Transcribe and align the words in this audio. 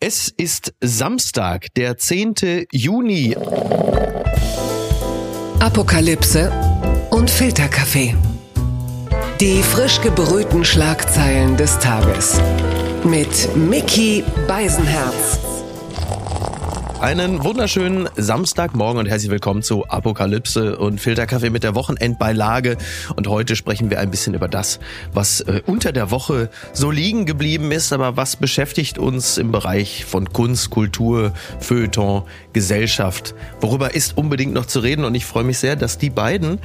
Es 0.00 0.28
ist 0.28 0.74
Samstag, 0.80 1.72
der 1.74 1.96
10. 1.96 2.66
Juni. 2.72 3.34
Apokalypse 5.60 6.52
und 7.10 7.30
Filterkaffee. 7.30 8.14
Die 9.40 9.62
frisch 9.62 10.00
gebrühten 10.00 10.64
Schlagzeilen 10.64 11.56
des 11.56 11.78
Tages. 11.78 12.40
Mit 13.04 13.56
Mickey 13.56 14.24
Beisenherz. 14.46 15.53
Einen 17.04 17.44
wunderschönen 17.44 18.08
Samstagmorgen 18.16 18.98
und 18.98 19.04
herzlich 19.04 19.30
willkommen 19.30 19.62
zu 19.62 19.86
Apokalypse 19.86 20.78
und 20.78 21.02
Filterkaffee 21.02 21.50
mit 21.50 21.62
der 21.62 21.74
Wochenendbeilage. 21.74 22.78
Und 23.14 23.28
heute 23.28 23.56
sprechen 23.56 23.90
wir 23.90 24.00
ein 24.00 24.10
bisschen 24.10 24.32
über 24.32 24.48
das, 24.48 24.80
was 25.12 25.42
äh, 25.42 25.60
unter 25.66 25.92
der 25.92 26.10
Woche 26.10 26.48
so 26.72 26.90
liegen 26.90 27.26
geblieben 27.26 27.72
ist, 27.72 27.92
aber 27.92 28.16
was 28.16 28.36
beschäftigt 28.36 28.96
uns 28.96 29.36
im 29.36 29.52
Bereich 29.52 30.06
von 30.06 30.32
Kunst, 30.32 30.70
Kultur, 30.70 31.34
Feuilleton, 31.60 32.22
Gesellschaft. 32.54 33.34
Worüber 33.60 33.94
ist 33.94 34.16
unbedingt 34.16 34.54
noch 34.54 34.64
zu 34.64 34.78
reden 34.78 35.04
und 35.04 35.14
ich 35.14 35.26
freue 35.26 35.44
mich 35.44 35.58
sehr, 35.58 35.76
dass 35.76 35.98
die 35.98 36.08
beiden 36.08 36.58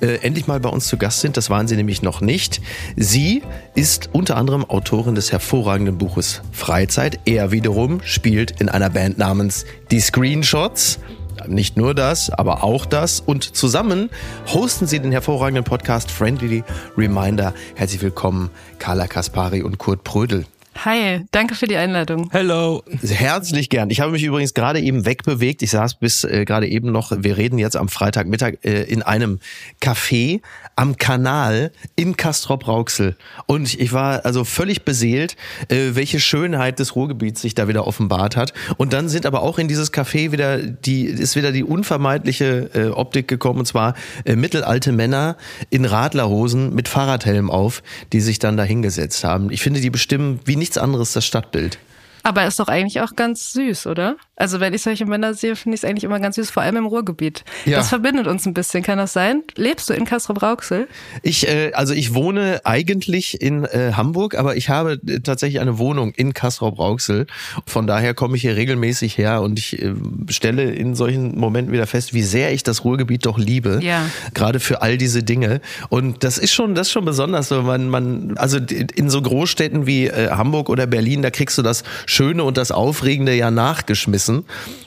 äh, 0.00 0.16
endlich 0.22 0.48
mal 0.48 0.58
bei 0.58 0.70
uns 0.70 0.88
zu 0.88 0.96
Gast 0.96 1.20
sind. 1.20 1.36
Das 1.36 1.50
waren 1.50 1.68
sie 1.68 1.76
nämlich 1.76 2.02
noch 2.02 2.20
nicht. 2.20 2.60
Sie 2.96 3.44
ist 3.76 4.10
unter 4.12 4.38
anderem 4.38 4.64
Autorin 4.64 5.14
des 5.14 5.30
hervorragenden 5.30 5.98
Buches 5.98 6.42
Freizeit. 6.50 7.20
Er 7.26 7.52
wiederum 7.52 8.00
spielt 8.02 8.60
in 8.60 8.68
einer 8.68 8.90
Band 8.90 9.18
namens 9.18 9.64
Die 9.94 10.00
Screenshots. 10.00 10.98
Nicht 11.46 11.76
nur 11.76 11.94
das, 11.94 12.28
aber 12.28 12.64
auch 12.64 12.84
das. 12.84 13.20
Und 13.20 13.54
zusammen 13.54 14.10
hosten 14.48 14.88
sie 14.88 14.98
den 14.98 15.12
hervorragenden 15.12 15.62
Podcast 15.62 16.10
Friendly 16.10 16.64
Reminder. 16.98 17.54
Herzlich 17.76 18.02
willkommen, 18.02 18.50
Carla 18.80 19.06
Kaspari 19.06 19.62
und 19.62 19.78
Kurt 19.78 20.02
Prödel. 20.02 20.46
Hi, 20.84 21.20
danke 21.30 21.54
für 21.54 21.68
die 21.68 21.76
Einladung. 21.76 22.28
Hello. 22.32 22.82
Herzlich 23.02 23.70
gern. 23.70 23.90
Ich 23.90 24.00
habe 24.00 24.10
mich 24.10 24.24
übrigens 24.24 24.52
gerade 24.52 24.80
eben 24.80 25.06
wegbewegt. 25.06 25.62
Ich 25.62 25.70
saß 25.70 25.94
bis 25.94 26.24
äh, 26.24 26.44
gerade 26.44 26.66
eben 26.66 26.90
noch, 26.90 27.12
wir 27.16 27.36
reden 27.36 27.60
jetzt 27.60 27.76
am 27.76 27.88
Freitagmittag 27.88 28.64
äh, 28.64 28.82
in 28.82 29.02
einem 29.02 29.38
Café 29.80 30.40
am 30.76 30.96
Kanal 30.96 31.72
in 31.96 32.16
Castrop-Rauxel. 32.16 33.16
Und 33.46 33.74
ich 33.74 33.92
war 33.92 34.24
also 34.24 34.44
völlig 34.44 34.84
beseelt, 34.84 35.36
äh, 35.68 35.90
welche 35.94 36.20
Schönheit 36.20 36.78
des 36.78 36.96
Ruhrgebiets 36.96 37.42
sich 37.42 37.54
da 37.54 37.68
wieder 37.68 37.86
offenbart 37.86 38.36
hat. 38.36 38.52
Und 38.76 38.92
dann 38.92 39.08
sind 39.08 39.26
aber 39.26 39.42
auch 39.42 39.58
in 39.58 39.68
dieses 39.68 39.92
Café 39.92 40.32
wieder 40.32 40.58
die, 40.58 41.04
ist 41.04 41.36
wieder 41.36 41.52
die 41.52 41.64
unvermeidliche 41.64 42.70
äh, 42.74 42.86
Optik 42.88 43.28
gekommen, 43.28 43.60
und 43.60 43.66
zwar 43.66 43.94
äh, 44.24 44.36
mittelalte 44.36 44.92
Männer 44.92 45.36
in 45.70 45.84
Radlerhosen 45.84 46.74
mit 46.74 46.88
Fahrradhelm 46.88 47.50
auf, 47.50 47.82
die 48.12 48.20
sich 48.20 48.38
dann 48.38 48.56
da 48.56 48.64
hingesetzt 48.64 49.24
haben. 49.24 49.50
Ich 49.50 49.62
finde, 49.62 49.80
die 49.80 49.90
bestimmen 49.90 50.40
wie 50.44 50.56
nichts 50.56 50.78
anderes 50.78 51.12
das 51.12 51.24
Stadtbild. 51.24 51.78
Aber 52.26 52.46
ist 52.46 52.58
doch 52.58 52.68
eigentlich 52.68 53.02
auch 53.02 53.16
ganz 53.16 53.52
süß, 53.52 53.86
oder? 53.86 54.16
Also 54.36 54.58
wenn 54.58 54.74
ich 54.74 54.82
solche 54.82 55.06
Männer 55.06 55.34
sehe, 55.34 55.54
finde 55.54 55.76
ich 55.76 55.82
es 55.82 55.88
eigentlich 55.88 56.02
immer 56.02 56.18
ganz 56.18 56.36
süß, 56.36 56.50
vor 56.50 56.64
allem 56.64 56.76
im 56.76 56.86
Ruhrgebiet. 56.86 57.44
Ja. 57.66 57.78
Das 57.78 57.88
verbindet 57.88 58.26
uns 58.26 58.46
ein 58.46 58.54
bisschen, 58.54 58.82
kann 58.82 58.98
das 58.98 59.12
sein? 59.12 59.42
Lebst 59.54 59.88
du 59.88 59.94
in 59.94 60.04
Castrop-Rauxel? 60.04 60.88
Ich, 61.22 61.46
äh, 61.48 61.70
also 61.74 61.94
ich 61.94 62.14
wohne 62.14 62.60
eigentlich 62.64 63.40
in 63.40 63.64
äh, 63.64 63.92
Hamburg, 63.94 64.34
aber 64.34 64.56
ich 64.56 64.68
habe 64.68 65.00
äh, 65.06 65.20
tatsächlich 65.20 65.60
eine 65.60 65.78
Wohnung 65.78 66.12
in 66.16 66.34
Castrop-Rauxel. 66.34 67.28
Von 67.66 67.86
daher 67.86 68.14
komme 68.14 68.36
ich 68.36 68.42
hier 68.42 68.56
regelmäßig 68.56 69.16
her 69.18 69.40
und 69.40 69.56
ich 69.58 69.80
äh, 69.80 69.94
stelle 70.28 70.64
in 70.64 70.96
solchen 70.96 71.38
Momenten 71.38 71.72
wieder 71.72 71.86
fest, 71.86 72.12
wie 72.12 72.22
sehr 72.22 72.52
ich 72.52 72.64
das 72.64 72.84
Ruhrgebiet 72.84 73.26
doch 73.26 73.38
liebe. 73.38 73.78
Ja. 73.82 74.10
Gerade 74.34 74.58
für 74.58 74.82
all 74.82 74.98
diese 74.98 75.22
Dinge. 75.22 75.60
Und 75.90 76.24
das 76.24 76.38
ist 76.38 76.52
schon, 76.52 76.74
das 76.74 76.88
ist 76.88 76.92
schon 76.92 77.04
besonders. 77.04 77.48
So 77.48 77.62
man, 77.62 77.88
man, 77.88 78.36
also 78.36 78.58
in 78.58 79.10
so 79.10 79.22
Großstädten 79.22 79.86
wie 79.86 80.08
äh, 80.08 80.30
Hamburg 80.30 80.68
oder 80.68 80.88
Berlin, 80.88 81.22
da 81.22 81.30
kriegst 81.30 81.56
du 81.56 81.62
das 81.62 81.84
Schöne 82.06 82.42
und 82.42 82.56
das 82.56 82.72
Aufregende 82.72 83.32
ja 83.32 83.52
nachgeschmissen 83.52 84.23
wissen. 84.24 84.44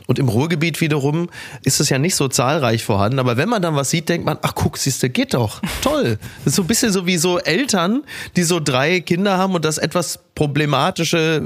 Und 0.08 0.20
im 0.20 0.30
Ruhrgebiet 0.30 0.82
wiederum 0.82 1.30
ist 1.64 1.80
es 1.80 1.90
ja 1.90 2.00
nicht 2.00 2.16
so 2.16 2.28
zahlreich 2.30 2.84
vorhanden. 2.84 3.20
Aber 3.20 3.38
wenn 3.38 3.50
man 3.50 3.62
dann 3.62 3.76
was 3.76 3.90
sieht, 3.90 4.10
denkt 4.10 4.26
man, 4.26 4.38
ach 4.42 4.56
guck, 4.56 4.78
siehste, 4.78 5.10
geht 5.10 5.34
doch. 5.34 5.62
Toll. 5.82 6.18
Das 6.40 6.48
ist 6.48 6.56
so 6.56 6.64
ein 6.64 6.68
bisschen 6.68 6.92
so 6.92 7.06
wie 7.06 7.18
so 7.18 7.40
Eltern, 7.40 8.04
die 8.36 8.44
so 8.44 8.60
drei 8.60 9.02
Kinder 9.02 9.38
haben 9.38 9.54
und 9.54 9.66
das 9.66 9.78
etwas 9.78 10.20
problematische, 10.38 11.42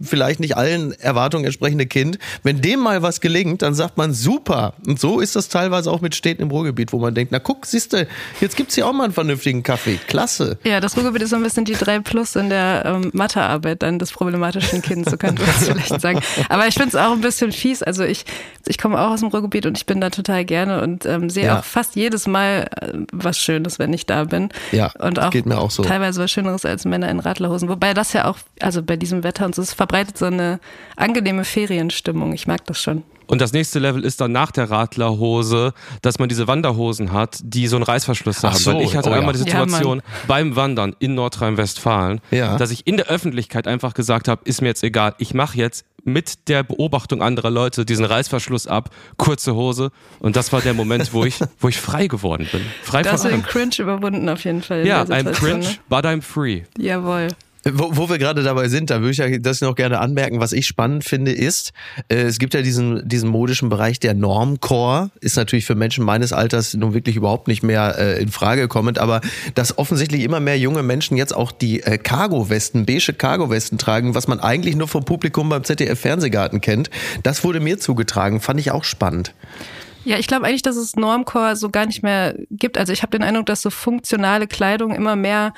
vielleicht 0.00 0.40
nicht 0.40 0.56
allen 0.56 0.98
Erwartungen 0.98 1.44
entsprechende 1.44 1.86
Kind, 1.86 2.18
wenn 2.42 2.60
dem 2.60 2.80
mal 2.80 3.00
was 3.00 3.20
gelingt, 3.20 3.62
dann 3.62 3.72
sagt 3.72 3.96
man 3.96 4.12
super. 4.12 4.74
Und 4.84 4.98
so 4.98 5.20
ist 5.20 5.36
das 5.36 5.48
teilweise 5.48 5.88
auch 5.92 6.00
mit 6.00 6.16
Städten 6.16 6.42
im 6.42 6.50
Ruhrgebiet, 6.50 6.92
wo 6.92 6.98
man 6.98 7.14
denkt, 7.14 7.30
na 7.30 7.38
guck, 7.38 7.66
siehste, 7.66 8.08
jetzt 8.40 8.56
gibt's 8.56 8.74
hier 8.74 8.88
auch 8.88 8.92
mal 8.92 9.04
einen 9.04 9.12
vernünftigen 9.12 9.62
Kaffee. 9.62 10.00
Klasse. 10.08 10.58
Ja, 10.64 10.80
das 10.80 10.96
Ruhrgebiet 10.96 11.22
ist 11.22 11.30
so 11.30 11.36
ein 11.36 11.42
bisschen 11.44 11.64
die 11.64 11.74
drei 11.74 12.00
Plus 12.00 12.34
in 12.34 12.50
der 12.50 12.82
ähm, 12.84 13.10
Mathearbeit 13.14 13.84
dann 13.84 14.00
des 14.00 14.10
problematischen 14.10 14.82
Kindes, 14.82 15.12
so 15.12 15.16
könnte 15.16 15.42
man 15.42 15.54
es 15.56 15.68
vielleicht 15.68 16.00
sagen. 16.00 16.20
Aber 16.48 16.66
ich 16.66 16.74
finde 16.74 16.88
es 16.88 16.96
auch 16.96 17.12
ein 17.12 17.20
bisschen 17.20 17.52
fies. 17.52 17.80
Also 17.84 18.01
ich, 18.06 18.24
ich 18.66 18.78
komme 18.78 19.00
auch 19.00 19.10
aus 19.10 19.20
dem 19.20 19.28
Ruhrgebiet 19.28 19.66
und 19.66 19.76
ich 19.76 19.86
bin 19.86 20.00
da 20.00 20.10
total 20.10 20.44
gerne 20.44 20.82
und 20.82 21.06
ähm, 21.06 21.30
sehe 21.30 21.46
ja. 21.46 21.58
auch 21.58 21.64
fast 21.64 21.96
jedes 21.96 22.26
Mal 22.26 22.68
äh, 22.80 22.98
was 23.12 23.38
Schönes, 23.38 23.78
wenn 23.78 23.92
ich 23.92 24.06
da 24.06 24.24
bin. 24.24 24.50
Ja, 24.70 24.92
und 24.98 25.18
auch, 25.18 25.30
geht 25.30 25.46
mir 25.46 25.58
auch 25.58 25.70
so. 25.70 25.82
Teilweise 25.82 26.22
was 26.22 26.30
Schöneres 26.30 26.64
als 26.64 26.84
Männer 26.84 27.08
in 27.08 27.20
Radlerhosen. 27.20 27.68
Wobei 27.68 27.94
das 27.94 28.12
ja 28.12 28.26
auch, 28.26 28.38
also 28.60 28.82
bei 28.82 28.96
diesem 28.96 29.24
Wetter 29.24 29.46
und 29.46 29.54
so, 29.54 29.62
es 29.62 29.72
verbreitet 29.72 30.18
so 30.18 30.26
eine 30.26 30.60
angenehme 30.96 31.44
Ferienstimmung. 31.44 32.32
Ich 32.32 32.46
mag 32.46 32.64
das 32.66 32.80
schon. 32.80 33.02
Und 33.26 33.40
das 33.40 33.52
nächste 33.52 33.78
Level 33.78 34.04
ist 34.04 34.20
dann 34.20 34.32
nach 34.32 34.50
der 34.50 34.70
Radlerhose, 34.70 35.72
dass 36.02 36.18
man 36.18 36.28
diese 36.28 36.46
Wanderhosen 36.46 37.12
hat, 37.12 37.38
die 37.42 37.66
so 37.66 37.76
einen 37.76 37.84
Reißverschluss 37.84 38.42
haben. 38.42 38.56
So. 38.56 38.74
Weil 38.74 38.82
ich 38.82 38.96
hatte 38.96 39.10
oh, 39.10 39.12
einmal 39.12 39.34
ja. 39.34 39.44
die 39.44 39.50
Situation 39.50 39.98
ja, 39.98 40.04
beim 40.26 40.56
Wandern 40.56 40.94
in 40.98 41.14
Nordrhein-Westfalen, 41.14 42.20
ja. 42.30 42.56
dass 42.56 42.70
ich 42.70 42.86
in 42.86 42.96
der 42.96 43.06
Öffentlichkeit 43.06 43.66
einfach 43.66 43.94
gesagt 43.94 44.28
habe, 44.28 44.42
ist 44.44 44.62
mir 44.62 44.68
jetzt 44.68 44.82
egal, 44.82 45.14
ich 45.18 45.34
mache 45.34 45.56
jetzt 45.56 45.84
mit 46.04 46.48
der 46.48 46.62
Beobachtung 46.62 47.22
anderer 47.22 47.50
Leute 47.50 47.84
diesen 47.84 48.04
Reißverschluss 48.04 48.66
ab, 48.66 48.90
kurze 49.16 49.54
Hose. 49.54 49.90
Und 50.18 50.36
das 50.36 50.52
war 50.52 50.60
der 50.60 50.74
Moment, 50.74 51.12
wo 51.12 51.24
ich, 51.24 51.38
wo 51.60 51.68
ich 51.68 51.78
frei 51.78 52.06
geworden 52.06 52.48
bin. 52.50 52.62
Frei 52.82 53.02
da 53.02 53.12
hast 53.12 53.24
du 53.24 53.28
den 53.28 53.42
Cringe 53.42 53.74
überwunden 53.78 54.28
auf 54.28 54.44
jeden 54.44 54.62
Fall. 54.62 54.86
Ja, 54.86 55.02
I'm 55.02 55.30
cringe, 55.32 55.60
ne? 55.60 55.76
but 55.88 56.04
I'm 56.04 56.22
free. 56.22 56.62
Jawohl. 56.76 57.28
Wo, 57.64 57.96
wo 57.96 58.08
wir 58.08 58.18
gerade 58.18 58.42
dabei 58.42 58.68
sind, 58.68 58.90
da 58.90 59.00
würde 59.00 59.10
ich 59.12 59.18
ja 59.18 59.38
das 59.38 59.60
noch 59.60 59.76
gerne 59.76 60.00
anmerken. 60.00 60.40
Was 60.40 60.52
ich 60.52 60.66
spannend 60.66 61.04
finde, 61.04 61.30
ist, 61.30 61.72
äh, 62.08 62.22
es 62.22 62.38
gibt 62.38 62.54
ja 62.54 62.62
diesen, 62.62 63.08
diesen 63.08 63.28
modischen 63.28 63.68
Bereich 63.68 64.00
der 64.00 64.14
Normcore, 64.14 65.10
ist 65.20 65.36
natürlich 65.36 65.64
für 65.64 65.76
Menschen 65.76 66.04
meines 66.04 66.32
Alters 66.32 66.74
nun 66.74 66.92
wirklich 66.92 67.14
überhaupt 67.14 67.46
nicht 67.46 67.62
mehr 67.62 67.96
äh, 67.98 68.22
in 68.22 68.30
Frage 68.30 68.66
kommend, 68.66 68.98
aber 68.98 69.20
dass 69.54 69.78
offensichtlich 69.78 70.22
immer 70.24 70.40
mehr 70.40 70.58
junge 70.58 70.82
Menschen 70.82 71.16
jetzt 71.16 71.34
auch 71.34 71.52
die 71.52 71.82
äh, 71.82 71.98
Cargo-Westen, 71.98 72.84
beige 72.84 73.12
Cargo-Westen 73.12 73.78
tragen, 73.78 74.14
was 74.16 74.26
man 74.26 74.40
eigentlich 74.40 74.74
nur 74.74 74.88
vom 74.88 75.04
Publikum 75.04 75.48
beim 75.48 75.62
ZDF-Fernsehgarten 75.62 76.60
kennt, 76.60 76.90
das 77.22 77.44
wurde 77.44 77.60
mir 77.60 77.78
zugetragen, 77.78 78.40
fand 78.40 78.58
ich 78.58 78.72
auch 78.72 78.84
spannend. 78.84 79.34
Ja, 80.04 80.18
ich 80.18 80.26
glaube 80.26 80.46
eigentlich, 80.46 80.62
dass 80.62 80.76
es 80.76 80.96
Normcore 80.96 81.54
so 81.54 81.70
gar 81.70 81.86
nicht 81.86 82.02
mehr 82.02 82.34
gibt. 82.50 82.76
Also 82.76 82.92
ich 82.92 83.02
habe 83.02 83.16
den 83.16 83.22
Eindruck, 83.22 83.46
dass 83.46 83.62
so 83.62 83.70
funktionale 83.70 84.48
Kleidung 84.48 84.94
immer 84.94 85.14
mehr 85.14 85.54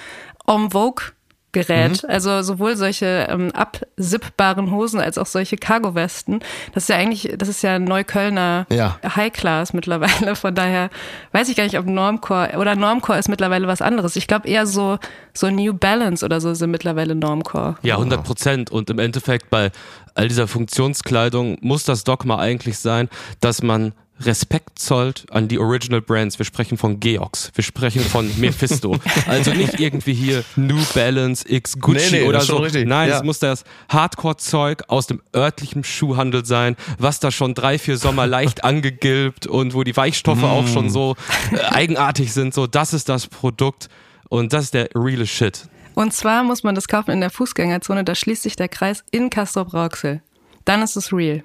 en 0.47 0.71
vogue 0.71 1.14
Gerät. 1.55 2.03
Mhm. 2.03 2.11
Also 2.11 2.43
sowohl 2.43 2.77
solche 2.77 3.27
ähm, 3.31 3.51
absippbaren 3.53 4.71
Hosen 4.71 5.01
als 5.01 5.17
auch 5.17 5.25
solche 5.25 5.57
Cargo-Westen. 5.57 6.41
Das 6.75 6.85
ist 6.85 6.89
ja 6.91 6.97
eigentlich, 6.97 7.35
das 7.39 7.49
ist 7.49 7.63
ja 7.63 7.79
Neuköllner 7.79 8.67
ja. 8.71 8.99
High-Class 9.03 9.73
mittlerweile. 9.73 10.37
Von 10.45 10.55
daher 10.55 10.91
weiß 11.33 11.49
ich 11.49 11.57
gar 11.57 11.65
nicht, 11.65 11.79
ob 11.79 11.87
Normcore 11.87 12.59
oder 12.59 12.75
Normcore 12.75 13.19
ist 13.19 13.29
mittlerweile 13.29 13.67
was 13.67 13.81
anderes. 13.81 14.17
Ich 14.17 14.27
glaube 14.27 14.47
eher 14.47 14.67
so, 14.67 14.99
so 15.33 15.49
New 15.49 15.73
Balance 15.73 16.23
oder 16.23 16.43
so 16.43 16.53
sind 16.53 16.71
mittlerweile 16.71 17.15
Normcore. 17.15 17.77
Ja, 17.83 17.95
100 17.95 18.23
Prozent. 18.23 18.71
Und 18.71 18.91
im 18.91 18.99
Endeffekt 18.99 19.49
bei 19.49 19.71
all 20.15 20.29
dieser 20.29 20.47
Funktionskleidung 20.47 21.57
muss 21.61 21.85
das 21.85 22.05
Dogma 22.05 22.39
eigentlich 22.39 22.79
sein, 22.79 23.09
dass 23.41 23.63
man 23.63 23.93
Respekt 24.21 24.79
zollt 24.79 25.27
an 25.31 25.49
die 25.49 25.59
Original 25.59 26.01
Brands. 26.01 26.39
Wir 26.39 26.47
sprechen 26.47 26.79
von 26.79 27.01
Geox, 27.01 27.51
wir 27.55 27.65
sprechen 27.65 28.01
von 28.03 28.31
Mephisto. 28.41 28.97
also 29.27 29.53
nicht 29.53 29.81
irgendwie 29.81 30.15
hier 30.15 30.45
New 30.57 30.81
Balance 30.95 31.45
X 31.49 31.79
Gucci 31.79 32.13
nee, 32.13 32.21
nee, 32.21 32.29
oder 32.29 32.41
so. 32.41 32.61
Nein, 32.61 33.09
ja. 33.09 33.17
es 33.17 33.23
muss 33.25 33.41
das 33.41 33.65
Hardcore-Zeug 33.89 34.85
aus 34.89 35.07
dem 35.07 35.21
örtlichen 35.35 35.83
Schuhhandel 35.83 36.45
sein, 36.45 36.77
was 36.99 37.19
da 37.19 37.31
schon 37.31 37.55
drei, 37.55 37.79
vier 37.79 37.97
Sommer 37.97 38.27
leicht 38.27 38.65
angegilbt 38.65 39.47
und 39.47 39.75
wo 39.75 39.83
die 39.83 39.97
Weichstoffe 39.97 40.43
mm. 40.43 40.45
auch 40.45 40.69
schon 40.69 40.91
so 40.91 41.17
äh, 41.53 41.59
eigenartig 41.59 42.33
sind. 42.33 42.55
So, 42.55 42.67
das 42.67 42.95
ist 42.95 43.09
das 43.09 43.27
Produkt 43.27 43.89
und 44.29 44.53
das 44.53 44.67
ist 44.67 44.75
der 44.75 44.91
reale 44.95 45.27
Shit. 45.27 45.69
Und 45.95 46.13
zwar 46.13 46.43
muss 46.43 46.63
man 46.63 46.75
das 46.75 46.89
kaufen 46.89 47.11
in 47.11 47.21
der 47.21 47.31
Fußgängerzone, 47.31 48.05
da 48.05 48.15
schließt 48.15 48.43
sich 48.43 48.57
der 48.57 48.69
Kreis 48.69 49.05
in 49.11 49.31
Castrop-Rauxel. 49.31 50.23
Dann 50.65 50.83
ist 50.83 50.97
es 50.97 51.13
real. 51.13 51.45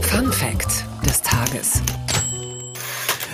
Fun 0.00 0.32
Fact 0.32 0.84
Tages. 1.42 1.82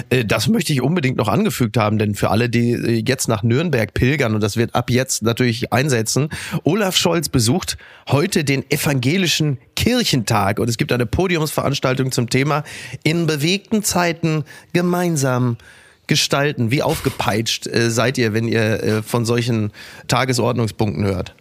Äh, 0.08 0.24
das 0.24 0.48
möchte 0.48 0.72
ich 0.72 0.80
unbedingt 0.80 1.18
noch 1.18 1.28
angefügt 1.28 1.76
haben, 1.76 1.98
denn 1.98 2.14
für 2.14 2.30
alle, 2.30 2.48
die 2.48 2.70
äh, 2.70 3.02
jetzt 3.06 3.28
nach 3.28 3.42
Nürnberg 3.42 3.92
pilgern, 3.92 4.34
und 4.34 4.40
das 4.40 4.56
wird 4.56 4.74
ab 4.74 4.90
jetzt 4.90 5.22
natürlich 5.22 5.74
einsetzen, 5.74 6.30
Olaf 6.64 6.96
Scholz 6.96 7.28
besucht 7.28 7.76
heute 8.08 8.44
den 8.44 8.64
evangelischen 8.70 9.58
Kirchentag 9.76 10.58
und 10.58 10.70
es 10.70 10.78
gibt 10.78 10.90
eine 10.90 11.04
Podiumsveranstaltung 11.04 12.10
zum 12.10 12.30
Thema 12.30 12.64
in 13.02 13.26
bewegten 13.26 13.82
Zeiten 13.82 14.44
gemeinsam 14.72 15.58
gestalten. 16.06 16.70
Wie 16.70 16.82
aufgepeitscht 16.82 17.66
äh, 17.66 17.90
seid 17.90 18.16
ihr, 18.16 18.32
wenn 18.32 18.48
ihr 18.48 19.02
von 19.06 19.26
solchen 19.26 19.70
Tagesordnungspunkten 20.06 21.04
hört? 21.04 21.34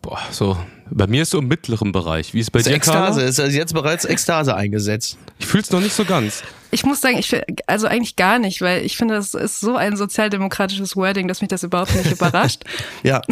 Boah, 0.00 0.20
so. 0.30 0.56
Bei 0.90 1.06
mir 1.06 1.22
ist 1.22 1.30
so 1.30 1.38
im 1.38 1.48
mittleren 1.48 1.92
Bereich. 1.92 2.32
Wie 2.34 2.40
ist 2.40 2.46
es 2.46 2.50
bei 2.50 2.60
Das 2.60 2.68
dir, 2.68 2.74
Ekstase 2.74 2.98
Carla? 3.18 3.28
ist 3.28 3.40
also 3.40 3.56
jetzt 3.56 3.74
bereits 3.74 4.04
Ekstase 4.04 4.54
eingesetzt. 4.54 5.18
Ich 5.38 5.46
fühl's 5.46 5.70
noch 5.70 5.80
nicht 5.80 5.94
so 5.94 6.04
ganz. 6.04 6.42
Ich 6.72 6.84
muss 6.84 7.00
sagen, 7.00 7.16
ich 7.18 7.34
also 7.68 7.86
eigentlich 7.86 8.16
gar 8.16 8.38
nicht, 8.38 8.60
weil 8.60 8.84
ich 8.84 8.96
finde, 8.96 9.14
das 9.14 9.34
ist 9.34 9.60
so 9.60 9.76
ein 9.76 9.96
sozialdemokratisches 9.96 10.96
Wording, 10.96 11.28
dass 11.28 11.40
mich 11.40 11.48
das 11.48 11.62
überhaupt 11.62 11.94
nicht 11.94 12.10
überrascht. 12.10 12.62
Ja. 13.02 13.22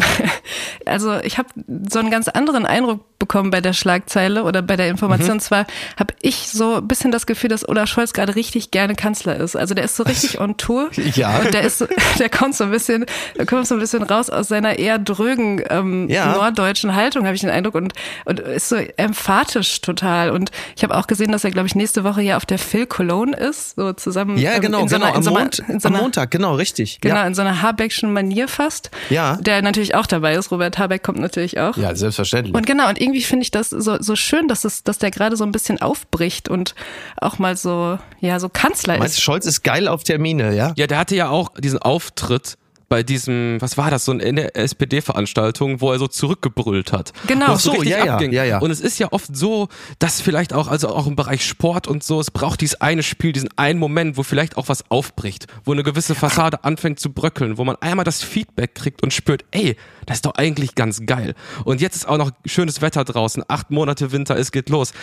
Also 0.85 1.17
ich 1.21 1.39
habe 1.39 1.49
so 1.89 1.97
einen 1.97 2.11
ganz 2.11 2.27
anderen 2.27 2.65
Eindruck 2.65 3.03
bekommen 3.17 3.49
bei 3.49 3.59
der 3.59 3.73
Schlagzeile 3.73 4.43
oder 4.43 4.61
bei 4.61 4.75
der 4.75 4.87
Information. 4.89 5.39
Zwar 5.39 5.65
habe 5.97 6.13
ich 6.21 6.49
so 6.49 6.75
ein 6.75 6.87
bisschen 6.87 7.11
das 7.11 7.25
Gefühl, 7.25 7.49
dass 7.49 7.67
Olaf 7.67 7.89
Scholz 7.89 8.13
gerade 8.13 8.35
richtig 8.35 8.69
gerne 8.69 8.93
Kanzler 8.93 9.35
ist. 9.37 9.55
Also 9.55 9.73
der 9.73 9.85
ist 9.85 9.95
so 9.95 10.03
richtig 10.03 10.39
on 10.39 10.57
Tour. 10.57 10.91
Ja. 11.15 11.39
Und 11.39 11.53
der 11.55 11.63
ist, 11.63 11.79
so- 11.79 11.87
der 12.19 12.29
kommt 12.29 12.53
so 12.55 12.65
ein 12.65 12.71
bisschen, 12.71 13.05
der 13.35 13.47
kommt 13.47 13.65
so 13.67 13.73
ein 13.75 13.79
bisschen 13.79 14.03
raus 14.03 14.29
aus 14.29 14.47
seiner 14.49 14.77
eher 14.77 14.99
drögen 14.99 15.63
ähm, 15.71 16.07
Ja. 16.07 16.33
norddeutschen 16.35 16.93
Haltung, 16.93 17.25
habe 17.25 17.35
ich 17.35 17.41
den 17.45 17.53
Eindruck, 17.55 17.75
und, 17.75 17.93
und 18.25 18.39
ist 18.39 18.69
so 18.69 18.75
emphatisch 18.75 19.81
total. 19.81 20.31
Und 20.31 20.51
ich 20.75 20.83
habe 20.83 20.95
auch 20.95 21.07
gesehen, 21.07 21.31
dass 21.31 21.43
er, 21.43 21.51
glaube 21.51 21.67
ich, 21.67 21.75
nächste 21.75 22.03
Woche 22.03 22.21
ja 22.21 22.37
auf 22.37 22.45
der 22.45 22.59
Phil 22.59 22.85
Cologne 22.85 23.35
ist, 23.35 23.75
so 23.75 23.93
zusammen. 23.93 24.37
Ja, 24.37 24.53
ähm, 24.53 24.61
genau, 24.61 24.79
in 24.81 24.87
so 24.87 24.95
genau. 24.95 25.05
einer- 25.07 25.15
in 25.15 25.17
Am, 25.17 25.23
so 25.23 25.35
einer- 25.35 25.69
in 25.69 25.79
so 25.79 25.87
am 25.87 25.93
einer- 25.93 26.03
Montag, 26.03 26.31
genau, 26.31 26.55
richtig. 26.55 26.99
Genau, 27.01 27.15
Ja. 27.15 27.27
in 27.27 27.33
so 27.35 27.41
einer 27.41 27.61
Habeckschen 27.61 28.11
Manier 28.13 28.47
fast. 28.47 28.91
Ja. 29.09 29.37
Der 29.37 29.61
natürlich 29.61 29.95
auch 29.95 30.07
dabei 30.07 30.35
ist. 30.35 30.51
Robert 30.51 30.77
Habeck 30.77 31.03
kommt 31.03 31.19
natürlich 31.19 31.59
auch. 31.59 31.77
ja, 31.77 31.95
selbstverständlich. 31.95 32.55
Und 32.55 32.65
genau, 32.65 32.89
und 32.89 32.99
irgendwie 32.99 33.21
finde 33.21 33.43
ich 33.43 33.51
das 33.51 33.69
so, 33.69 33.97
so 34.01 34.15
schön, 34.15 34.47
dass, 34.47 34.65
es, 34.65 34.83
dass 34.83 34.97
der 34.97 35.11
gerade 35.11 35.35
so 35.37 35.43
ein 35.43 35.51
bisschen 35.51 35.81
aufbricht 35.81 36.49
und 36.49 36.75
auch 37.17 37.39
mal 37.39 37.55
so, 37.57 37.97
ja, 38.19 38.39
so 38.39 38.49
Kanzler 38.49 38.97
Meinst 38.97 39.15
du, 39.15 39.19
ist. 39.19 39.23
Scholz 39.23 39.45
ist 39.45 39.63
geil 39.63 39.87
auf 39.87 40.03
Termine, 40.03 40.55
ja? 40.55 40.73
Ja, 40.75 40.87
der 40.87 40.97
hatte 40.97 41.15
ja 41.15 41.29
auch 41.29 41.49
diesen 41.59 41.79
Auftritt 41.79 42.57
bei 42.89 43.03
diesem, 43.03 43.57
was 43.59 43.77
war 43.77 43.89
das, 43.89 44.05
so 44.05 44.11
eine 44.11 44.55
SPD-Veranstaltung, 44.55 45.81
wo 45.81 45.91
er 45.91 45.99
so 45.99 46.07
zurückgebrüllt 46.07 46.91
hat. 46.91 47.13
Genau. 47.27 47.45
Ach 47.49 47.59
so, 47.59 47.71
richtig 47.71 47.91
ja, 47.91 48.05
ja, 48.05 48.13
abging. 48.13 48.31
ja, 48.31 48.43
ja. 48.43 48.59
Und 48.59 48.71
es 48.71 48.79
ist 48.79 48.99
ja 48.99 49.11
oft 49.11 49.35
so, 49.35 49.67
dass 49.99 50.21
vielleicht 50.21 50.53
auch, 50.53 50.67
also 50.67 50.89
auch 50.89 51.07
im 51.07 51.15
Bereich 51.15 51.45
Sport 51.45 51.87
und 51.87 52.03
so, 52.03 52.19
es 52.19 52.31
braucht 52.31 52.61
dieses 52.61 52.81
eine 52.81 53.03
Spiel, 53.03 53.31
diesen 53.31 53.49
einen 53.57 53.79
Moment, 53.79 54.17
wo 54.17 54.23
vielleicht 54.23 54.57
auch 54.57 54.69
was 54.69 54.89
aufbricht, 54.89 55.47
wo 55.63 55.71
eine 55.71 55.83
gewisse 55.83 56.15
Fassade 56.15 56.63
anfängt 56.63 56.99
zu 56.99 57.11
bröckeln, 57.11 57.57
wo 57.57 57.63
man 57.63 57.75
einmal 57.77 58.05
das 58.05 58.23
Feedback 58.23 58.75
kriegt 58.75 59.03
und 59.03 59.13
spürt, 59.13 59.45
ey, 59.51 59.75
das 60.05 60.17
ist 60.17 60.25
doch 60.25 60.35
eigentlich 60.35 60.75
ganz 60.75 61.05
geil. 61.05 61.33
Und 61.63 61.81
jetzt 61.81 61.95
ist 61.95 62.07
auch 62.07 62.17
noch 62.17 62.31
schönes 62.45 62.81
Wetter 62.81 63.03
draußen, 63.03 63.43
acht 63.47 63.71
Monate 63.71 64.11
Winter, 64.11 64.37
es 64.37 64.51
geht 64.51 64.69
los. 64.69 64.93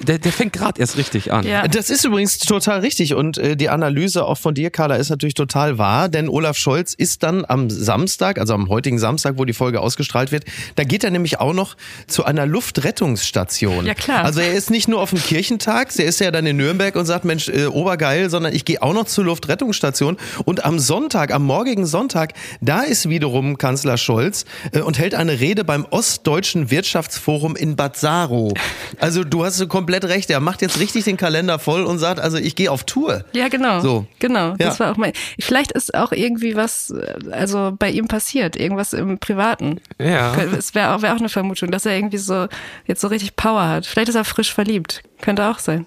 Der, 0.00 0.18
der 0.18 0.32
fängt 0.32 0.52
gerade 0.52 0.80
erst 0.80 0.96
richtig 0.96 1.32
an. 1.32 1.46
Ja. 1.46 1.68
Das 1.68 1.90
ist 1.90 2.04
übrigens 2.04 2.38
total 2.38 2.80
richtig 2.80 3.14
und 3.14 3.38
äh, 3.38 3.56
die 3.56 3.68
Analyse 3.68 4.24
auch 4.24 4.38
von 4.38 4.54
dir, 4.54 4.70
Carla, 4.70 4.96
ist 4.96 5.10
natürlich 5.10 5.34
total 5.34 5.78
wahr, 5.78 6.08
denn 6.08 6.28
Olaf 6.28 6.56
Scholz 6.56 6.94
ist 6.94 7.22
dann 7.28 7.44
am 7.46 7.70
Samstag, 7.70 8.38
also 8.38 8.54
am 8.54 8.68
heutigen 8.68 8.98
Samstag, 8.98 9.34
wo 9.36 9.44
die 9.44 9.52
Folge 9.52 9.80
ausgestrahlt 9.80 10.32
wird, 10.32 10.44
da 10.76 10.84
geht 10.84 11.04
er 11.04 11.10
nämlich 11.10 11.40
auch 11.40 11.52
noch 11.52 11.76
zu 12.06 12.24
einer 12.24 12.46
Luftrettungsstation. 12.46 13.86
Ja, 13.86 13.94
klar. 13.94 14.24
Also 14.24 14.40
er 14.40 14.52
ist 14.54 14.70
nicht 14.70 14.88
nur 14.88 15.00
auf 15.00 15.10
dem 15.10 15.20
Kirchentag, 15.22 15.88
er 15.98 16.04
ist 16.06 16.20
ja 16.20 16.30
dann 16.30 16.46
in 16.46 16.56
Nürnberg 16.56 16.96
und 16.96 17.06
sagt, 17.06 17.24
Mensch, 17.24 17.48
äh, 17.48 17.66
obergeil, 17.66 18.30
sondern 18.30 18.54
ich 18.54 18.64
gehe 18.64 18.82
auch 18.82 18.92
noch 18.94 19.04
zur 19.06 19.24
Luftrettungsstation 19.24 20.16
und 20.44 20.64
am 20.64 20.78
Sonntag, 20.78 21.32
am 21.32 21.44
morgigen 21.44 21.86
Sonntag, 21.86 22.32
da 22.60 22.80
ist 22.82 23.08
wiederum 23.08 23.58
Kanzler 23.58 23.96
Scholz 23.96 24.44
äh, 24.72 24.80
und 24.80 24.98
hält 24.98 25.14
eine 25.14 25.40
Rede 25.40 25.64
beim 25.64 25.86
Ostdeutschen 25.90 26.70
Wirtschaftsforum 26.70 27.56
in 27.56 27.76
Bad 27.76 27.96
Saro. 27.96 28.54
Also 28.98 29.24
du 29.24 29.44
hast 29.44 29.56
so 29.56 29.66
komplett 29.66 30.04
recht, 30.04 30.30
er 30.30 30.40
macht 30.40 30.62
jetzt 30.62 30.80
richtig 30.80 31.04
den 31.04 31.16
Kalender 31.16 31.58
voll 31.58 31.82
und 31.84 31.98
sagt, 31.98 32.20
also 32.20 32.36
ich 32.38 32.54
gehe 32.56 32.70
auf 32.70 32.84
Tour. 32.84 33.24
Ja, 33.32 33.48
genau. 33.48 33.80
So. 33.80 34.06
Genau. 34.18 34.54
Das 34.56 34.78
Ja. 34.78 34.86
war 34.86 34.92
auch 34.92 34.96
mein. 34.96 35.12
Vielleicht 35.40 35.72
ist 35.72 35.94
auch 35.94 36.12
irgendwie 36.12 36.56
was, 36.56 36.90
äh, 36.90 37.14
also 37.30 37.72
bei 37.78 37.90
ihm 37.90 38.08
passiert, 38.08 38.56
irgendwas 38.56 38.92
im 38.92 39.18
Privaten. 39.18 39.80
Ja. 40.00 40.34
Es 40.36 40.74
wäre 40.74 40.94
auch, 40.94 41.02
wär 41.02 41.14
auch 41.14 41.18
eine 41.18 41.28
Vermutung, 41.28 41.70
dass 41.70 41.86
er 41.86 41.96
irgendwie 41.96 42.18
so 42.18 42.46
jetzt 42.86 43.00
so 43.00 43.08
richtig 43.08 43.36
Power 43.36 43.68
hat. 43.68 43.86
Vielleicht 43.86 44.08
ist 44.08 44.14
er 44.14 44.24
frisch 44.24 44.52
verliebt. 44.52 45.02
Könnte 45.20 45.46
auch 45.46 45.58
sein. 45.58 45.86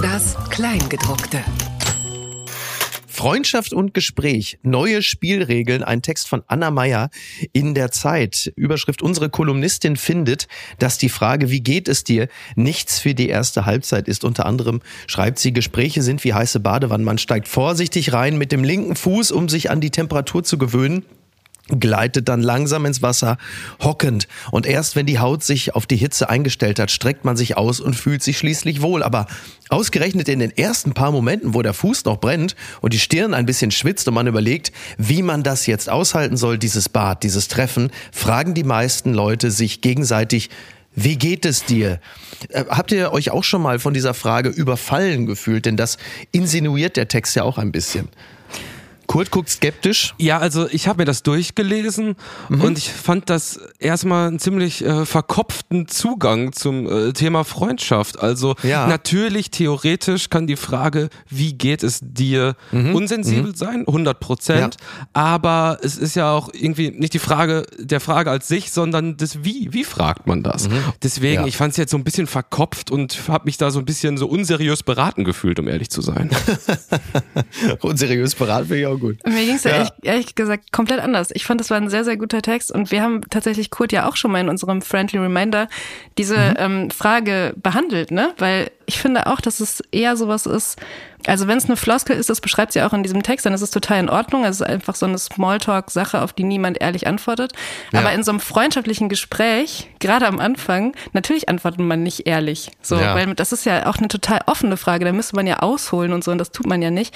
Das 0.00 0.36
Kleingedruckte. 0.50 1.42
Freundschaft 3.12 3.74
und 3.74 3.92
Gespräch, 3.92 4.58
neue 4.62 5.02
Spielregeln, 5.02 5.82
ein 5.82 6.00
Text 6.00 6.28
von 6.28 6.42
Anna 6.46 6.70
Meyer 6.70 7.10
in 7.52 7.74
der 7.74 7.90
Zeit. 7.90 8.50
Überschrift, 8.56 9.02
unsere 9.02 9.28
Kolumnistin 9.28 9.96
findet, 9.96 10.48
dass 10.78 10.96
die 10.96 11.10
Frage, 11.10 11.50
wie 11.50 11.60
geht 11.60 11.88
es 11.88 12.04
dir, 12.04 12.28
nichts 12.56 12.98
für 12.98 13.14
die 13.14 13.28
erste 13.28 13.66
Halbzeit 13.66 14.08
ist. 14.08 14.24
Unter 14.24 14.46
anderem 14.46 14.80
schreibt 15.06 15.38
sie, 15.38 15.52
Gespräche 15.52 16.02
sind 16.02 16.24
wie 16.24 16.32
heiße 16.32 16.58
Badewannen. 16.58 17.04
Man 17.04 17.18
steigt 17.18 17.48
vorsichtig 17.48 18.14
rein 18.14 18.38
mit 18.38 18.50
dem 18.50 18.64
linken 18.64 18.96
Fuß, 18.96 19.30
um 19.30 19.50
sich 19.50 19.70
an 19.70 19.82
die 19.82 19.90
Temperatur 19.90 20.42
zu 20.42 20.56
gewöhnen 20.56 21.04
gleitet 21.68 22.28
dann 22.28 22.42
langsam 22.42 22.86
ins 22.86 23.02
Wasser, 23.02 23.38
hockend. 23.80 24.26
Und 24.50 24.66
erst 24.66 24.96
wenn 24.96 25.06
die 25.06 25.18
Haut 25.18 25.42
sich 25.42 25.74
auf 25.74 25.86
die 25.86 25.96
Hitze 25.96 26.28
eingestellt 26.28 26.78
hat, 26.78 26.90
streckt 26.90 27.24
man 27.24 27.36
sich 27.36 27.56
aus 27.56 27.80
und 27.80 27.94
fühlt 27.94 28.22
sich 28.22 28.38
schließlich 28.38 28.82
wohl. 28.82 29.02
Aber 29.02 29.26
ausgerechnet 29.68 30.28
in 30.28 30.40
den 30.40 30.56
ersten 30.56 30.92
paar 30.92 31.12
Momenten, 31.12 31.54
wo 31.54 31.62
der 31.62 31.72
Fuß 31.72 32.04
noch 32.04 32.18
brennt 32.18 32.56
und 32.80 32.92
die 32.92 32.98
Stirn 32.98 33.32
ein 33.32 33.46
bisschen 33.46 33.70
schwitzt 33.70 34.08
und 34.08 34.14
man 34.14 34.26
überlegt, 34.26 34.72
wie 34.98 35.22
man 35.22 35.42
das 35.42 35.66
jetzt 35.66 35.88
aushalten 35.88 36.36
soll, 36.36 36.58
dieses 36.58 36.88
Bad, 36.88 37.22
dieses 37.22 37.48
Treffen, 37.48 37.90
fragen 38.10 38.54
die 38.54 38.64
meisten 38.64 39.14
Leute 39.14 39.50
sich 39.50 39.80
gegenseitig, 39.80 40.50
wie 40.94 41.16
geht 41.16 41.46
es 41.46 41.64
dir? 41.64 42.00
Äh, 42.50 42.64
Habt 42.68 42.92
ihr 42.92 43.12
euch 43.12 43.30
auch 43.30 43.44
schon 43.44 43.62
mal 43.62 43.78
von 43.78 43.94
dieser 43.94 44.14
Frage 44.14 44.50
überfallen 44.50 45.26
gefühlt? 45.26 45.64
Denn 45.64 45.76
das 45.76 45.96
insinuiert 46.32 46.96
der 46.96 47.08
Text 47.08 47.34
ja 47.34 47.44
auch 47.44 47.56
ein 47.56 47.72
bisschen. 47.72 48.08
Kurt 49.12 49.30
guckt 49.30 49.50
skeptisch. 49.50 50.14
Ja, 50.18 50.38
also 50.38 50.66
ich 50.70 50.88
habe 50.88 51.02
mir 51.02 51.04
das 51.04 51.22
durchgelesen 51.22 52.16
Mhm. 52.48 52.60
und 52.62 52.78
ich 52.78 52.90
fand 52.90 53.28
das 53.28 53.60
erstmal 53.78 54.28
einen 54.28 54.38
ziemlich 54.38 54.82
äh, 54.84 55.04
verkopften 55.04 55.86
Zugang 55.86 56.52
zum 56.54 56.86
äh, 56.90 57.12
Thema 57.12 57.44
Freundschaft. 57.44 58.18
Also 58.20 58.54
Ja. 58.62 58.86
natürlich, 58.86 59.50
theoretisch 59.50 60.30
kann 60.30 60.46
die 60.46 60.56
Frage, 60.56 61.10
wie 61.28 61.52
geht 61.52 61.82
es 61.82 62.00
dir, 62.02 62.56
unsensibel 62.72 63.54
sein, 63.54 63.84
100 63.86 64.18
Prozent. 64.18 64.76
Mhm. 64.80 64.86
Ja. 64.90 65.06
Aber 65.12 65.78
es 65.82 65.98
ist 65.98 66.16
ja 66.16 66.32
auch 66.32 66.48
irgendwie 66.54 66.90
nicht 66.90 67.12
die 67.12 67.18
Frage 67.18 67.66
der 67.78 68.00
Frage 68.00 68.30
als 68.30 68.48
sich, 68.48 68.70
sondern 68.72 69.18
das 69.18 69.44
Wie. 69.44 69.68
Wie 69.72 69.84
fragt 69.84 70.26
man 70.26 70.42
das? 70.42 70.70
Deswegen, 71.02 71.42
Mhm. 71.42 71.44
Ja. 71.44 71.46
ich 71.48 71.56
fand 71.58 71.72
es 71.72 71.76
jetzt 71.76 71.90
so 71.90 71.98
ein 71.98 72.04
bisschen 72.04 72.26
verkopft 72.26 72.90
und 72.90 73.28
habe 73.28 73.44
mich 73.44 73.58
da 73.58 73.70
so 73.70 73.78
ein 73.78 73.84
bisschen 73.84 74.16
so 74.16 74.26
unseriös 74.26 74.82
beraten 74.82 75.24
gefühlt, 75.24 75.58
um 75.60 75.68
ehrlich 75.68 75.90
zu 75.90 76.00
sein. 76.00 76.30
Unseriös 77.80 78.34
beraten 78.34 78.68
finde 78.68 78.80
ich 78.80 78.86
auch 78.86 78.98
gut. 79.02 79.18
Mir 79.26 79.44
ging 79.44 79.56
es 79.56 79.64
ja, 79.64 79.70
Ja. 79.70 79.76
Ehrlich, 79.76 79.92
ehrlich 80.02 80.34
gesagt 80.34 80.72
komplett 80.72 81.00
anders. 81.00 81.28
Ich 81.34 81.44
fand, 81.44 81.60
das 81.60 81.68
war 81.70 81.76
ein 81.76 81.90
sehr, 81.90 82.04
sehr 82.04 82.16
guter 82.16 82.40
Text 82.40 82.72
und 82.72 82.90
wir 82.90 83.02
haben 83.02 83.20
tatsächlich 83.28 83.70
Kurt 83.70 83.92
ja 83.92 84.08
auch 84.08 84.16
schon 84.16 84.32
mal 84.32 84.40
in 84.40 84.48
unserem 84.48 84.80
Friendly 84.80 85.18
Reminder 85.18 85.68
diese 86.18 86.36
Mhm. 86.36 86.54
ähm, 86.58 86.90
Frage 86.90 87.52
behandelt, 87.56 88.10
ne? 88.10 88.32
Weil 88.38 88.70
ich 88.86 88.98
finde 88.98 89.26
auch, 89.26 89.40
dass 89.40 89.60
es 89.60 89.82
eher 89.92 90.16
sowas 90.16 90.46
ist, 90.46 90.76
also 91.26 91.46
wenn 91.48 91.58
es 91.58 91.66
eine 91.66 91.76
Floskel 91.76 92.16
ist, 92.16 92.30
das 92.30 92.40
beschreibt 92.40 92.72
sie 92.72 92.82
auch 92.82 92.92
in 92.92 93.02
diesem 93.02 93.22
Text, 93.22 93.46
dann 93.46 93.52
ist 93.52 93.62
es 93.62 93.70
total 93.70 94.00
in 94.00 94.08
Ordnung. 94.10 94.44
Es 94.44 94.56
ist 94.56 94.62
einfach 94.62 94.94
so 94.94 95.06
eine 95.06 95.18
Smalltalk-Sache, 95.18 96.20
auf 96.22 96.32
die 96.32 96.44
niemand 96.44 96.80
ehrlich 96.80 97.06
antwortet. 97.06 97.52
Aber 97.92 98.10
Ja. 98.10 98.10
in 98.10 98.22
so 98.22 98.30
einem 98.32 98.40
freundschaftlichen 98.40 99.08
Gespräch, 99.08 99.88
gerade 99.98 100.26
am 100.26 100.40
Anfang, 100.40 100.94
natürlich 101.12 101.48
antwortet 101.48 101.80
man 101.80 102.02
nicht 102.02 102.26
ehrlich. 102.26 102.70
So, 102.82 102.96
Ja. 102.96 103.14
weil 103.14 103.34
das 103.34 103.52
ist 103.52 103.64
ja 103.66 103.86
auch 103.86 103.98
eine 103.98 104.08
total 104.08 104.40
offene 104.46 104.76
Frage. 104.76 105.04
Da 105.04 105.12
müsste 105.12 105.36
man 105.36 105.46
ja 105.46 105.58
ausholen 105.60 106.12
und 106.12 106.24
so, 106.24 106.30
und 106.30 106.38
das 106.38 106.50
tut 106.50 106.66
man 106.66 106.82
ja 106.82 106.90
nicht. 106.90 107.14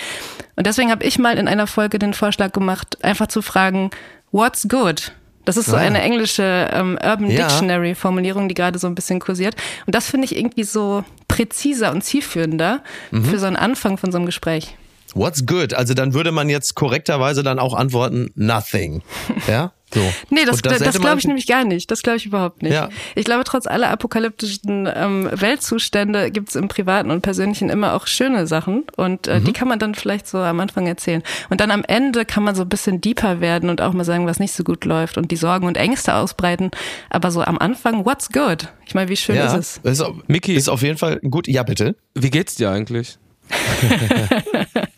Und 0.57 0.67
deswegen 0.67 0.91
habe 0.91 1.05
ich 1.05 1.19
mal 1.19 1.39
in 1.39 1.49
einer 1.49 1.67
Folge 1.67 1.99
den 1.99 2.15
Vorschlag 2.15 2.53
gemacht, 2.53 2.99
einfach 3.05 3.27
zu 3.29 3.43
fragen, 3.43 3.91
what's 4.33 4.69
good? 4.69 5.13
Das 5.47 5.57
ist 5.57 5.67
so 5.67 5.77
Ah. 5.77 5.81
eine 5.81 6.03
englische 6.03 6.69
ähm, 6.73 6.99
Urban 7.03 7.31
Ja. 7.31 7.47
Dictionary 7.49 7.95
Formulierung, 7.95 8.49
die 8.49 8.55
gerade 8.55 8.79
so 8.79 8.87
ein 8.87 8.95
bisschen 8.95 9.19
kursiert. 9.21 9.55
Und 9.87 9.95
das 9.95 10.11
finde 10.11 10.27
ich 10.27 10.37
irgendwie 10.37 10.65
so 10.65 11.05
präziser 11.29 11.91
und 11.93 12.03
zielführender 12.05 12.83
Mhm. 13.11 13.25
für 13.25 13.39
so 13.39 13.47
einen 13.47 13.57
Anfang 13.57 13.97
von 13.97 14.13
so 14.13 14.19
einem 14.19 14.27
Gespräch. 14.27 14.77
What's 15.15 15.47
good? 15.47 15.73
Also 15.73 15.95
dann 15.95 16.13
würde 16.13 16.31
man 16.33 16.51
jetzt 16.51 16.75
korrekterweise 16.75 17.43
dann 17.43 17.59
auch 17.59 17.73
antworten, 17.73 18.31
nothing. 18.35 19.01
Ja? 19.49 19.73
So. 19.95 20.01
Nee, 20.31 20.45
das, 20.45 20.61
das, 20.63 20.81
man- 20.81 20.93
glaube 21.01 21.19
ich 21.21 21.27
nämlich 21.27 21.47
gar 21.47 21.65
nicht. 21.65 21.91
Das 21.91 22.03
glaube 22.03 22.17
ich 22.17 22.27
überhaupt 22.27 22.63
nicht. 22.63 22.73
Ja. 22.73 22.89
Ich 23.15 23.25
glaube, 23.25 23.45
trotz 23.45 23.67
aller 23.69 23.89
apokalyptischen 23.91 24.89
ähm, 24.93 25.29
Weltzustände 25.33 26.31
gibt 26.33 26.49
es 26.49 26.57
im 26.57 26.67
Privaten 26.69 27.11
und 27.13 27.21
Persönlichen 27.23 27.69
immer 27.71 27.95
auch 27.95 28.07
schöne 28.09 28.47
Sachen. 28.49 28.85
Und 28.97 29.29
äh, 29.29 29.41
die 29.41 29.53
kann 29.53 29.69
man 29.69 29.79
dann 29.79 29.95
vielleicht 29.95 30.27
so 30.27 30.39
am 30.39 30.59
Anfang 30.59 30.87
erzählen. 30.89 31.23
Und 31.51 31.61
dann 31.61 31.71
am 31.71 31.85
Ende 31.87 32.25
kann 32.25 32.43
man 32.43 32.55
so 32.57 32.63
ein 32.63 32.69
bisschen 32.69 33.01
deeper 33.01 33.41
werden 33.41 33.71
und 33.71 33.81
auch 33.81 33.93
mal 33.93 34.05
sagen, 34.05 34.27
was 34.27 34.41
nicht 34.41 34.53
so 34.55 34.65
gut 34.65 34.85
läuft 34.85 35.19
und 35.19 35.31
die 35.31 35.37
Sorgen 35.37 35.67
und 35.67 35.77
Ängste 35.77 36.15
ausbreiten. 36.15 36.73
Aber 37.09 37.31
so 37.31 37.43
am 37.43 37.57
Anfang, 37.59 38.05
what's 38.05 38.31
good? 38.31 38.69
Ich 38.87 38.95
meine, 38.95 39.09
wie 39.09 39.17
schön 39.17 39.37
Ja, 39.37 39.55
ist 39.57 39.81
es? 39.85 40.01
ist, 40.01 40.05
Miki. 40.27 40.55
ist 40.55 40.69
auf 40.69 40.83
jeden 40.83 40.99
Fall 40.99 41.21
gut. 41.21 41.47
Ja, 41.47 41.63
bitte. 41.63 41.95
Wie 42.15 42.31
geht's 42.31 42.57
dir 42.57 42.71
eigentlich? 42.71 43.19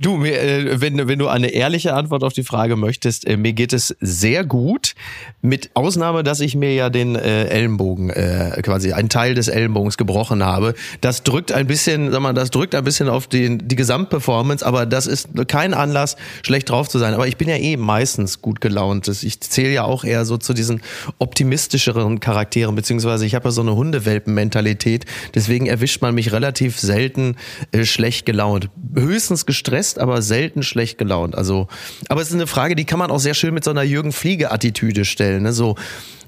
Du, 0.00 0.16
mir, 0.16 0.40
äh, 0.40 0.80
wenn, 0.80 1.08
wenn 1.08 1.18
du 1.18 1.28
eine 1.28 1.48
ehrliche 1.48 1.94
Antwort 1.94 2.24
auf 2.24 2.32
die 2.32 2.44
Frage 2.44 2.76
möchtest, 2.76 3.26
äh, 3.26 3.36
mir 3.36 3.52
geht 3.52 3.72
es 3.72 3.94
sehr 4.00 4.44
gut, 4.44 4.94
mit 5.42 5.70
Ausnahme, 5.74 6.22
dass 6.22 6.40
ich 6.40 6.56
mir 6.56 6.74
ja 6.74 6.90
den 6.90 7.16
äh, 7.16 7.46
Ellenbogen, 7.46 8.10
äh, 8.10 8.60
quasi 8.62 8.92
einen 8.92 9.08
Teil 9.08 9.34
des 9.34 9.48
Ellenbogens 9.48 9.96
gebrochen 9.96 10.42
habe. 10.42 10.74
Das 11.00 11.22
drückt 11.22 11.52
ein 11.52 11.66
bisschen, 11.66 12.10
sag 12.10 12.20
mal, 12.20 12.32
das 12.32 12.50
drückt 12.50 12.74
ein 12.74 12.84
bisschen 12.84 13.08
auf 13.08 13.26
die, 13.26 13.58
die 13.58 13.76
Gesamtperformance, 13.76 14.64
aber 14.64 14.86
das 14.86 15.06
ist 15.06 15.28
kein 15.48 15.74
Anlass, 15.74 16.16
schlecht 16.42 16.70
drauf 16.70 16.88
zu 16.88 16.98
sein. 16.98 17.14
Aber 17.14 17.26
ich 17.26 17.36
bin 17.36 17.48
ja 17.48 17.56
eh 17.56 17.76
meistens 17.76 18.40
gut 18.40 18.60
gelaunt. 18.60 19.06
Ich 19.08 19.40
zähle 19.40 19.72
ja 19.72 19.84
auch 19.84 20.04
eher 20.04 20.24
so 20.24 20.36
zu 20.38 20.54
diesen 20.54 20.80
optimistischeren 21.18 22.20
Charakteren, 22.20 22.74
beziehungsweise 22.74 23.26
ich 23.26 23.34
habe 23.34 23.48
ja 23.48 23.50
so 23.50 23.60
eine 23.60 23.76
Hundewelpen-Mentalität. 23.76 25.04
Deswegen 25.34 25.66
erwischt 25.66 26.00
man 26.02 26.14
mich 26.14 26.32
relativ 26.32 26.78
selten 26.78 27.36
äh, 27.72 27.84
schlecht 27.84 28.26
gelaunt. 28.26 28.70
Höchstens 28.94 29.46
gestresst, 29.54 29.98
aber 29.98 30.20
selten 30.20 30.62
schlecht 30.62 30.98
gelaunt. 30.98 31.36
Also, 31.36 31.68
aber 32.08 32.20
es 32.20 32.28
ist 32.28 32.34
eine 32.34 32.48
Frage, 32.48 32.74
die 32.74 32.84
kann 32.84 32.98
man 32.98 33.10
auch 33.10 33.20
sehr 33.20 33.34
schön 33.34 33.54
mit 33.54 33.62
so 33.62 33.70
einer 33.70 33.84
Jürgen 33.84 34.12
Fliege-Attitüde 34.12 35.04
stellen. 35.04 35.44
Ne? 35.44 35.52
So, 35.52 35.76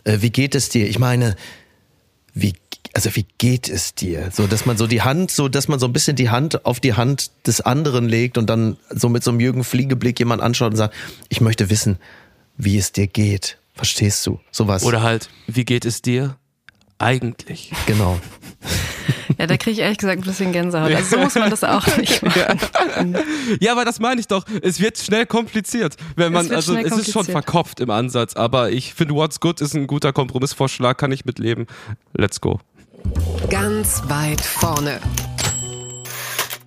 äh, 0.04 0.18
wie 0.20 0.30
geht 0.30 0.54
es 0.54 0.68
dir? 0.68 0.88
Ich 0.88 0.98
meine, 0.98 1.34
wie 2.32 2.54
also 2.94 3.14
wie 3.14 3.26
geht 3.36 3.68
es 3.68 3.94
dir? 3.94 4.30
So, 4.32 4.46
dass 4.46 4.64
man 4.64 4.78
so 4.78 4.86
die 4.86 5.02
Hand, 5.02 5.30
so, 5.30 5.48
dass 5.48 5.68
man 5.68 5.78
so 5.78 5.86
ein 5.86 5.92
bisschen 5.92 6.16
die 6.16 6.30
Hand 6.30 6.64
auf 6.64 6.80
die 6.80 6.94
Hand 6.94 7.30
des 7.46 7.60
anderen 7.60 8.08
legt 8.08 8.38
und 8.38 8.48
dann 8.48 8.78
so 8.88 9.10
mit 9.10 9.22
so 9.22 9.32
einem 9.32 9.40
Jürgen 9.40 9.64
Fliegeblick 9.64 10.18
jemand 10.18 10.40
anschaut 10.40 10.70
und 10.70 10.76
sagt, 10.76 10.94
ich 11.28 11.42
möchte 11.42 11.68
wissen, 11.68 11.98
wie 12.56 12.78
es 12.78 12.92
dir 12.92 13.06
geht. 13.06 13.58
Verstehst 13.74 14.26
du? 14.26 14.40
Sowas. 14.50 14.82
Oder 14.82 15.02
halt, 15.02 15.28
wie 15.46 15.66
geht 15.66 15.84
es 15.84 16.00
dir? 16.00 16.36
Eigentlich. 16.98 17.70
Genau. 17.86 18.18
Ja, 19.38 19.46
da 19.46 19.56
kriege 19.56 19.72
ich 19.72 19.78
ehrlich 19.80 19.98
gesagt 19.98 20.22
ein 20.22 20.24
bisschen 20.24 20.52
Gänsehaut. 20.52 20.92
Also 20.92 21.16
so 21.16 21.22
muss 21.22 21.34
man 21.34 21.50
das 21.50 21.62
auch 21.62 21.86
nicht 21.98 22.22
machen. 22.22 23.16
Ja, 23.60 23.72
aber 23.72 23.84
das 23.84 24.00
meine 24.00 24.20
ich 24.20 24.28
doch. 24.28 24.44
Es 24.62 24.80
wird 24.80 24.98
schnell 24.98 25.26
kompliziert, 25.26 25.96
wenn 26.16 26.32
man 26.32 26.46
Es 26.46 26.50
wird 26.50 26.56
also 26.56 26.76
es 26.76 27.06
ist 27.06 27.12
schon 27.12 27.24
verkopft 27.26 27.80
im 27.80 27.90
Ansatz, 27.90 28.34
aber 28.34 28.70
ich 28.70 28.94
finde 28.94 29.14
What's 29.14 29.40
Good 29.40 29.60
ist 29.60 29.74
ein 29.74 29.86
guter 29.86 30.12
Kompromissvorschlag, 30.12 30.96
kann 30.96 31.12
ich 31.12 31.24
mitleben. 31.24 31.66
Let's 32.14 32.40
go. 32.40 32.60
Ganz 33.50 34.02
weit 34.08 34.40
vorne. 34.40 35.00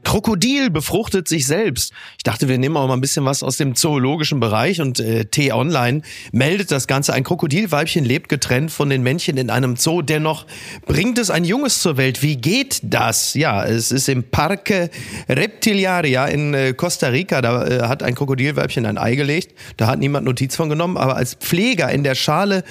Krokodil 0.10 0.72
befruchtet 0.72 1.28
sich 1.28 1.46
selbst. 1.46 1.94
Ich 2.18 2.24
dachte, 2.24 2.50
wir 2.50 2.58
nehmen 2.58 2.76
auch 2.78 2.88
mal 2.88 2.96
ein 2.96 3.00
bisschen 3.00 3.26
was 3.26 3.44
aus 3.44 3.58
dem 3.58 3.76
zoologischen 3.76 4.40
Bereich 4.40 4.82
und 4.82 5.00
äh, 5.00 5.26
T-Online 5.26 6.02
meldet 6.32 6.72
das 6.72 6.88
Ganze. 6.88 7.14
Ein 7.14 7.24
Krokodilweibchen 7.24 8.04
lebt 8.04 8.28
getrennt 8.28 8.72
von 8.72 8.90
den 8.90 9.04
Männchen 9.04 9.38
in 9.38 9.52
einem 9.52 9.76
Zoo. 9.76 10.02
Dennoch 10.02 10.48
bringt 10.88 11.20
es 11.20 11.30
ein 11.30 11.44
Junges 11.46 11.84
zur 11.84 11.98
Welt. 11.98 12.24
Wie 12.24 12.38
geht 12.38 12.80
das? 12.82 13.36
Ja, 13.36 13.64
es 13.64 13.92
ist 13.92 14.10
im 14.10 14.24
Parque 14.24 14.90
Reptiliaria 15.30 16.26
in 16.26 16.56
äh, 16.56 16.74
Costa 16.74 17.10
Rica. 17.10 17.44
Da 17.44 17.68
äh, 17.68 17.82
hat 17.84 18.02
ein 18.02 18.16
Krokodilweibchen 18.16 18.88
ein 18.88 18.98
Ei 18.98 19.14
gelegt. 19.14 19.54
Da 19.78 19.86
hat 19.86 20.00
niemand 20.00 20.26
Notiz 20.26 20.56
von 20.56 20.70
genommen. 20.70 20.98
Aber 20.98 21.18
als 21.18 21.36
Pfleger 21.36 21.92
in 21.92 22.04
der 22.04 22.16
Schale 22.16 22.64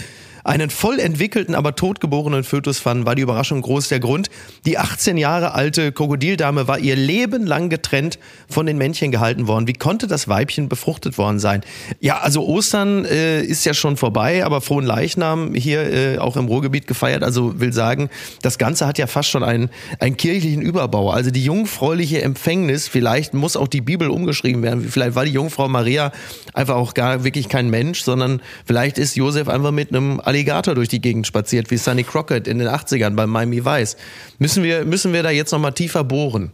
einen 0.48 0.70
voll 0.70 0.98
entwickelten, 0.98 1.54
aber 1.54 1.74
totgeborenen 1.74 2.42
Fötus 2.42 2.78
fanden, 2.78 3.04
war 3.04 3.14
die 3.14 3.22
Überraschung 3.22 3.60
groß. 3.60 3.88
Der 3.88 4.00
Grund, 4.00 4.30
die 4.64 4.78
18 4.78 5.18
Jahre 5.18 5.54
alte 5.54 5.92
Krokodildame 5.92 6.66
war 6.66 6.78
ihr 6.78 6.96
Leben 6.96 7.46
lang 7.46 7.68
getrennt 7.68 8.18
von 8.48 8.64
den 8.64 8.78
Männchen 8.78 9.10
gehalten 9.10 9.46
worden. 9.46 9.66
Wie 9.66 9.74
konnte 9.74 10.06
das 10.06 10.26
Weibchen 10.26 10.70
befruchtet 10.70 11.18
worden 11.18 11.38
sein? 11.38 11.60
Ja, 12.00 12.20
also 12.20 12.46
Ostern 12.46 13.04
äh, 13.04 13.42
ist 13.42 13.66
ja 13.66 13.74
schon 13.74 13.98
vorbei, 13.98 14.44
aber 14.44 14.62
frohen 14.62 14.86
Leichnam 14.86 15.54
hier 15.54 15.82
äh, 15.82 16.18
auch 16.18 16.36
im 16.38 16.46
Ruhrgebiet 16.46 16.86
gefeiert. 16.86 17.22
Also 17.22 17.60
will 17.60 17.74
sagen, 17.74 18.08
das 18.40 18.56
Ganze 18.56 18.86
hat 18.86 18.96
ja 18.96 19.06
fast 19.06 19.28
schon 19.28 19.42
einen, 19.42 19.68
einen 20.00 20.16
kirchlichen 20.16 20.62
Überbau. 20.62 21.10
Also 21.10 21.30
die 21.30 21.44
jungfräuliche 21.44 22.22
Empfängnis, 22.22 22.88
vielleicht 22.88 23.34
muss 23.34 23.54
auch 23.54 23.68
die 23.68 23.82
Bibel 23.82 24.08
umgeschrieben 24.08 24.62
werden. 24.62 24.88
Vielleicht 24.88 25.14
war 25.14 25.26
die 25.26 25.32
Jungfrau 25.32 25.68
Maria 25.68 26.10
einfach 26.54 26.76
auch 26.76 26.94
gar 26.94 27.22
wirklich 27.24 27.50
kein 27.50 27.68
Mensch, 27.68 28.02
sondern 28.02 28.40
vielleicht 28.64 28.96
ist 28.96 29.14
Josef 29.14 29.48
einfach 29.48 29.72
mit 29.72 29.90
einem 29.90 30.20
Alligator 30.38 30.76
durch 30.76 30.88
die 30.88 31.00
Gegend 31.00 31.26
spaziert, 31.26 31.72
wie 31.72 31.76
Sonny 31.76 32.04
Crockett 32.04 32.46
in 32.46 32.60
den 32.60 32.68
80ern 32.68 33.16
bei 33.16 33.26
Miami 33.26 33.64
Vice. 33.64 33.96
Müssen 34.38 34.62
wir, 34.62 34.84
müssen 34.84 35.12
wir 35.12 35.24
da 35.24 35.30
jetzt 35.30 35.50
nochmal 35.50 35.72
tiefer 35.72 36.04
bohren? 36.04 36.52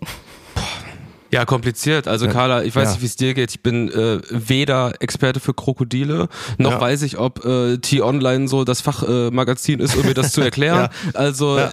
Ja, 1.31 1.45
kompliziert. 1.45 2.07
Also 2.07 2.29
Carla, 2.29 2.63
ich 2.63 2.77
weiß 2.77 2.85
Ja. 2.85 2.91
nicht, 2.93 3.03
wie 3.03 3.07
es 3.07 3.17
dir 3.17 3.35
geht. 3.35 3.51
Ich 3.51 3.61
bin 3.61 3.91
äh, 3.91 4.21
weder 4.31 4.93
Experte 5.01 5.41
für 5.41 5.53
Krokodile, 5.53 6.29
noch 6.59 6.73
Ja. 6.73 6.81
weiß 6.81 7.03
ich, 7.03 7.19
ob 7.19 7.45
äh, 7.45 7.79
T-Online 7.79 8.47
so 8.47 8.63
das 8.65 8.81
Fachmagazin 8.83 9.81
äh, 9.81 9.83
ist, 9.85 9.97
um 9.97 10.07
mir 10.07 10.15
das 10.15 10.31
zu 10.33 10.41
erklären. 10.43 10.91
Also 11.15 11.59
äh, 11.59 11.71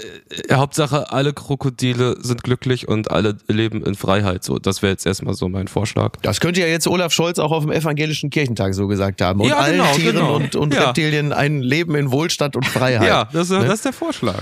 Hauptsache, 0.51 1.11
alle 1.11 1.33
Krokodile 1.33 2.17
sind 2.21 2.43
glücklich 2.43 2.87
und 2.87 3.11
alle 3.11 3.37
leben 3.47 3.83
in 3.85 3.93
Freiheit. 3.93 4.43
So, 4.43 4.57
das 4.57 4.81
wäre 4.81 4.93
jetzt 4.93 5.05
erstmal 5.05 5.35
so 5.35 5.47
mein 5.47 5.67
Vorschlag. 5.67 6.13
Das 6.23 6.39
könnte 6.39 6.61
ja 6.61 6.67
jetzt 6.67 6.87
Olaf 6.87 7.13
Scholz 7.13 7.37
auch 7.37 7.51
auf 7.51 7.63
dem 7.63 7.71
evangelischen 7.71 8.31
Kirchentag 8.31 8.73
so 8.73 8.87
gesagt 8.87 9.21
haben. 9.21 9.41
Und 9.41 9.49
Ja, 9.49 9.57
allen 9.57 9.73
genau, 9.77 9.93
Tieren 9.93 10.15
genau. 10.15 10.35
und, 10.37 10.55
und. 10.55 10.75
Reptilien 10.75 11.33
ein 11.33 11.61
Leben 11.61 11.93
in 11.95 12.11
Wohlstand 12.11 12.55
und 12.55 12.65
Freiheit. 12.65 13.07
Ja, 13.07 13.29
das, 13.31 13.49
Ne? 13.49 13.59
das 13.65 13.75
ist 13.75 13.85
der 13.85 13.93
Vorschlag. 13.93 14.41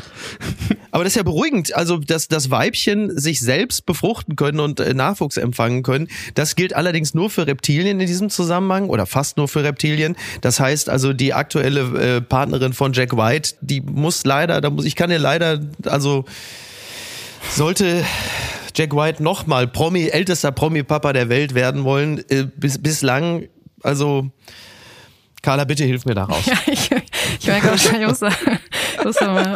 Aber 0.92 1.04
das 1.04 1.14
ist 1.14 1.18
ja 1.18 1.24
beruhigend. 1.24 1.76
Also, 1.76 1.98
dass 1.98 2.28
das 2.30 2.50
Weibchen 2.52 3.18
sich 3.20 3.40
selbst 3.42 3.86
befruchten 3.86 4.36
können 4.36 4.60
und 4.60 4.80
äh, 4.80 4.94
Nachwuchs 5.00 5.38
empfangen 5.38 5.82
können. 5.82 6.08
Das 6.36 6.56
gilt 6.56 6.76
allerdings 6.76 7.14
nur 7.14 7.30
für 7.30 7.48
Reptilien 7.48 8.00
in 8.00 8.06
diesem 8.06 8.30
Zusammenhang 8.30 8.90
oder 8.90 9.06
fast 9.06 9.38
nur 9.38 9.48
für 9.48 9.64
Reptilien. 9.64 10.16
Das 10.42 10.60
heißt 10.60 10.90
also, 10.90 11.14
die 11.14 11.34
aktuelle 11.34 12.18
äh, 12.18 12.22
Partnerin 12.22 12.74
von 12.74 12.94
Jack 12.94 13.16
White, 13.16 13.56
die 13.62 13.82
muss 13.82 14.26
leider, 14.26 14.62
da 14.62 14.70
muss 14.70 14.86
ich 14.86 14.96
kann 14.96 15.10
ihr 15.10 15.20
leider, 15.20 15.62
also 15.86 16.26
sollte 17.50 18.04
Jack 18.76 18.96
White 18.96 19.24
nochmal 19.24 19.68
Promi, 19.68 20.08
ältester 20.08 20.52
Promi-Papa 20.52 21.14
der 21.14 21.30
Welt 21.30 21.56
werden 21.56 21.84
wollen, 21.84 22.24
äh, 22.30 22.46
bis, 22.56 22.78
bislang, 22.78 23.48
also 23.82 24.30
Carla, 25.42 25.64
bitte 25.64 25.86
hilf 25.86 26.06
mir 26.06 26.16
da 26.16 26.26
raus. 26.26 26.44
Ja, 26.46 26.56
ich, 26.68 26.92
ich 27.40 27.48
merke 27.48 28.08
muss 28.08 28.20
da, 28.20 28.30
ich 29.00 29.06
muss 29.06 29.22
mal 29.22 29.56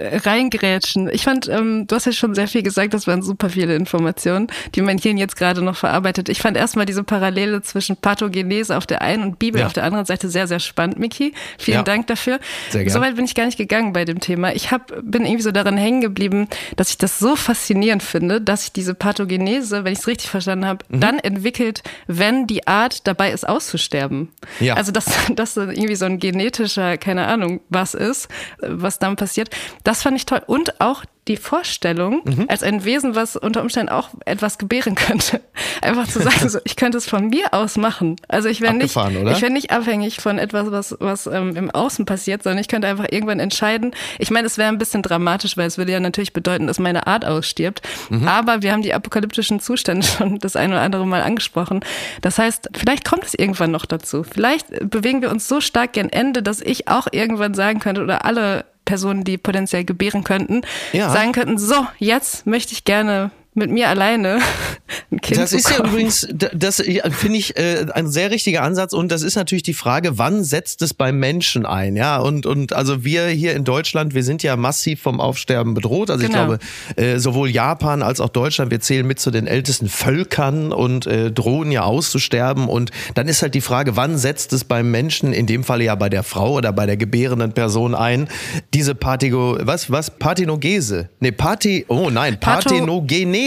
reingrätschen. 0.00 1.08
Ich 1.12 1.24
fand, 1.24 1.48
ähm, 1.48 1.86
du 1.86 1.94
hast 1.94 2.06
ja 2.06 2.12
schon 2.12 2.34
sehr 2.34 2.48
viel 2.48 2.62
gesagt, 2.62 2.94
das 2.94 3.06
waren 3.06 3.22
super 3.22 3.50
viele 3.50 3.74
Informationen, 3.76 4.48
die 4.74 4.82
mein 4.82 4.98
Hirn 4.98 5.16
jetzt 5.18 5.36
gerade 5.36 5.62
noch 5.62 5.76
verarbeitet. 5.76 6.28
Ich 6.28 6.40
fand 6.40 6.56
erstmal 6.56 6.86
diese 6.86 7.02
Parallele 7.04 7.62
zwischen 7.62 7.96
Pathogenese 7.96 8.76
auf 8.76 8.86
der 8.86 9.02
einen 9.02 9.22
und 9.22 9.38
Bibel 9.38 9.60
Ja. 9.60 9.66
auf 9.66 9.72
der 9.72 9.84
anderen 9.84 10.04
Seite 10.06 10.28
sehr, 10.28 10.46
sehr 10.46 10.60
spannend, 10.60 10.98
Miki. 10.98 11.32
Vielen 11.58 11.78
Ja. 11.78 11.82
Dank 11.82 12.06
dafür. 12.06 12.38
Sehr 12.70 12.84
gern. 12.84 12.92
Soweit 12.92 13.16
bin 13.16 13.24
ich 13.24 13.34
gar 13.34 13.46
nicht 13.46 13.58
gegangen 13.58 13.92
bei 13.92 14.04
dem 14.04 14.20
Thema. 14.20 14.52
Ich 14.54 14.70
hab, 14.70 14.88
bin 15.02 15.24
irgendwie 15.24 15.42
so 15.42 15.52
daran 15.52 15.76
hängen 15.76 16.00
geblieben, 16.00 16.48
dass 16.76 16.90
ich 16.90 16.98
das 16.98 17.18
so 17.18 17.36
faszinierend 17.36 18.02
finde, 18.02 18.40
dass 18.40 18.62
sich 18.62 18.72
diese 18.72 18.94
Pathogenese, 18.94 19.84
wenn 19.84 19.92
ich 19.92 20.00
es 20.00 20.06
richtig 20.06 20.30
verstanden 20.30 20.66
habe, 20.66 20.84
Mhm. 20.88 21.00
dann 21.00 21.18
entwickelt, 21.18 21.82
wenn 22.06 22.46
die 22.46 22.66
Art 22.66 23.06
dabei 23.06 23.30
ist 23.32 23.48
auszusterben. 23.48 24.28
Ja. 24.60 24.74
Also 24.74 24.92
dass 24.92 25.06
das 25.34 25.56
irgendwie 25.56 25.96
so 25.96 26.04
ein 26.06 26.18
genetischer, 26.18 26.96
keine 26.96 27.26
Ahnung, 27.26 27.60
was 27.68 27.94
ist, 27.94 28.28
äh, 28.62 28.68
was 28.82 28.98
dann 28.98 29.16
passiert. 29.16 29.50
Das 29.84 30.02
fand 30.02 30.16
ich 30.16 30.26
toll. 30.26 30.42
Und 30.46 30.80
auch 30.80 31.04
die 31.28 31.36
Vorstellung, 31.36 32.22
Mhm. 32.24 32.46
als 32.48 32.62
ein 32.62 32.84
Wesen, 32.84 33.14
was 33.14 33.36
unter 33.36 33.60
Umständen 33.62 33.90
auch 33.90 34.10
etwas 34.24 34.58
gebären 34.58 34.94
könnte. 34.94 35.40
Einfach 35.82 36.08
zu 36.08 36.20
sagen, 36.20 36.48
so, 36.48 36.58
ich 36.64 36.76
könnte 36.76 36.98
es 36.98 37.06
von 37.08 37.28
mir 37.28 37.52
aus 37.52 37.76
machen. 37.76 38.16
Also 38.28 38.48
ich 38.48 38.60
wäre 38.60 38.74
nicht, 38.74 38.96
oder? 38.96 39.30
ich 39.32 39.40
wäre 39.42 39.52
nicht 39.52 39.70
abhängig 39.70 40.20
von 40.20 40.38
etwas, 40.38 40.70
was, 40.70 40.96
was 41.00 41.26
ähm, 41.26 41.54
im 41.56 41.70
Außen 41.70 42.06
passiert, 42.06 42.42
sondern 42.42 42.60
ich 42.60 42.68
könnte 42.68 42.88
einfach 42.88 43.06
irgendwann 43.10 43.40
entscheiden. 43.40 43.94
Ich 44.18 44.30
meine, 44.30 44.46
es 44.46 44.58
wäre 44.58 44.68
ein 44.68 44.78
bisschen 44.78 45.02
dramatisch, 45.02 45.56
weil 45.56 45.66
es 45.66 45.78
würde 45.78 45.92
ja 45.92 46.00
natürlich 46.00 46.32
bedeuten, 46.32 46.66
dass 46.66 46.78
meine 46.78 47.06
Art 47.06 47.24
ausstirbt. 47.24 47.82
Mhm. 48.08 48.26
Aber 48.26 48.62
wir 48.62 48.72
haben 48.72 48.82
die 48.82 48.94
apokalyptischen 48.94 49.60
Zustände 49.60 50.06
schon 50.06 50.38
das 50.38 50.56
eine 50.56 50.74
oder 50.74 50.82
andere 50.82 51.06
Mal 51.06 51.22
angesprochen. 51.22 51.80
Das 52.22 52.38
heißt, 52.38 52.70
vielleicht 52.74 53.04
kommt 53.04 53.24
es 53.24 53.34
irgendwann 53.34 53.70
noch 53.70 53.86
dazu. 53.86 54.24
Vielleicht 54.24 54.66
bewegen 54.90 55.22
wir 55.22 55.30
uns 55.30 55.46
so 55.48 55.60
stark 55.60 55.92
gen 55.92 56.10
Ende, 56.10 56.42
dass 56.42 56.60
ich 56.60 56.88
auch 56.88 57.06
irgendwann 57.12 57.54
sagen 57.54 57.80
könnte 57.80 58.02
oder 58.02 58.24
alle 58.24 58.64
Personen, 58.88 59.22
die 59.22 59.36
potenziell 59.36 59.84
gebären 59.84 60.24
könnten, 60.24 60.62
Ja. 60.92 61.10
sagen 61.10 61.32
könnten, 61.32 61.58
so, 61.58 61.86
jetzt 61.98 62.46
möchte 62.46 62.72
ich 62.72 62.84
gerne 62.84 63.30
mit 63.58 63.70
mir 63.70 63.88
alleine 63.88 64.38
ein 65.10 65.20
Kind 65.20 65.40
Das 65.40 65.52
ist 65.52 65.68
ja 65.70 65.84
übrigens, 65.84 66.26
das 66.32 66.76
finde 67.10 67.38
ich 67.38 67.56
äh, 67.58 67.86
ein 67.94 68.08
sehr 68.08 68.30
richtiger 68.30 68.62
Ansatz 68.62 68.92
und 68.92 69.10
das 69.12 69.22
ist 69.22 69.34
natürlich 69.36 69.62
die 69.62 69.74
Frage, 69.74 70.18
wann 70.18 70.44
setzt 70.44 70.80
es 70.82 70.94
beim 70.94 71.18
Menschen 71.18 71.66
ein? 71.66 71.96
Ja, 71.96 72.18
und, 72.18 72.46
und 72.46 72.72
also 72.72 73.04
wir 73.04 73.26
hier 73.28 73.54
in 73.54 73.64
Deutschland, 73.64 74.14
wir 74.14 74.22
sind 74.24 74.42
ja 74.42 74.56
massiv 74.56 75.02
vom 75.02 75.20
Aufsterben 75.20 75.74
bedroht. 75.74 76.10
Also 76.10 76.26
Genau. 76.26 76.52
ich 76.54 76.58
glaube, 76.96 77.02
äh, 77.14 77.18
sowohl 77.18 77.48
Japan 77.50 78.02
als 78.02 78.20
auch 78.20 78.28
Deutschland, 78.28 78.70
wir 78.70 78.80
zählen 78.80 79.06
mit 79.06 79.18
zu 79.20 79.30
den 79.30 79.46
ältesten 79.46 79.88
Völkern 79.88 80.72
und 80.72 81.06
äh, 81.06 81.30
drohen 81.30 81.70
ja 81.72 81.82
auszusterben. 81.82 82.68
Und 82.68 82.90
dann 83.14 83.28
ist 83.28 83.42
halt 83.42 83.54
die 83.54 83.60
Frage, 83.60 83.96
wann 83.96 84.18
setzt 84.18 84.52
es 84.52 84.64
beim 84.64 84.90
Menschen, 84.90 85.32
in 85.32 85.46
dem 85.46 85.64
Falle 85.64 85.84
ja 85.84 85.94
bei 85.94 86.08
der 86.08 86.22
Frau 86.22 86.52
oder 86.54 86.72
bei 86.72 86.86
der 86.86 86.96
gebärenden 86.96 87.52
Person 87.52 87.94
ein, 87.94 88.28
diese 88.74 88.94
Partigo, 88.94 89.58
was, 89.60 89.90
was, 89.90 90.10
Parthenogese? 90.10 91.08
Nee, 91.20 91.32
Parthi, 91.32 91.84
oh 91.88 92.10
nein, 92.10 92.36
Patho- 92.40 92.68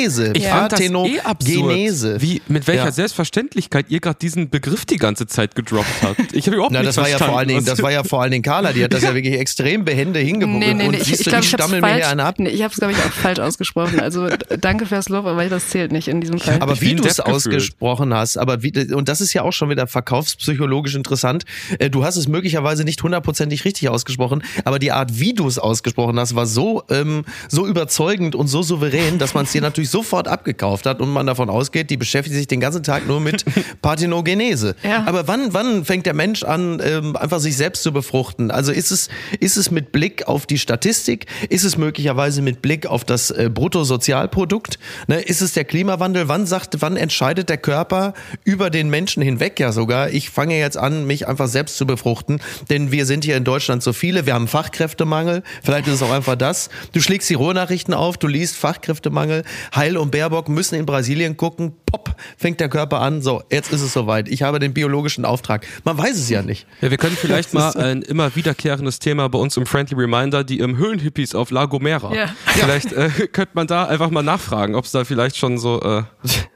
Parthenogenese. 0.10 0.32
Ich 0.36 0.48
fand 0.48 0.72
das 0.72 0.80
eh 0.82 0.86
absurd, 0.90 1.24
Parthenogenese. 1.24 2.22
wie, 2.22 2.42
mit 2.48 2.68
welcher 2.68 2.86
Ja. 2.86 2.92
Selbstverständlichkeit 2.92 3.86
ihr 3.90 4.00
gerade 4.00 4.18
diesen 4.20 4.50
Begriff 4.50 4.86
die 4.86 4.98
ganze 4.98 5.28
Zeit 5.28 5.56
gedroppt 5.56 5.88
habt. 6.02 6.20
Ich 6.34 6.46
habe 6.48 6.56
überhaupt 6.56 6.74
Na, 6.74 6.80
nicht 6.80 6.90
das 6.90 6.98
war 6.98 7.04
ja 7.10 7.18
verstanden. 7.18 7.32
vor 7.32 7.40
allen 7.40 7.48
Dingen, 7.50 7.66
das 7.66 7.82
war 7.84 7.92
ja 7.92 8.04
vor 8.04 8.22
allen 8.22 8.32
Dingen 8.32 8.44
Carla, 8.44 8.74
die 8.74 8.84
hat 8.84 8.94
das 8.94 9.04
ja 9.04 9.14
wirklich 9.14 9.36
extrem 9.40 9.86
behende 9.86 10.20
hingebuckt. 10.20 10.60
Nee, 10.60 10.74
nee, 10.74 10.86
und 10.86 10.92
nee, 10.92 10.98
ich, 10.98 11.04
siehst 11.04 11.22
ich 11.22 11.26
du, 11.26 11.32
ich 11.32 11.32
ich 11.32 11.34
habe 11.36 11.44
es 11.46 11.50
stammel 11.52 11.82
mir 11.82 11.88
falsch, 11.88 11.98
hier 11.98 12.10
einen 12.10 12.20
ab. 12.22 12.36
nee, 12.40 12.50
ich 12.50 12.62
habe 12.64 12.72
es 12.72 12.78
glaube 12.80 12.94
ich 12.94 13.00
auch 13.00 13.12
falsch 13.12 13.40
ausgesprochen. 13.40 14.00
Also 14.00 14.28
danke 14.60 14.86
fürs 14.86 15.10
Lob, 15.10 15.26
aber 15.26 15.46
das 15.46 15.70
zählt 15.70 15.92
nicht 15.92 16.08
in 16.08 16.22
diesem 16.22 16.40
Fall. 16.40 16.58
Aber 16.62 16.74
Ich 16.74 16.82
wie 16.82 16.96
du 16.96 17.04
es 17.06 17.20
ausgesprochen 17.20 18.14
hast, 18.14 18.38
aber 18.38 18.64
wie, 18.64 18.72
und 18.94 19.08
das 19.10 19.22
ist 19.22 19.34
ja 19.34 19.44
auch 19.44 19.52
schon 19.54 19.70
wieder 19.70 19.88
verkaufspsychologisch 19.88 20.96
interessant. 20.96 21.44
Äh, 21.80 21.90
Du 21.92 22.06
hast 22.06 22.16
es 22.16 22.28
möglicherweise 22.28 22.84
nicht 22.86 23.04
hundertprozentig 23.04 23.66
richtig 23.66 23.90
ausgesprochen, 23.90 24.44
aber 24.64 24.80
die 24.80 24.92
Art, 24.94 25.20
wie 25.20 25.34
du 25.34 25.46
es 25.48 25.60
ausgesprochen 25.60 26.18
hast, 26.20 26.36
war 26.36 26.46
so, 26.46 26.84
ähm, 26.90 27.26
so 27.50 27.68
überzeugend 27.68 28.34
und 28.34 28.48
so 28.48 28.64
souverän, 28.64 29.18
dass 29.20 29.34
man 29.34 29.44
es 29.46 29.52
dir 29.52 29.62
natürlich 29.62 29.90
sofort 29.92 30.28
abgekauft 30.28 30.86
hat 30.86 31.02
und 31.02 31.10
man 31.10 31.28
davon 31.28 31.50
ausgeht, 31.50 31.90
die 31.90 31.98
beschäftigt 31.98 32.36
sich 32.36 32.48
den 32.48 32.60
ganzen 32.60 32.84
Tag 32.84 33.08
nur 33.08 33.20
mit 33.20 33.46
Parthenogenese. 33.82 34.76
Ja. 34.84 35.04
Aber 35.06 35.28
wann, 35.28 35.54
wann 35.54 35.86
fängt 35.86 36.06
der 36.06 36.14
Mensch 36.14 36.44
an, 36.44 36.82
ähm, 36.84 37.16
einfach 37.16 37.40
sich 37.40 37.58
selbst 37.58 37.84
zu 37.84 37.92
befruchten? 37.92 38.52
Also 38.52 38.72
ist 38.72 38.92
es, 38.92 39.10
ist 39.40 39.58
es 39.58 39.72
mit 39.72 39.92
Blick 39.92 40.28
auf 40.28 40.46
die 40.46 40.58
Statistik? 40.58 41.26
Ist 41.50 41.64
es 41.64 41.78
möglicherweise 41.78 42.42
mit 42.42 42.62
Blick 42.62 42.88
auf 42.88 43.04
das 43.04 43.32
äh, 43.32 43.50
Bruttosozialprodukt? 43.54 44.80
Ne? 45.08 45.22
Ist 45.22 45.42
es 45.42 45.54
der 45.54 45.66
Klimawandel? 45.66 46.28
Wann 46.28 46.46
sagt, 46.46 46.82
wann 46.82 46.98
entscheidet 46.98 47.50
der 47.50 47.58
Körper 47.58 48.14
über 48.44 48.70
den 48.70 48.90
Menschen 48.90 49.22
hinweg 49.22 49.60
ja 49.60 49.72
sogar? 49.72 50.10
Ich 50.10 50.30
fange 50.30 50.58
jetzt 50.58 50.78
an, 50.78 51.06
mich 51.06 51.28
einfach 51.28 51.48
selbst 51.48 51.78
zu 51.78 51.86
befruchten, 51.86 52.40
denn 52.70 52.92
wir 52.92 53.06
sind 53.06 53.26
hier 53.26 53.38
in 53.38 53.44
Deutschland 53.44 53.84
so 53.84 53.94
viele. 53.94 54.26
Wir 54.26 54.34
haben 54.34 54.48
Fachkräftemangel. 54.48 55.44
Vielleicht 55.64 55.88
ist 55.88 55.96
es 55.96 56.02
auch 56.02 56.12
einfach 56.12 56.36
das. 56.36 56.70
Du 56.94 57.02
schlägst 57.02 57.30
die 57.30 57.34
Ruhrnachrichten 57.34 57.94
auf, 57.94 58.18
du 58.18 58.28
liest 58.28 58.56
Fachkräftemangel. 58.56 59.44
Heil 59.82 59.98
und 59.98 60.12
Baerbock 60.12 60.48
müssen 60.48 60.76
in 60.76 60.86
Brasilien 60.86 61.38
gucken. 61.38 61.74
Pop, 61.88 62.16
fängt 62.38 62.60
der 62.60 62.70
Körper 62.70 63.02
an. 63.02 63.24
So, 63.24 63.42
jetzt 63.50 63.74
ist 63.74 63.82
es 63.82 63.94
soweit. 63.94 64.28
Ich 64.28 64.44
habe 64.44 64.60
den 64.60 64.76
biologischen 64.76 65.26
Auftrag. 65.26 65.66
Man 65.86 65.98
weiß 65.98 66.20
es 66.20 66.30
ja 66.30 66.44
nicht. 66.44 66.68
Ja, 66.82 66.92
wir 66.92 66.98
können 66.98 67.18
vielleicht 67.20 67.52
mal 67.56 67.76
ein 67.76 68.04
immer 68.04 68.36
wiederkehrendes 68.36 69.00
Thema 69.00 69.28
bei 69.28 69.40
uns 69.40 69.58
im 69.58 69.66
Friendly 69.66 69.96
Reminder, 69.98 70.44
die 70.44 70.60
im 70.60 70.78
Höhenhippies 70.78 71.34
auf 71.34 71.50
La 71.50 71.66
Gomera. 71.66 72.14
Ja. 72.14 72.28
Vielleicht 72.46 72.94
äh, 72.94 73.10
könnte 73.32 73.54
man 73.56 73.66
da 73.66 73.86
einfach 73.86 74.12
mal 74.12 74.22
nachfragen, 74.22 74.76
ob 74.76 74.86
es 74.86 74.92
da 74.92 75.04
vielleicht 75.04 75.36
schon 75.36 75.58
so, 75.58 75.82
äh, 75.82 76.04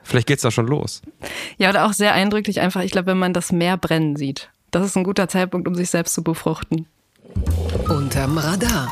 vielleicht 0.03 0.27
geht's 0.27 0.43
da 0.43 0.51
schon 0.51 0.67
los. 0.67 1.01
ja, 1.57 1.71
oder 1.71 1.87
auch 1.87 1.93
sehr 1.93 2.13
eindrücklich 2.13 2.59
einfach, 2.59 2.83
ich 2.83 2.91
glaube, 2.91 3.07
wenn 3.07 3.17
man 3.17 3.33
das 3.33 3.51
Meer 3.51 3.77
brennen 3.77 4.17
sieht. 4.17 4.51
Das 4.69 4.85
ist 4.85 4.95
ein 4.97 5.03
guter 5.03 5.27
Zeitpunkt, 5.27 5.67
um 5.67 5.73
sich 5.73 5.89
selbst 5.89 6.13
zu 6.13 6.23
befruchten. 6.23 6.85
Unterm 7.89 8.37
Radar. 8.37 8.91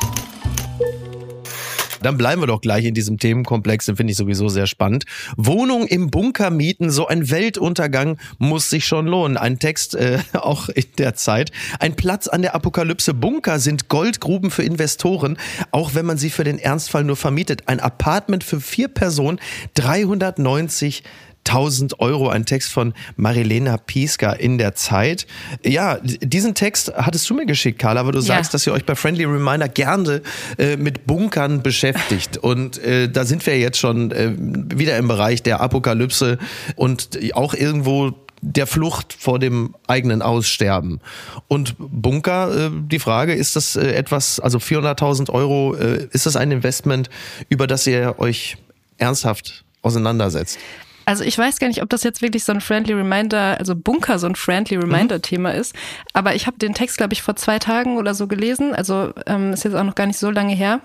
Dann 2.04 2.18
bleiben 2.18 2.42
wir 2.42 2.46
doch 2.46 2.60
gleich 2.60 2.84
in 2.84 2.92
diesem 2.92 3.18
Themenkomplex, 3.18 3.86
den 3.86 3.96
finde 3.96 4.10
ich 4.10 4.18
sowieso 4.18 4.50
sehr 4.50 4.66
spannend. 4.66 5.06
Wohnung 5.38 5.86
im 5.86 6.10
Bunker 6.10 6.50
mieten, 6.50 6.90
so 6.90 7.06
ein 7.06 7.30
Weltuntergang 7.30 8.18
muss 8.36 8.68
sich 8.68 8.84
schon 8.84 9.06
lohnen. 9.06 9.38
Ein 9.38 9.58
Text 9.58 9.94
äh, 9.94 10.18
auch 10.34 10.68
in 10.68 10.84
der 10.98 11.14
Zeit. 11.14 11.50
Ein 11.80 11.96
Platz 11.96 12.28
an 12.28 12.42
der 12.42 12.54
Apokalypse. 12.54 13.14
Bunker 13.14 13.58
sind 13.58 13.88
Goldgruben 13.88 14.50
für 14.50 14.62
Investoren, 14.62 15.38
auch 15.70 15.94
wenn 15.94 16.04
man 16.04 16.18
sie 16.18 16.28
für 16.28 16.44
den 16.44 16.58
Ernstfall 16.58 17.04
nur 17.04 17.16
vermietet. 17.16 17.68
Ein 17.68 17.80
Apartment 17.80 18.44
für 18.44 18.60
vier 18.60 18.88
Personen, 18.88 19.40
390 19.72 21.04
1000 21.46 22.00
Euro, 22.00 22.28
ein 22.28 22.46
Text 22.46 22.72
von 22.72 22.94
Marilena 23.16 23.76
Pieska 23.76 24.32
in 24.32 24.58
der 24.58 24.74
Zeit. 24.74 25.26
Ja, 25.64 25.98
diesen 26.02 26.54
Text 26.54 26.92
hattest 26.96 27.28
du 27.28 27.34
mir 27.34 27.46
geschickt, 27.46 27.78
Carla, 27.78 28.00
aber 28.00 28.12
du 28.12 28.18
Ja. 28.18 28.24
sagst, 28.24 28.54
dass 28.54 28.66
ihr 28.66 28.72
euch 28.72 28.84
bei 28.84 28.94
Friendly 28.94 29.24
Reminder 29.24 29.68
gerne 29.68 30.22
äh, 30.58 30.76
mit 30.76 31.06
Bunkern 31.06 31.62
beschäftigt. 31.62 32.36
Und 32.42 32.78
äh, 32.78 33.08
da 33.10 33.24
sind 33.24 33.44
wir 33.46 33.58
jetzt 33.58 33.78
schon 33.78 34.10
äh, 34.10 34.32
wieder 34.36 34.96
im 34.98 35.08
Bereich 35.08 35.42
der 35.42 35.60
Apokalypse 35.60 36.38
und 36.76 37.10
auch 37.34 37.54
irgendwo 37.54 38.12
der 38.40 38.66
Flucht 38.66 39.12
vor 39.18 39.38
dem 39.38 39.74
eigenen 39.86 40.20
Aussterben. 40.22 41.00
Und 41.48 41.76
Bunker, 41.78 42.66
äh, 42.66 42.70
die 42.72 42.98
Frage, 42.98 43.34
ist 43.34 43.56
das 43.56 43.76
äh, 43.76 43.92
etwas, 43.92 44.38
also 44.40 44.58
400.000 44.58 45.30
Euro, 45.30 45.74
äh, 45.76 46.08
ist 46.12 46.26
das 46.26 46.36
ein 46.36 46.50
Investment, 46.50 47.08
über 47.48 47.66
das 47.66 47.86
ihr 47.86 48.16
euch 48.18 48.56
ernsthaft 48.98 49.64
auseinandersetzt? 49.82 50.58
Also 51.04 51.24
ich 51.24 51.36
weiß 51.36 51.58
gar 51.58 51.68
nicht, 51.68 51.82
ob 51.82 51.90
das 51.90 52.02
jetzt 52.02 52.22
wirklich 52.22 52.44
so 52.44 52.52
ein 52.52 52.60
Friendly 52.60 52.94
Reminder, 52.94 53.58
also 53.58 53.74
Bunker 53.74 54.18
so 54.18 54.26
ein 54.26 54.34
Friendly 54.34 54.76
Reminder-Thema 54.76 55.52
ist. 55.52 55.74
Aber 56.12 56.34
ich 56.34 56.46
habe 56.46 56.58
den 56.58 56.74
Text, 56.74 56.96
glaube 56.96 57.12
ich, 57.12 57.22
vor 57.22 57.36
zwei 57.36 57.58
Tagen 57.58 57.96
oder 57.96 58.14
so 58.14 58.26
gelesen. 58.26 58.74
Also 58.74 59.12
ähm, 59.26 59.52
ist 59.52 59.64
jetzt 59.64 59.74
auch 59.74 59.84
noch 59.84 59.94
gar 59.94 60.06
nicht 60.06 60.18
so 60.18 60.30
lange 60.30 60.54
her. 60.54 60.80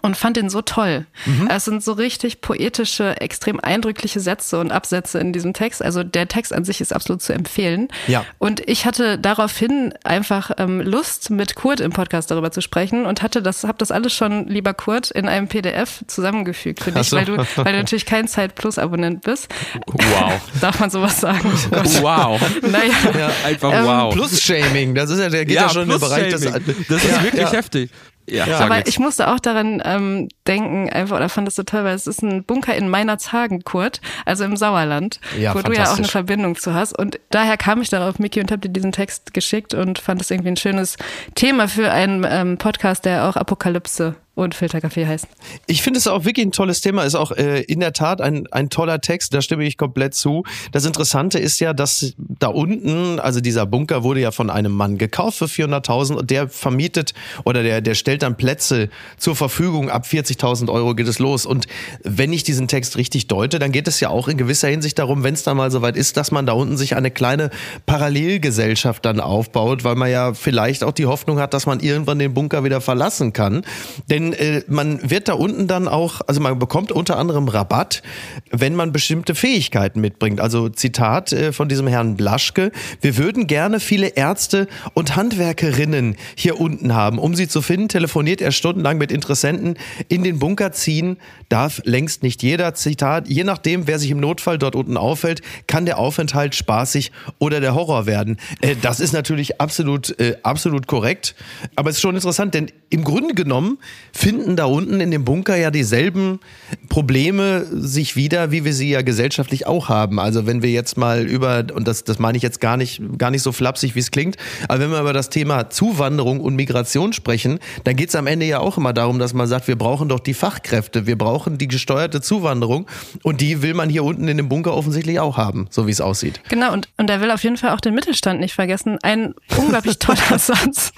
Und 0.00 0.16
fand 0.16 0.38
den 0.38 0.48
so 0.48 0.62
toll. 0.62 1.04
Es 1.50 1.66
sind 1.66 1.84
so 1.84 1.92
richtig 1.92 2.40
poetische, 2.40 3.20
extrem 3.20 3.60
eindrückliche 3.60 4.20
Sätze 4.20 4.58
und 4.58 4.72
Absätze 4.72 5.18
in 5.18 5.34
diesem 5.34 5.52
Text. 5.52 5.82
Also 5.82 6.02
der 6.02 6.28
Text 6.28 6.52
an 6.54 6.64
sich 6.64 6.80
ist 6.80 6.94
absolut 6.94 7.20
zu 7.22 7.34
empfehlen. 7.34 7.88
Ja. 8.08 8.24
Und 8.38 8.66
ich 8.68 8.86
hatte 8.86 9.18
daraufhin 9.18 9.92
einfach 10.02 10.50
ähm, 10.56 10.80
Lust, 10.80 11.28
mit 11.30 11.54
Kurt 11.56 11.80
im 11.80 11.92
Podcast 11.92 12.30
darüber 12.30 12.50
zu 12.50 12.62
sprechen 12.62 13.04
und 13.04 13.20
hatte 13.22 13.42
das, 13.42 13.64
habe 13.64 13.76
das 13.78 13.90
alles 13.90 14.14
schon, 14.14 14.48
lieber 14.48 14.72
Kurt, 14.72 15.10
in 15.10 15.28
einem 15.28 15.46
PDF 15.46 16.02
zusammengefügt 16.06 16.82
für 16.82 16.90
dich, 16.92 17.10
so. 17.10 17.16
weil 17.18 17.26
du, 17.26 17.36
weil 17.36 17.72
du 17.72 17.78
natürlich 17.78 18.06
kein 18.06 18.26
Zeit 18.28 18.54
Plus 18.54 18.78
Abonnent 18.78 19.20
bist. 19.22 19.48
Wow. 19.86 20.40
Darf 20.60 20.80
man 20.80 20.88
sowas 20.90 21.20
sagen? 21.20 21.52
Oh. 21.70 22.02
Wow. 22.02 22.40
Naja. 22.62 23.30
Einfach 23.44 23.72
Ähm, 23.72 23.84
wow. 23.84 24.14
Plus-Shaming, 24.14 24.94
das 24.94 25.10
ist 25.10 25.20
ja, 25.20 25.28
der 25.28 25.44
geht 25.44 25.56
ja, 25.56 25.68
schon 25.68 25.82
in 25.82 25.90
den 25.90 26.00
Bereich 26.00 26.32
des. 26.32 26.40
Plus-Shaming. 26.40 26.86
Das 26.88 27.04
ist 27.04 27.10
Ja, 27.10 27.22
wirklich 27.22 27.42
ja. 27.42 27.52
heftig. 27.52 27.90
Ja, 28.26 28.46
sag 28.46 28.60
Aber 28.62 28.78
jetzt. 28.78 28.88
ich 28.88 28.98
musste 28.98 29.28
auch 29.28 29.40
daran 29.40 29.82
ähm, 29.84 30.28
denken, 30.46 30.88
einfach, 30.90 31.16
oder 31.16 31.28
fand 31.28 31.46
das 31.48 31.56
so 31.56 31.62
toll, 31.64 31.84
weil 31.84 31.94
es 31.94 32.06
ist 32.06 32.22
ein 32.22 32.44
Bunker 32.44 32.74
in 32.74 32.88
Meinerzhagen, 32.88 33.64
Kurt, 33.64 34.00
also 34.24 34.44
im 34.44 34.56
Sauerland, 34.56 35.20
Ja, 35.38 35.54
wo 35.54 35.60
du 35.62 35.72
ja 35.72 35.90
auch 35.90 35.98
eine. 35.98 36.06
Verbindung 36.06 36.56
zu 36.56 36.74
hast. 36.74 36.96
Und 36.96 37.18
daher 37.30 37.56
kam 37.56 37.82
ich 37.82 37.88
darauf, 37.88 38.18
Miki, 38.18 38.40
und 38.40 38.50
habe 38.50 38.60
dir 38.60 38.68
diesen 38.72 38.92
Text 38.92 39.34
geschickt 39.34 39.74
und 39.74 39.98
fand 39.98 40.20
es 40.20 40.30
irgendwie 40.30 40.50
ein 40.50 40.56
schönes 40.56 40.96
Thema 41.34 41.68
für 41.68 41.90
einen 41.90 42.26
ähm, 42.28 42.58
Podcast, 42.58 43.04
der 43.04 43.28
auch 43.28 43.36
Apokalypse 43.36 44.14
und 44.34 44.54
Filterkaffee 44.54 45.06
heißt. 45.06 45.26
Ich 45.66 45.82
finde 45.82 45.98
es 45.98 46.06
auch 46.06 46.24
wirklich 46.24 46.46
ein 46.46 46.52
tolles 46.52 46.80
Thema, 46.80 47.02
ist 47.02 47.14
auch 47.14 47.32
äh, 47.32 47.60
in 47.62 47.80
der 47.80 47.92
Tat 47.92 48.22
ein, 48.22 48.46
ein 48.50 48.70
toller 48.70 49.00
Text, 49.00 49.34
da 49.34 49.42
stimme 49.42 49.64
ich 49.64 49.76
komplett 49.76 50.14
zu. 50.14 50.44
Das 50.72 50.86
Interessante 50.86 51.38
ist 51.38 51.60
ja, 51.60 51.74
dass 51.74 52.14
da 52.16 52.48
unten, 52.48 53.20
also 53.20 53.40
dieser 53.40 53.66
Bunker 53.66 54.02
wurde 54.02 54.20
ja 54.20 54.30
von 54.30 54.48
einem 54.48 54.72
Mann 54.72 54.96
gekauft 54.96 55.38
für 55.38 55.44
400.000 55.44 56.14
und 56.14 56.30
der 56.30 56.48
vermietet 56.48 57.12
oder 57.44 57.62
der, 57.62 57.82
der 57.82 57.94
stellt 57.94 58.22
dann 58.22 58.36
Plätze 58.36 58.88
zur 59.18 59.36
Verfügung. 59.36 59.90
Ab 59.90 60.06
40.000 60.06 60.72
Euro 60.72 60.94
geht 60.94 61.08
es 61.08 61.18
los. 61.18 61.44
Und 61.44 61.66
wenn 62.02 62.32
ich 62.32 62.42
diesen 62.42 62.68
Text 62.68 62.96
richtig 62.96 63.26
deute, 63.26 63.58
dann 63.58 63.70
geht 63.70 63.86
es 63.86 64.00
ja 64.00 64.08
auch 64.08 64.28
in 64.28 64.38
gewisser 64.38 64.68
Hinsicht 64.68 64.98
darum, 64.98 65.24
wenn 65.24 65.34
es 65.34 65.42
dann 65.42 65.58
mal 65.58 65.70
soweit 65.70 65.96
ist, 65.96 66.16
dass 66.16 66.30
man 66.30 66.46
da 66.46 66.54
unten 66.54 66.78
sich 66.78 66.96
eine 66.96 67.10
kleine 67.10 67.50
Parallelgesellschaft 67.84 69.04
dann 69.04 69.20
aufbaut, 69.20 69.84
weil 69.84 69.94
man 69.94 70.10
ja 70.10 70.32
vielleicht 70.32 70.84
auch 70.84 70.92
die 70.92 71.06
Hoffnung 71.06 71.38
hat, 71.38 71.52
dass 71.52 71.66
man 71.66 71.80
irgendwann 71.80 72.18
den 72.18 72.32
Bunker 72.32 72.64
wieder 72.64 72.80
verlassen 72.80 73.34
kann. 73.34 73.62
Denn 74.08 74.21
äh, 74.32 74.62
man 74.68 75.10
wird 75.10 75.28
da 75.28 75.34
unten 75.34 75.66
dann 75.66 75.88
auch, 75.88 76.20
also 76.26 76.40
man 76.40 76.58
bekommt 76.58 76.92
unter 76.92 77.18
anderem 77.18 77.48
Rabatt, 77.48 78.02
wenn 78.50 78.74
man 78.74 78.92
bestimmte 78.92 79.34
Fähigkeiten 79.34 80.00
mitbringt. 80.00 80.40
Also 80.40 80.68
Zitat 80.68 81.32
äh, 81.32 81.52
von 81.52 81.68
diesem 81.68 81.86
Herrn 81.86 82.16
Blaschke, 82.16 82.70
wir 83.00 83.16
würden 83.16 83.46
gerne 83.46 83.80
viele 83.80 84.08
Ärzte 84.08 84.68
und 84.94 85.16
Handwerkerinnen 85.16 86.16
hier 86.36 86.60
unten 86.60 86.94
haben. 86.94 87.18
Um 87.18 87.34
sie 87.34 87.48
zu 87.48 87.62
finden, 87.62 87.88
telefoniert 87.88 88.40
er 88.40 88.52
stundenlang 88.52 88.98
mit 88.98 89.10
Interessenten. 89.10 89.76
In 90.08 90.22
den 90.22 90.38
Bunker 90.38 90.72
ziehen 90.72 91.16
darf 91.48 91.80
längst 91.84 92.22
nicht 92.22 92.42
jeder. 92.42 92.74
Zitat, 92.74 93.28
je 93.28 93.44
nachdem, 93.44 93.86
wer 93.86 93.98
sich 93.98 94.10
im 94.10 94.20
Notfall 94.20 94.58
dort 94.58 94.76
unten 94.76 94.96
aufhält, 94.96 95.40
kann 95.66 95.86
der 95.86 95.98
Aufenthalt 95.98 96.54
spaßig 96.54 97.12
oder 97.38 97.60
der 97.60 97.74
Horror 97.74 98.06
werden. 98.06 98.36
Äh, 98.60 98.76
das 98.80 99.00
ist 99.00 99.12
natürlich 99.12 99.60
absolut, 99.60 100.18
äh, 100.20 100.36
absolut 100.42 100.86
korrekt. 100.86 101.34
Aber 101.76 101.90
es 101.90 101.96
ist 101.96 102.02
schon 102.02 102.14
interessant, 102.14 102.54
denn 102.54 102.70
im 102.90 103.04
Grunde 103.04 103.34
genommen 103.34 103.78
finden 104.12 104.56
da 104.56 104.66
unten 104.66 105.00
in 105.00 105.10
dem 105.10 105.24
Bunker 105.24 105.56
ja 105.56 105.70
dieselben 105.70 106.40
Probleme 106.88 107.66
sich 107.70 108.16
wieder, 108.16 108.50
wie 108.50 108.64
wir 108.64 108.74
sie 108.74 108.90
ja 108.90 109.02
gesellschaftlich 109.02 109.66
auch 109.66 109.88
haben. 109.88 110.20
Also 110.20 110.46
wenn 110.46 110.62
wir 110.62 110.70
jetzt 110.70 110.96
mal 110.96 111.26
über, 111.26 111.64
und 111.74 111.88
das, 111.88 112.04
das 112.04 112.18
meine 112.18 112.36
ich 112.36 112.42
jetzt 112.42 112.60
gar 112.60 112.76
nicht, 112.76 113.00
gar 113.18 113.30
nicht 113.30 113.42
so 113.42 113.52
flapsig, 113.52 113.94
wie 113.94 114.00
es 114.00 114.10
klingt, 114.10 114.36
aber 114.68 114.80
wenn 114.80 114.90
wir 114.90 115.00
über 115.00 115.12
das 115.12 115.30
Thema 115.30 115.70
Zuwanderung 115.70 116.40
und 116.40 116.54
Migration 116.54 117.12
sprechen, 117.12 117.58
dann 117.84 117.96
geht 117.96 118.10
es 118.10 118.14
am 118.14 118.26
Ende 118.26 118.46
ja 118.46 118.60
auch 118.60 118.76
immer 118.76 118.92
darum, 118.92 119.18
dass 119.18 119.34
man 119.34 119.46
sagt, 119.46 119.68
wir 119.68 119.76
brauchen 119.76 120.08
doch 120.08 120.20
die 120.20 120.34
Fachkräfte, 120.34 121.06
wir 121.06 121.16
brauchen 121.16 121.58
die 121.58 121.68
gesteuerte 121.68 122.20
Zuwanderung 122.20 122.86
und 123.22 123.40
die 123.40 123.62
will 123.62 123.74
man 123.74 123.88
hier 123.88 124.04
unten 124.04 124.28
in 124.28 124.36
dem 124.36 124.48
Bunker 124.48 124.74
offensichtlich 124.74 125.20
auch 125.20 125.36
haben, 125.36 125.66
so 125.70 125.86
wie 125.86 125.90
es 125.90 126.00
aussieht. 126.00 126.40
Genau, 126.48 126.72
und, 126.72 126.88
und 126.98 127.08
er 127.08 127.20
will 127.20 127.30
auf 127.30 127.42
jeden 127.42 127.56
Fall 127.56 127.70
auch 127.70 127.80
den 127.80 127.94
Mittelstand 127.94 128.40
nicht 128.40 128.54
vergessen. 128.54 128.98
Ein 129.02 129.34
unglaublich 129.56 129.98
toller 129.98 130.20
Satz 130.38 130.92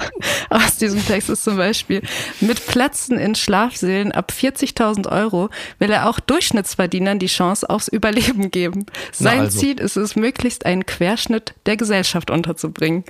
aus 0.50 0.76
diesem 0.78 1.04
Text 1.06 1.30
ist 1.30 1.44
zum 1.44 1.56
Beispiel, 1.56 2.02
mit 2.40 2.64
Plätzen 3.04 3.18
in 3.18 3.34
Schlafsälen 3.34 4.12
ab 4.12 4.32
40.000 4.34 5.10
Euro 5.10 5.50
will 5.78 5.90
er 5.90 6.08
auch 6.08 6.20
Durchschnittsverdienern 6.20 7.18
die 7.18 7.26
Chance 7.26 7.68
aufs 7.68 7.88
Überleben 7.88 8.50
geben. 8.50 8.86
Sein 9.12 9.40
also. 9.40 9.58
Ziel 9.58 9.80
ist 9.80 9.96
es, 9.96 10.16
möglichst 10.16 10.64
einen 10.64 10.86
Querschnitt 10.86 11.54
der 11.66 11.76
Gesellschaft 11.76 12.30
unterzubringen. 12.30 13.04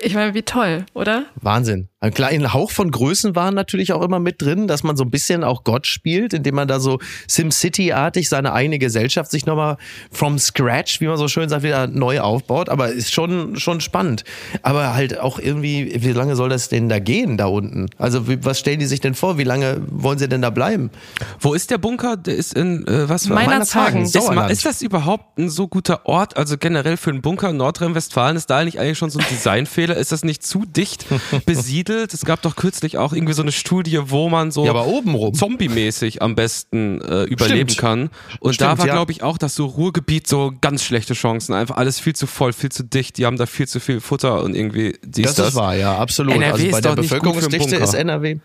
Ich 0.00 0.14
meine, 0.14 0.32
wie 0.34 0.42
toll, 0.42 0.86
oder? 0.94 1.26
Wahnsinn. 1.34 1.88
Ein 2.00 2.14
kleiner 2.14 2.52
Hauch 2.52 2.70
von 2.70 2.92
Größenwahn 2.92 3.54
natürlich 3.54 3.92
auch 3.92 4.02
immer 4.02 4.20
mit 4.20 4.40
drin, 4.40 4.68
dass 4.68 4.84
man 4.84 4.96
so 4.96 5.02
ein 5.02 5.10
bisschen 5.10 5.42
auch 5.42 5.64
Gott 5.64 5.88
spielt, 5.88 6.32
indem 6.32 6.54
man 6.54 6.68
da 6.68 6.78
so 6.78 7.00
SimCity-artig 7.26 8.28
seine 8.28 8.52
eigene 8.52 8.78
Gesellschaft 8.78 9.32
sich 9.32 9.46
nochmal 9.46 9.78
from 10.12 10.38
scratch, 10.38 11.00
wie 11.00 11.08
man 11.08 11.16
so 11.16 11.26
schön 11.26 11.48
sagt, 11.48 11.64
wieder 11.64 11.88
neu 11.88 12.20
aufbaut. 12.20 12.68
Aber 12.68 12.90
ist 12.90 13.12
schon, 13.12 13.56
schon 13.56 13.80
spannend. 13.80 14.22
Aber 14.62 14.94
halt 14.94 15.18
auch 15.18 15.40
irgendwie, 15.40 15.92
wie 15.98 16.12
lange 16.12 16.36
soll 16.36 16.50
das 16.50 16.68
denn 16.68 16.88
da 16.88 17.00
gehen 17.00 17.36
da 17.36 17.46
unten? 17.46 17.86
Also 17.98 18.28
wie, 18.28 18.44
was 18.44 18.60
stellen 18.60 18.78
die 18.78 18.86
sich 18.86 19.00
denn 19.00 19.14
vor? 19.14 19.36
Wie 19.36 19.44
lange 19.44 19.82
wollen 19.90 20.20
sie 20.20 20.28
denn 20.28 20.42
da 20.42 20.50
bleiben? 20.50 20.92
Wo 21.40 21.54
ist 21.54 21.72
der 21.72 21.78
Bunker? 21.78 22.16
Der 22.16 22.36
ist 22.36 22.54
in, 22.54 22.86
äh, 22.86 23.08
was? 23.08 23.28
Meinerzhagen. 23.28 24.02
Ist, 24.02 24.14
ist 24.14 24.64
das 24.64 24.82
überhaupt 24.82 25.36
ein 25.36 25.50
so 25.50 25.66
guter 25.66 26.06
Ort? 26.06 26.36
Also 26.36 26.56
generell 26.56 26.96
für 26.96 27.10
einen 27.10 27.22
Bunker 27.22 27.50
in 27.50 27.56
Nordrhein-Westfalen 27.56 28.36
ist 28.36 28.46
da 28.46 28.62
nicht 28.62 28.78
eigentlich 28.78 28.98
schon 28.98 29.10
so 29.10 29.18
ein 29.18 29.26
Designfehler? 29.30 29.87
Ist 29.94 30.12
das 30.12 30.24
nicht 30.24 30.44
zu 30.44 30.64
dicht 30.64 31.06
besiedelt? 31.46 32.12
Es 32.14 32.24
gab 32.24 32.42
doch 32.42 32.56
kürzlich 32.56 32.98
auch 32.98 33.12
irgendwie 33.12 33.32
so 33.34 33.42
eine 33.42 33.52
Studie, 33.52 33.98
wo 34.06 34.28
man 34.28 34.50
so 34.50 34.64
Ja, 34.64 34.70
aber 34.70 34.86
obenrum. 34.86 35.34
zombie-mäßig 35.34 36.22
am 36.22 36.34
besten 36.34 37.00
äh, 37.00 37.24
überleben 37.24 37.68
Stimmt. 37.68 37.78
kann. 37.80 38.10
Und 38.40 38.60
da 38.60 38.66
Stimmt, 38.66 38.78
war, 38.80 38.86
ja. 38.86 38.92
glaube 38.94 39.12
ich, 39.12 39.22
auch 39.22 39.38
das 39.38 39.54
so 39.54 39.66
Ruhrgebiet 39.66 40.26
so 40.26 40.52
ganz 40.60 40.82
schlechte 40.84 41.14
Chancen. 41.14 41.54
Einfach 41.54 41.76
alles 41.76 42.00
viel 42.00 42.14
zu 42.14 42.26
voll, 42.26 42.52
viel 42.52 42.70
zu 42.70 42.82
dicht. 42.84 43.18
Die 43.18 43.26
haben 43.26 43.36
da 43.36 43.46
viel 43.46 43.68
zu 43.68 43.80
viel 43.80 44.00
Futter 44.00 44.42
und 44.42 44.54
irgendwie 44.54 44.98
dies, 45.04 45.34
Das 45.34 45.48
ist 45.48 45.54
wahr, 45.54 45.74
ja, 45.76 45.96
absolut. 45.98 46.34
NRW 46.34 46.50
also 46.50 46.70
bei 46.70 46.78
ist 46.78 46.84
der 46.84 46.94
Bevölkerungsdichte 46.96 47.76
ist 47.76 47.94
NRW. 47.94 48.38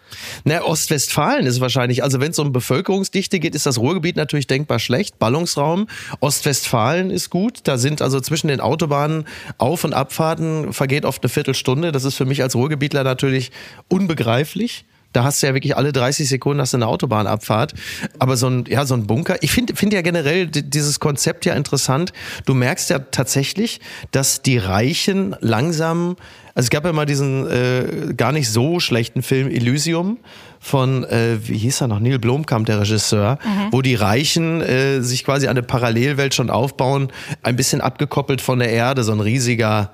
Na, 0.44 0.64
Ostwestfalen 0.64 1.46
ist 1.46 1.60
wahrscheinlich, 1.60 2.04
also 2.04 2.20
wenn 2.20 2.32
es 2.32 2.40
um 2.40 2.52
Bevölkerungsdichte 2.52 3.40
geht, 3.40 3.56
ist 3.56 3.66
das 3.66 3.78
Ruhrgebiet 3.78 4.16
natürlich 4.16 4.48
denkbar 4.48 4.80
schlecht. 4.80 5.20
Ballungsraum. 5.20 5.88
Ostwestfalen 6.20 7.10
ist 7.12 7.30
gut. 7.30 7.60
Da 7.64 7.78
sind 7.78 8.02
also 8.02 8.20
zwischen 8.20 8.48
den 8.48 8.60
Autobahnen 8.60 9.26
Auf- 9.58 9.84
und 9.84 9.94
Abfahrten 9.94 10.74
vergeht 10.74 11.06
oft 11.06 11.22
eine 11.24 11.30
Viertelstunde. 11.34 11.92
Das 11.92 12.06
ist 12.06 12.16
für 12.16 12.26
mich 12.26 12.42
als 12.42 12.56
Ruhrgebietler 12.56 13.04
natürlich 13.04 13.52
unbegreiflich. 13.90 14.86
Da 15.14 15.24
hast 15.24 15.44
du 15.44 15.48
ja 15.48 15.54
wirklich 15.54 15.78
alle 15.78 15.92
30 15.92 16.28
Sekunden 16.28 16.60
hast 16.60 16.74
du 16.74 16.78
eine 16.78 16.88
Autobahnabfahrt. 16.88 17.74
Aber 18.18 18.36
so 18.36 18.48
ein, 18.48 18.66
ja, 18.68 18.84
so 18.86 18.96
ein 18.96 19.06
Bunker, 19.06 19.36
ich 19.42 19.52
finde 19.52 19.76
finde 19.76 19.96
ja 19.96 20.02
generell 20.02 20.48
di- 20.48 20.64
dieses 20.68 21.00
Konzept 21.00 21.46
ja 21.46 21.54
interessant. 21.54 22.14
Du 22.48 22.56
merkst 22.56 22.90
ja 22.90 22.98
tatsächlich, 22.98 23.80
dass 24.10 24.42
die 24.42 24.58
Reichen 24.58 25.36
langsam, 25.40 26.16
also 26.56 26.66
es 26.66 26.70
gab 26.72 26.84
ja 26.86 26.94
mal 26.94 27.06
diesen 27.06 27.48
äh, 27.48 28.14
gar 28.18 28.32
nicht 28.32 28.50
so 28.50 28.80
schlechten 28.80 29.22
Film 29.22 29.50
Elysium 29.52 30.18
von, 30.60 31.04
äh, 31.04 31.38
wie 31.48 31.60
hieß 31.60 31.82
er 31.82 31.90
noch, 31.90 32.00
Neil 32.00 32.18
Blomkamp, 32.18 32.66
der 32.66 32.80
Regisseur, 32.82 33.38
wo 33.70 33.84
die 33.84 33.94
Reichen 33.96 34.62
äh, 34.62 35.02
sich 35.02 35.24
quasi 35.26 35.48
eine 35.48 35.62
Parallelwelt 35.62 36.34
schon 36.34 36.50
aufbauen, 36.50 37.10
ein 37.44 37.56
bisschen 37.56 37.82
abgekoppelt 37.82 38.42
von 38.42 38.58
der 38.58 38.70
Erde, 38.72 39.04
so 39.04 39.12
ein 39.12 39.20
riesiger 39.20 39.92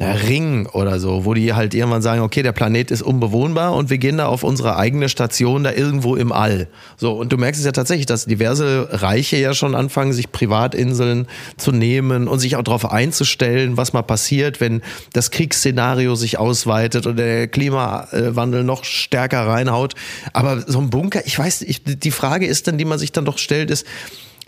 Ring 0.00 0.66
oder 0.66 0.98
so, 0.98 1.24
wo 1.24 1.34
die 1.34 1.52
halt 1.52 1.74
irgendwann 1.74 2.02
sagen, 2.02 2.22
okay, 2.22 2.42
der 2.42 2.52
Planet 2.52 2.90
ist 2.90 3.02
unbewohnbar 3.02 3.74
und 3.74 3.90
wir 3.90 3.98
gehen 3.98 4.16
da 4.18 4.26
auf 4.26 4.42
unsere 4.42 4.76
eigene 4.76 5.08
Station 5.08 5.62
da 5.64 5.72
irgendwo 5.72 6.16
im 6.16 6.32
All. 6.32 6.68
So, 6.96 7.12
und 7.12 7.32
du 7.32 7.36
merkst 7.36 7.60
es 7.60 7.66
ja 7.66 7.72
tatsächlich, 7.72 8.06
dass 8.06 8.24
diverse 8.24 8.88
Reiche 8.90 9.36
ja 9.36 9.54
schon 9.54 9.74
anfangen, 9.74 10.12
sich 10.12 10.32
Privatinseln 10.32 11.28
zu 11.56 11.72
nehmen 11.72 12.26
und 12.26 12.40
sich 12.40 12.56
auch 12.56 12.62
darauf 12.62 12.90
einzustellen, 12.90 13.76
was 13.76 13.92
mal 13.92 14.02
passiert, 14.02 14.60
wenn 14.60 14.82
das 15.12 15.30
Kriegsszenario 15.30 16.14
sich 16.16 16.38
ausweitet 16.38 17.06
und 17.06 17.16
der 17.16 17.46
Klimawandel 17.48 18.64
noch 18.64 18.84
stärker 18.84 19.46
reinhaut. 19.46 19.94
Aber 20.32 20.62
so 20.66 20.80
ein 20.80 20.90
Bunker, 20.90 21.22
ich 21.26 21.38
weiß, 21.38 21.62
ich, 21.62 21.82
die 21.84 22.10
Frage 22.10 22.46
ist 22.46 22.66
dann, 22.66 22.78
die 22.78 22.84
man 22.84 22.98
sich 22.98 23.12
dann 23.12 23.24
doch 23.24 23.38
stellt, 23.38 23.70
ist, 23.70 23.86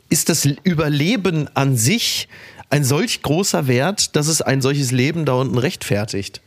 ist 0.09 0.29
das 0.29 0.47
Überleben 0.65 1.49
an 1.55 1.77
sich 1.77 2.29
ein 2.70 2.85
solch 2.85 3.22
großer 3.22 3.66
Wert, 3.66 4.16
dass 4.16 4.27
es 4.27 4.42
ein 4.42 4.62
solches 4.62 4.90
Leben 4.90 5.24
da 5.24 5.35
unten 5.35 5.59
rechtfertigt? 5.59 6.40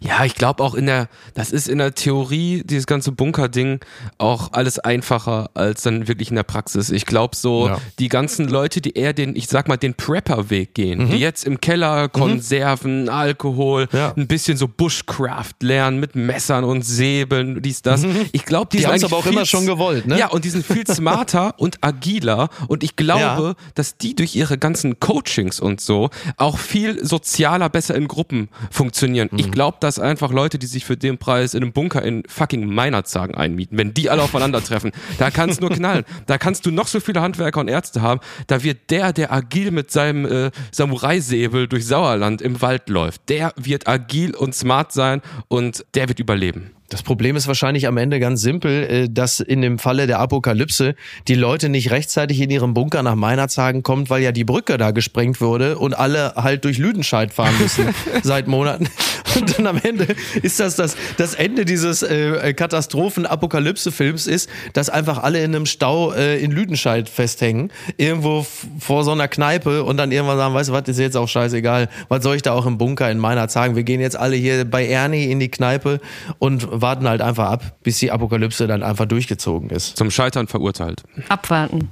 Ja, 0.00 0.24
ich 0.24 0.34
glaube 0.34 0.62
auch 0.62 0.74
in 0.74 0.86
der, 0.86 1.08
das 1.34 1.50
ist 1.50 1.68
in 1.68 1.78
der 1.78 1.94
Theorie, 1.94 2.62
dieses 2.64 2.86
ganze 2.86 3.12
Bunker-Ding, 3.12 3.80
auch 4.18 4.52
alles 4.52 4.78
einfacher 4.78 5.50
als 5.54 5.82
dann 5.82 6.06
wirklich 6.08 6.30
in 6.30 6.36
der 6.36 6.42
Praxis. 6.42 6.90
Ich 6.90 7.06
glaube 7.06 7.34
so, 7.34 7.68
Ja. 7.68 7.78
die 7.98 8.08
ganzen 8.08 8.46
Leute, 8.48 8.80
die 8.80 8.92
eher 8.96 9.12
den, 9.12 9.34
ich 9.34 9.48
sag 9.48 9.68
mal, 9.68 9.76
den 9.76 9.94
Prepper-Weg 9.94 10.74
gehen, 10.74 11.10
die 11.10 11.16
jetzt 11.18 11.44
im 11.44 11.60
Keller 11.60 12.08
Konserven, 12.08 13.08
Alkohol, 13.08 13.88
Ja. 13.92 14.12
ein 14.16 14.26
bisschen 14.26 14.56
so 14.56 14.68
Bushcraft 14.68 15.54
lernen 15.62 15.98
mit 16.00 16.14
Messern 16.14 16.64
und 16.64 16.82
Säbeln, 16.82 17.62
dies, 17.62 17.82
das. 17.82 18.04
Ich 18.32 18.44
glaube, 18.44 18.68
die, 18.70 18.76
Die 18.76 18.82
sind 18.82 18.90
haben's 18.92 19.04
eigentlich 19.04 19.12
aber 19.12 19.22
auch 19.22 19.26
immer 19.32 19.46
schon 19.46 19.66
gewollt, 19.66 20.06
ne? 20.06 20.18
Ja, 20.18 20.28
und 20.28 20.44
die 20.44 20.50
sind 20.50 20.64
viel 20.64 20.86
smarter 20.88 21.54
und 21.58 21.78
agiler 21.82 22.48
und 22.68 22.84
ich 22.84 22.96
glaube, 22.96 23.20
Ja. 23.58 23.64
dass 23.74 23.96
die 23.96 24.14
durch 24.14 24.36
ihre 24.36 24.58
ganzen 24.58 25.00
Coachings 25.00 25.58
und 25.60 25.80
so 25.80 26.10
auch 26.36 26.58
viel 26.58 27.04
sozialer 27.04 27.68
besser 27.68 27.94
in 27.94 28.06
Gruppen 28.08 28.48
funktionieren. 28.70 29.28
Mhm. 29.32 29.38
Ich 29.38 29.50
glaube, 29.56 29.78
dass 29.80 29.98
einfach 29.98 30.32
Leute, 30.32 30.58
die 30.58 30.66
sich 30.66 30.84
für 30.84 30.98
den 30.98 31.16
Preis 31.16 31.54
in 31.54 31.62
einem 31.62 31.72
Bunker 31.72 32.02
in 32.02 32.24
fucking 32.28 32.66
Meinerzhagen 32.66 33.34
einmieten, 33.34 33.78
wenn 33.78 33.94
die 33.94 34.10
alle 34.10 34.22
aufeinandertreffen, 34.22 34.92
da 35.16 35.30
kann 35.30 35.48
es 35.48 35.60
nur 35.60 35.70
knallen. 35.70 36.04
Da 36.26 36.36
kannst 36.36 36.66
du 36.66 36.70
noch 36.70 36.86
so 36.88 37.00
viele 37.00 37.22
Handwerker 37.22 37.60
und 37.60 37.68
Ärzte 37.68 38.02
haben, 38.02 38.20
da 38.48 38.62
wird 38.62 38.90
der, 38.90 39.14
der 39.14 39.32
agil 39.32 39.70
mit 39.70 39.90
seinem 39.90 40.26
äh, 40.26 40.50
Samurai-Säbel 40.72 41.68
durch 41.68 41.86
Sauerland 41.86 42.42
im 42.42 42.60
Wald 42.60 42.90
läuft, 42.90 43.30
der 43.30 43.54
wird 43.56 43.88
agil 43.88 44.36
und 44.36 44.54
smart 44.54 44.92
sein 44.92 45.22
und 45.48 45.86
der 45.94 46.08
wird 46.08 46.20
überleben. 46.20 46.75
Das 46.88 47.02
Problem 47.02 47.34
ist 47.34 47.48
wahrscheinlich 47.48 47.86
am 47.88 47.96
Ende 47.96 48.20
ganz 48.20 48.40
simpel, 48.40 48.84
äh, 48.84 49.08
dass 49.10 49.40
in 49.40 49.60
dem 49.60 49.78
Falle 49.78 50.06
der 50.06 50.20
Apokalypse 50.20 50.94
die 51.26 51.34
Leute 51.34 51.68
nicht 51.68 51.90
rechtzeitig 51.90 52.40
in 52.40 52.50
ihrem 52.50 52.74
Bunker 52.74 53.02
nach 53.02 53.16
Meinerzhagen 53.16 53.82
kommt, 53.82 54.08
weil 54.08 54.22
ja 54.22 54.32
die 54.32 54.44
Brücke 54.44 54.78
da 54.78 54.92
gesprengt 54.92 55.40
wurde 55.40 55.78
und 55.78 55.94
alle 55.94 56.34
halt 56.36 56.64
durch 56.64 56.78
Lüdenscheid 56.78 57.32
fahren 57.32 57.54
müssen 57.60 57.88
seit 58.22 58.46
Monaten. 58.46 58.88
Und 59.34 59.58
dann 59.58 59.66
am 59.66 59.80
Ende 59.82 60.06
ist 60.42 60.60
das 60.60 60.76
das, 60.76 60.96
das 61.16 61.34
Ende 61.34 61.64
dieses 61.64 62.02
äh, 62.02 62.54
Katastrophen-Apokalypse-Films 62.54 64.26
ist, 64.26 64.48
dass 64.72 64.88
einfach 64.88 65.22
alle 65.22 65.42
in 65.42 65.54
einem 65.54 65.66
Stau 65.66 66.12
äh, 66.12 66.38
in 66.38 66.52
Lüdenscheid 66.52 67.08
festhängen, 67.08 67.70
irgendwo 67.96 68.46
vor 68.78 69.04
so 69.04 69.10
einer 69.10 69.28
Kneipe 69.28 69.82
und 69.82 69.96
dann 69.96 70.12
irgendwann 70.12 70.38
sagen, 70.38 70.54
weißt 70.54 70.68
du 70.68 70.72
was, 70.72 70.88
ist 70.88 70.98
jetzt 70.98 71.16
auch 71.16 71.28
scheißegal, 71.28 71.88
was 72.08 72.22
soll 72.22 72.36
ich 72.36 72.42
da 72.42 72.52
auch 72.52 72.66
im 72.66 72.78
Bunker 72.78 73.10
in 73.10 73.18
Meinerzhagen? 73.18 73.76
Wir 73.76 73.82
gehen 73.82 74.00
jetzt 74.00 74.16
alle 74.16 74.36
hier 74.36 74.64
bei 74.64 74.86
Ernie 74.86 75.30
in 75.30 75.40
die 75.40 75.50
Kneipe 75.50 76.00
und 76.38 76.66
warten 76.82 77.08
halt 77.08 77.20
einfach 77.20 77.50
ab, 77.50 77.76
bis 77.82 77.98
die 77.98 78.10
Apokalypse 78.10 78.66
dann 78.66 78.82
einfach 78.82 79.06
durchgezogen 79.06 79.70
ist. 79.70 79.96
Zum 79.96 80.10
Scheitern 80.10 80.46
verurteilt. 80.46 81.02
Abwarten. 81.28 81.88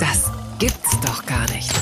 Das 0.00 0.30
gibt's 0.58 1.00
doch 1.00 1.24
gar 1.26 1.48
nicht. 1.52 1.72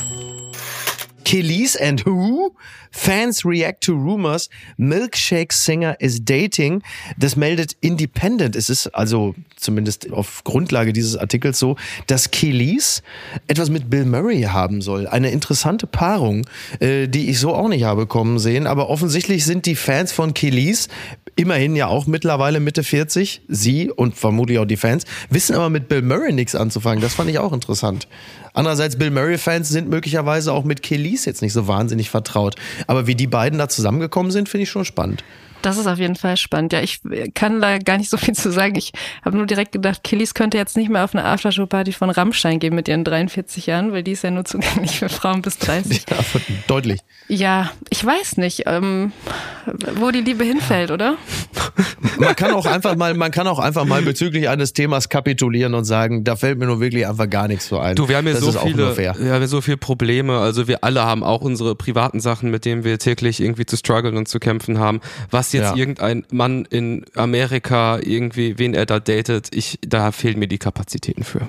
Kelis 1.24 1.76
and 1.76 2.06
who? 2.06 2.54
Fans 2.96 3.44
react 3.44 3.84
to 3.84 3.92
rumors. 3.92 4.48
Milkshake 4.78 5.52
Singer 5.52 5.96
is 6.00 6.24
dating. 6.24 6.82
Das 7.18 7.36
meldet 7.36 7.76
Independent. 7.80 8.56
Es 8.56 8.70
ist 8.70 8.88
also 8.88 9.34
zumindest 9.56 10.10
auf 10.12 10.42
Grundlage 10.44 10.92
dieses 10.94 11.16
Artikels 11.16 11.58
so, 11.58 11.76
dass 12.06 12.30
Kelis 12.30 13.02
etwas 13.48 13.68
mit 13.68 13.90
Bill 13.90 14.06
Murray 14.06 14.42
haben 14.42 14.80
soll. 14.80 15.06
Eine 15.06 15.30
interessante 15.30 15.86
Paarung, 15.86 16.46
äh, 16.80 17.06
die 17.06 17.28
ich 17.28 17.38
so 17.38 17.54
auch 17.54 17.68
nicht 17.68 17.84
habe 17.84 18.06
kommen 18.06 18.38
sehen. 18.38 18.66
Aber 18.66 18.88
offensichtlich 18.88 19.44
sind 19.44 19.66
die 19.66 19.76
Fans 19.76 20.12
von 20.12 20.32
Kelis 20.32 20.88
immerhin 21.36 21.76
ja 21.76 21.86
auch 21.88 22.06
mittlerweile 22.06 22.60
Mitte 22.60 22.82
40, 22.82 23.42
sie 23.46 23.90
und 23.90 24.16
vermutlich 24.16 24.58
auch 24.58 24.64
die 24.64 24.78
Fans, 24.78 25.04
wissen 25.28 25.54
aber 25.54 25.68
mit 25.68 25.86
Bill 25.86 26.00
Murray 26.00 26.32
nichts 26.32 26.54
anzufangen. 26.54 27.02
Das 27.02 27.14
fand 27.14 27.28
ich 27.28 27.38
auch 27.38 27.52
interessant. 27.52 28.08
Andererseits, 28.56 28.96
Bill 28.96 29.10
Murray-Fans 29.10 29.68
sind 29.68 29.90
möglicherweise 29.90 30.50
auch 30.50 30.64
mit 30.64 30.82
Kelis 30.82 31.26
jetzt 31.26 31.42
nicht 31.42 31.52
so 31.52 31.68
wahnsinnig 31.68 32.08
vertraut. 32.08 32.54
Aber 32.86 33.06
wie 33.06 33.14
die 33.14 33.26
beiden 33.26 33.58
da 33.58 33.68
zusammengekommen 33.68 34.32
sind, 34.32 34.48
finde 34.48 34.62
ich 34.62 34.70
schon 34.70 34.84
spannend. 34.84 35.24
Das 35.62 35.78
ist 35.78 35.86
auf 35.86 35.98
jeden 35.98 36.16
Fall 36.16 36.36
spannend. 36.36 36.72
Ja, 36.72 36.80
ich 36.80 37.00
kann 37.34 37.60
da 37.60 37.78
gar 37.78 37.98
nicht 37.98 38.10
so 38.10 38.16
viel 38.16 38.34
zu 38.34 38.52
sagen. 38.52 38.76
Ich 38.76 38.92
habe 39.24 39.36
nur 39.36 39.46
direkt 39.46 39.72
gedacht, 39.72 40.04
Killis 40.04 40.34
könnte 40.34 40.56
jetzt 40.56 40.76
nicht 40.76 40.88
mehr 40.88 41.04
auf 41.04 41.14
eine 41.14 41.24
Aftershow-Party 41.24 41.92
von 41.92 42.10
Rammstein 42.10 42.58
gehen 42.58 42.74
mit 42.74 42.88
ihren 42.88 43.04
43 43.04 43.66
Jahren, 43.66 43.92
weil 43.92 44.02
die 44.02 44.12
ist 44.12 44.22
ja 44.22 44.30
nur 44.30 44.44
zugänglich 44.46 44.98
für 44.98 45.08
Frauen 45.08 45.42
bis 45.42 45.58
30. 45.58 46.04
Ja, 46.08 46.16
deutlich. 46.66 47.00
Ja, 47.28 47.70
ich 47.90 48.04
weiß 48.04 48.36
nicht, 48.36 48.64
ähm, 48.66 49.12
wo 49.96 50.10
die 50.10 50.20
Liebe 50.20 50.44
hinfällt, 50.44 50.90
oder? 50.90 51.16
Man 52.18 52.36
kann 52.36 52.52
auch 52.52 52.66
einfach 52.66 52.96
mal, 52.96 53.14
man 53.14 53.30
kann 53.30 53.46
auch 53.46 53.58
einfach 53.58 53.84
mal 53.84 54.02
bezüglich 54.02 54.48
eines 54.48 54.72
Themas 54.72 55.08
kapitulieren 55.08 55.74
und 55.74 55.84
sagen, 55.84 56.24
da 56.24 56.36
fällt 56.36 56.58
mir 56.58 56.66
nur 56.66 56.80
wirklich 56.80 57.06
einfach 57.06 57.28
gar 57.28 57.48
nichts 57.48 57.68
so 57.68 57.78
ein. 57.78 57.96
Du, 57.96 58.08
wir 58.08 58.16
haben 58.16 58.26
ja 58.26 58.34
das 58.34 58.42
so 58.42 58.52
viele, 58.52 58.96
wir 58.96 59.10
haben 59.10 59.22
ja 59.22 59.46
so 59.46 59.60
viele 59.60 59.76
Probleme. 59.76 60.38
Also 60.38 60.68
wir 60.68 60.84
alle 60.84 61.04
haben 61.04 61.22
auch 61.24 61.40
unsere 61.40 61.74
privaten 61.74 62.20
Sachen, 62.20 62.50
mit 62.50 62.64
denen 62.64 62.84
wir 62.84 62.98
täglich 62.98 63.40
irgendwie 63.40 63.66
zu 63.66 63.76
strugglen 63.76 64.16
und 64.16 64.28
zu 64.28 64.38
kämpfen 64.38 64.78
haben. 64.78 65.00
Was 65.30 65.45
jetzt 65.52 65.70
Ja. 65.70 65.76
irgendein 65.76 66.24
Mann 66.30 66.64
in 66.70 67.04
Amerika 67.14 67.98
irgendwie, 68.00 68.58
wen 68.58 68.74
er 68.74 68.86
da 68.86 68.98
datet, 69.00 69.48
ich, 69.54 69.78
da 69.86 70.12
fehlen 70.12 70.38
mir 70.38 70.48
die 70.48 70.58
Kapazitäten 70.58 71.24
für. 71.24 71.40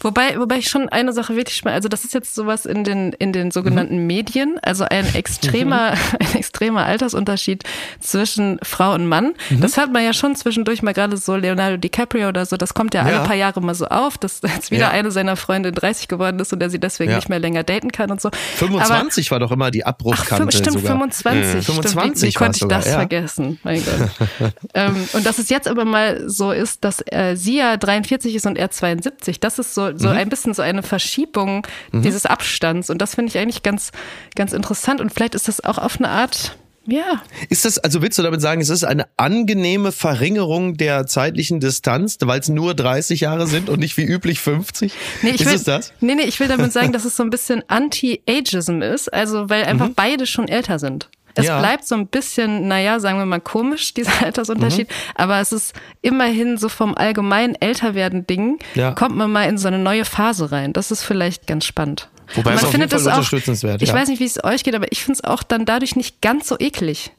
Wobei, 0.00 0.38
wobei 0.38 0.56
ich 0.58 0.68
schon 0.68 0.88
eine 0.88 1.12
Sache 1.12 1.36
wirklich 1.36 1.64
mal, 1.64 1.72
also 1.74 1.88
das 1.88 2.04
ist 2.04 2.14
jetzt 2.14 2.34
sowas 2.34 2.66
in 2.66 2.84
den, 2.84 3.12
in 3.12 3.32
den 3.32 3.50
sogenannten 3.50 4.06
Medien, 4.06 4.58
also 4.62 4.84
ein 4.84 5.06
extremer, 5.14 5.92
ein 6.20 6.34
extremer 6.34 6.84
Altersunterschied 6.86 7.64
zwischen 8.00 8.58
Frau 8.62 8.94
und 8.94 9.06
Mann. 9.06 9.34
Das 9.60 9.76
hört 9.76 9.92
man 9.92 10.02
ja 10.04 10.12
schon 10.12 10.34
zwischendurch 10.36 10.82
mal 10.82 10.92
gerade 10.94 11.16
so 11.16 11.36
Leonardo 11.36 11.76
DiCaprio 11.76 12.28
oder 12.28 12.46
so, 12.46 12.56
das 12.56 12.74
kommt 12.74 12.94
ja, 12.94 13.06
Ja. 13.08 13.16
alle 13.18 13.26
paar 13.26 13.36
Jahre 13.36 13.60
mal 13.60 13.74
so 13.74 13.86
auf, 13.86 14.18
dass 14.18 14.40
jetzt 14.42 14.70
wieder 14.70 14.82
Ja. 14.86 14.90
eine 14.90 15.10
seiner 15.10 15.36
Freunde 15.36 15.72
30 15.72 16.08
geworden 16.08 16.38
ist 16.40 16.52
und 16.52 16.62
er 16.62 16.70
sie 16.70 16.78
deswegen 16.80 17.10
Ja. 17.10 17.16
nicht 17.16 17.28
mehr 17.28 17.38
länger 17.38 17.62
daten 17.64 17.92
kann 17.92 18.10
und 18.10 18.20
so. 18.20 18.30
25 18.56 19.30
war 19.30 19.38
doch 19.40 19.50
immer 19.52 19.70
die 19.70 19.84
Ach, 19.84 19.88
Abbruchkante 19.90 20.56
stimmt, 20.56 20.72
sogar. 20.78 20.92
25. 20.92 21.54
Mhm. 21.54 21.62
Stimmt, 21.62 21.64
25 21.88 22.22
wie, 22.22 22.28
wie 22.28 22.32
konnte 22.34 22.56
ich 22.56 22.68
das 22.68 22.84
sogar, 22.84 22.86
ja. 22.86 22.92
vergessen? 22.98 23.37
Erwachsen, 23.38 23.58
mein 23.62 23.82
Gott. 23.84 24.52
ähm, 24.74 25.08
und 25.12 25.26
dass 25.26 25.38
es 25.38 25.48
jetzt 25.48 25.68
aber 25.68 25.84
mal 25.84 26.28
so 26.28 26.52
ist, 26.52 26.84
dass 26.84 27.02
äh, 27.06 27.36
sie 27.36 27.58
ja 27.58 27.76
43 27.76 28.34
ist 28.34 28.46
und 28.46 28.56
er 28.56 28.70
72, 28.70 29.40
das 29.40 29.58
ist 29.58 29.74
so, 29.74 29.96
so 29.96 30.08
mhm. 30.08 30.16
ein 30.16 30.28
bisschen 30.28 30.54
so 30.54 30.62
eine 30.62 30.82
Verschiebung 30.82 31.66
mhm. 31.92 32.02
dieses 32.02 32.26
Abstands. 32.26 32.90
Und 32.90 33.00
das 33.00 33.14
finde 33.14 33.30
ich 33.30 33.38
eigentlich 33.38 33.62
ganz, 33.62 33.90
ganz 34.34 34.52
interessant. 34.52 35.00
Und 35.00 35.12
vielleicht 35.12 35.34
ist 35.34 35.48
das 35.48 35.62
auch 35.64 35.78
auf 35.78 35.98
eine 35.98 36.08
Art 36.08 36.56
ja. 36.90 37.20
Ist 37.50 37.66
das, 37.66 37.76
also 37.76 38.00
willst 38.00 38.18
du 38.18 38.22
damit 38.22 38.40
sagen, 38.40 38.62
es 38.62 38.70
ist 38.70 38.82
eine 38.82 39.08
angenehme 39.18 39.92
Verringerung 39.92 40.78
der 40.78 41.06
zeitlichen 41.06 41.60
Distanz, 41.60 42.16
weil 42.22 42.40
es 42.40 42.48
nur 42.48 42.72
30 42.72 43.20
Jahre 43.20 43.46
sind 43.46 43.68
und 43.68 43.78
nicht 43.78 43.98
wie 43.98 44.04
üblich 44.04 44.40
50? 44.40 44.94
Nee, 45.20 45.28
ich 45.28 45.42
ist 45.42 45.46
will, 45.48 45.54
es 45.54 45.64
das? 45.64 45.92
Nee, 46.00 46.14
nee, 46.14 46.22
ich 46.22 46.40
will 46.40 46.48
damit 46.48 46.72
sagen, 46.72 46.94
dass 46.94 47.04
es 47.04 47.14
so 47.14 47.22
ein 47.22 47.28
bisschen 47.28 47.62
Anti-Ageism 47.68 48.80
ist, 48.80 49.12
also 49.12 49.50
weil 49.50 49.64
einfach 49.64 49.88
mhm. 49.88 49.94
beide 49.96 50.24
schon 50.24 50.48
älter 50.48 50.78
sind. 50.78 51.10
Es 51.38 51.46
ja. 51.46 51.60
bleibt 51.60 51.86
so 51.86 51.94
ein 51.94 52.08
bisschen, 52.08 52.66
naja, 52.66 52.98
sagen 52.98 53.18
wir 53.18 53.26
mal 53.26 53.40
komisch, 53.40 53.94
dieser 53.94 54.24
Altersunterschied, 54.24 54.88
mhm. 54.88 54.94
aber 55.14 55.40
es 55.40 55.52
ist 55.52 55.74
immerhin 56.02 56.58
so 56.58 56.68
vom 56.68 56.94
allgemeinen 56.94 57.54
Älterwerden-Ding, 57.54 58.58
ja. 58.74 58.92
kommt 58.92 59.16
man 59.16 59.30
mal 59.30 59.48
in 59.48 59.56
so 59.56 59.68
eine 59.68 59.78
neue 59.78 60.04
Phase 60.04 60.50
rein. 60.50 60.72
Das 60.72 60.90
ist 60.90 61.04
vielleicht 61.04 61.46
ganz 61.46 61.64
spannend. 61.64 62.08
Wobei 62.34 62.50
man 62.50 62.58
es 62.58 62.64
auf 62.64 62.70
findet 62.70 62.92
jeden 62.92 63.04
Fall 63.04 63.12
unterstützenswert. 63.14 63.82
Ich 63.82 63.90
ja. 63.90 63.94
weiß 63.94 64.08
nicht, 64.08 64.20
wie 64.20 64.24
es 64.24 64.42
euch 64.44 64.64
geht, 64.64 64.74
aber 64.74 64.90
ich 64.90 65.02
finde 65.02 65.20
es 65.22 65.24
auch 65.24 65.42
dann 65.42 65.64
dadurch 65.64 65.96
nicht 65.96 66.20
ganz 66.20 66.48
so 66.48 66.56
eklig. 66.58 67.12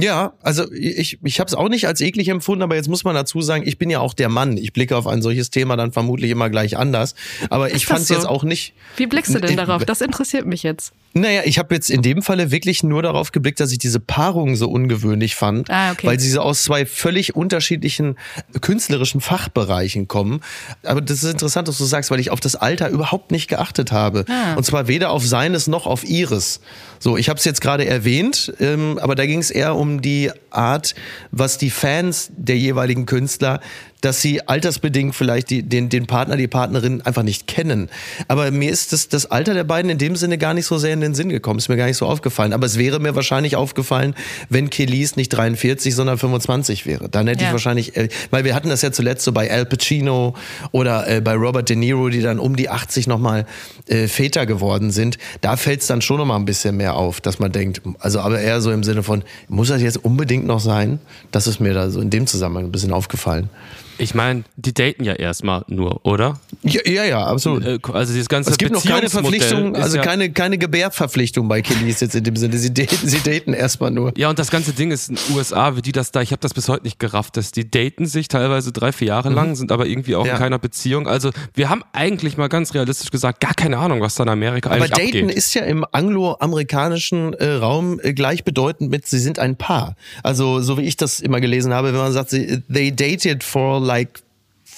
Ja, 0.00 0.34
also 0.42 0.70
ich, 0.72 1.18
ich 1.24 1.40
habe 1.40 1.48
es 1.48 1.54
auch 1.54 1.68
nicht 1.68 1.88
als 1.88 2.00
eklig 2.00 2.28
empfunden, 2.28 2.62
aber 2.62 2.76
jetzt 2.76 2.88
muss 2.88 3.02
man 3.02 3.16
dazu 3.16 3.42
sagen, 3.42 3.64
ich 3.66 3.78
bin 3.78 3.90
ja 3.90 3.98
auch 3.98 4.14
der 4.14 4.28
Mann. 4.28 4.56
Ich 4.56 4.72
blicke 4.72 4.96
auf 4.96 5.08
ein 5.08 5.22
solches 5.22 5.50
Thema 5.50 5.76
dann 5.76 5.90
vermutlich 5.90 6.30
immer 6.30 6.48
gleich 6.50 6.76
anders. 6.76 7.16
Aber 7.50 7.74
ich 7.74 7.86
fand 7.86 8.02
es 8.02 8.08
so? 8.08 8.14
jetzt 8.14 8.24
auch 8.24 8.44
nicht. 8.44 8.74
Wie 8.96 9.06
blickst 9.06 9.34
du 9.34 9.40
denn 9.40 9.56
darauf? 9.56 9.84
Das 9.84 10.00
interessiert 10.00 10.46
mich 10.46 10.62
jetzt. 10.62 10.92
Naja, 11.14 11.42
ich 11.44 11.58
habe 11.58 11.74
jetzt 11.74 11.90
in 11.90 12.02
dem 12.02 12.22
Falle 12.22 12.52
wirklich 12.52 12.84
nur 12.84 13.02
darauf 13.02 13.32
geblickt, 13.32 13.58
dass 13.58 13.72
ich 13.72 13.78
diese 13.78 13.98
Paarung 13.98 14.54
so 14.54 14.68
ungewöhnlich 14.68 15.34
fand, 15.34 15.68
ah, 15.70 15.92
okay. 15.92 16.06
weil 16.06 16.20
sie 16.20 16.30
so 16.30 16.42
aus 16.42 16.62
zwei 16.62 16.86
völlig 16.86 17.34
unterschiedlichen 17.34 18.16
künstlerischen 18.60 19.20
Fachbereichen 19.20 20.06
kommen. 20.06 20.42
Aber 20.84 21.00
das 21.00 21.24
ist 21.24 21.32
interessant, 21.32 21.66
dass 21.66 21.78
du 21.78 21.84
sagst, 21.84 22.10
weil 22.10 22.20
ich 22.20 22.30
auf 22.30 22.40
das 22.40 22.54
Alter 22.54 22.88
überhaupt 22.90 23.32
nicht 23.32 23.48
geachtet 23.48 23.90
habe. 23.90 24.26
Ah. 24.28 24.54
Und 24.54 24.64
zwar 24.64 24.86
weder 24.86 25.10
auf 25.10 25.26
seines 25.26 25.66
noch 25.66 25.86
auf 25.86 26.04
ihres. 26.04 26.60
So, 27.00 27.16
ich 27.16 27.28
habe 27.28 27.38
es 27.38 27.44
jetzt 27.44 27.60
gerade 27.60 27.86
erwähnt, 27.86 28.52
ähm, 28.60 28.98
aber 29.00 29.14
da 29.14 29.24
ging 29.24 29.38
es 29.38 29.50
eher 29.50 29.74
um 29.74 29.87
die 29.96 30.30
Art, 30.50 30.94
was 31.30 31.56
die 31.56 31.70
Fans 31.70 32.30
der 32.36 32.58
jeweiligen 32.58 33.06
Künstler 33.06 33.60
dass 34.00 34.22
sie 34.22 34.46
altersbedingt 34.46 35.14
vielleicht 35.14 35.50
die, 35.50 35.62
den, 35.62 35.88
den 35.88 36.06
Partner, 36.06 36.36
die 36.36 36.46
Partnerin 36.46 37.02
einfach 37.02 37.22
nicht 37.22 37.46
kennen. 37.46 37.90
Aber 38.28 38.50
mir 38.50 38.70
ist 38.70 38.92
das, 38.92 39.08
das 39.08 39.26
Alter 39.26 39.54
der 39.54 39.64
beiden 39.64 39.90
in 39.90 39.98
dem 39.98 40.16
Sinne 40.16 40.38
gar 40.38 40.54
nicht 40.54 40.66
so 40.66 40.78
sehr 40.78 40.92
in 40.92 41.00
den 41.00 41.14
Sinn 41.14 41.28
gekommen. 41.28 41.58
Ist 41.58 41.68
mir 41.68 41.76
gar 41.76 41.86
nicht 41.86 41.96
so 41.96 42.06
aufgefallen. 42.06 42.52
Aber 42.52 42.66
es 42.66 42.78
wäre 42.78 43.00
mir 43.00 43.14
wahrscheinlich 43.16 43.56
aufgefallen, 43.56 44.14
wenn 44.48 44.70
Kelis 44.70 45.16
nicht 45.16 45.30
43, 45.30 45.94
sondern 45.94 46.18
25 46.18 46.86
wäre. 46.86 47.08
Dann 47.08 47.26
hätte 47.26 47.42
ja. 47.42 47.48
ich 47.48 47.52
wahrscheinlich, 47.52 47.96
äh, 47.96 48.08
weil 48.30 48.44
wir 48.44 48.54
hatten 48.54 48.68
das 48.68 48.82
ja 48.82 48.92
zuletzt 48.92 49.24
so 49.24 49.32
bei 49.32 49.50
Al 49.50 49.66
Pacino 49.66 50.34
oder 50.70 51.08
äh, 51.08 51.20
bei 51.20 51.34
Robert 51.34 51.68
De 51.68 51.76
Niro, 51.76 52.08
die 52.08 52.20
dann 52.20 52.38
um 52.38 52.54
die 52.54 52.68
80 52.68 53.08
nochmal 53.08 53.46
äh, 53.86 54.06
Väter 54.06 54.46
geworden 54.46 54.90
sind. 54.90 55.18
Da 55.40 55.56
fällt 55.56 55.80
es 55.80 55.88
dann 55.88 56.02
schon 56.02 56.18
nochmal 56.18 56.38
ein 56.38 56.44
bisschen 56.44 56.76
mehr 56.76 56.94
auf, 56.94 57.20
dass 57.20 57.38
man 57.38 57.50
denkt, 57.50 57.82
also 57.98 58.20
aber 58.20 58.38
eher 58.38 58.60
so 58.60 58.70
im 58.70 58.84
Sinne 58.84 59.02
von, 59.02 59.24
muss 59.48 59.68
das 59.68 59.82
jetzt 59.82 60.04
unbedingt 60.04 60.46
noch 60.46 60.60
sein? 60.60 61.00
Das 61.32 61.46
ist 61.46 61.60
mir 61.60 61.74
da 61.74 61.90
so 61.90 62.00
in 62.00 62.10
dem 62.10 62.26
Zusammenhang 62.26 62.66
ein 62.66 62.72
bisschen 62.72 62.92
aufgefallen. 62.92 63.50
Ich 63.98 64.14
meine, 64.14 64.44
die 64.56 64.72
daten 64.72 65.04
ja 65.04 65.12
erstmal 65.12 65.64
nur, 65.66 66.06
oder? 66.06 66.38
Ja, 66.62 66.80
ja, 66.86 67.04
ja 67.04 67.26
absolut. 67.26 67.64
Äh, 67.64 67.78
also 67.92 68.12
dieses 68.12 68.28
ganze 68.28 68.50
Es 68.50 68.58
gibt 68.58 68.72
noch 68.72 68.84
keine 68.84 69.10
Verpflichtung, 69.10 69.74
also 69.74 69.96
ja 69.96 70.02
keine, 70.02 70.30
keine 70.30 70.56
Gebärverpflichtung 70.56 71.48
bei 71.48 71.62
Kiddies 71.62 72.00
jetzt 72.00 72.14
in 72.14 72.24
dem 72.24 72.36
Sinne. 72.36 72.56
Sie 72.56 72.72
daten, 72.72 72.96
sie 73.06 73.20
daten 73.20 73.52
erstmal 73.52 73.90
nur. 73.90 74.12
Ja, 74.16 74.30
und 74.30 74.38
das 74.38 74.50
ganze 74.50 74.72
Ding 74.72 74.92
ist 74.92 75.10
in 75.10 75.16
den 75.16 75.36
USA, 75.36 75.76
wie 75.76 75.82
die 75.82 75.92
das 75.92 76.12
da, 76.12 76.22
ich 76.22 76.30
habe 76.30 76.40
das 76.40 76.54
bis 76.54 76.68
heute 76.68 76.84
nicht 76.84 76.98
gerafft, 76.98 77.36
dass 77.36 77.50
die 77.50 77.68
daten 77.68 78.06
sich 78.06 78.28
teilweise 78.28 78.72
drei, 78.72 78.92
vier 78.92 79.08
Jahre 79.08 79.30
mhm. 79.30 79.36
lang, 79.36 79.56
sind 79.56 79.72
aber 79.72 79.86
irgendwie 79.86 80.14
auch 80.14 80.26
ja. 80.26 80.34
in 80.34 80.38
keiner 80.38 80.58
Beziehung. 80.58 81.08
Also 81.08 81.30
wir 81.54 81.68
haben 81.68 81.82
eigentlich 81.92 82.36
mal 82.36 82.48
ganz 82.48 82.74
realistisch 82.74 83.10
gesagt, 83.10 83.40
gar 83.40 83.54
keine 83.54 83.78
Ahnung, 83.78 84.00
was 84.00 84.14
da 84.14 84.22
in 84.22 84.28
Amerika 84.28 84.70
aber 84.70 84.76
eigentlich 84.76 84.92
abgeht. 84.92 85.14
Aber 85.14 85.26
daten 85.26 85.36
ist 85.36 85.54
ja 85.54 85.64
im 85.64 85.84
angloamerikanischen 85.90 87.34
äh, 87.34 87.50
Raum 87.54 87.98
äh, 88.02 88.12
gleichbedeutend 88.12 88.90
mit, 88.90 89.06
sie 89.06 89.18
sind 89.18 89.38
ein 89.38 89.56
Paar. 89.56 89.96
Also 90.22 90.60
so 90.60 90.78
wie 90.78 90.82
ich 90.82 90.96
das 90.96 91.20
immer 91.20 91.40
gelesen 91.40 91.74
habe, 91.74 91.88
wenn 91.88 92.00
man 92.00 92.12
sagt, 92.12 92.30
they 92.30 92.94
dated 92.94 93.42
for 93.42 93.80
like 93.88 94.22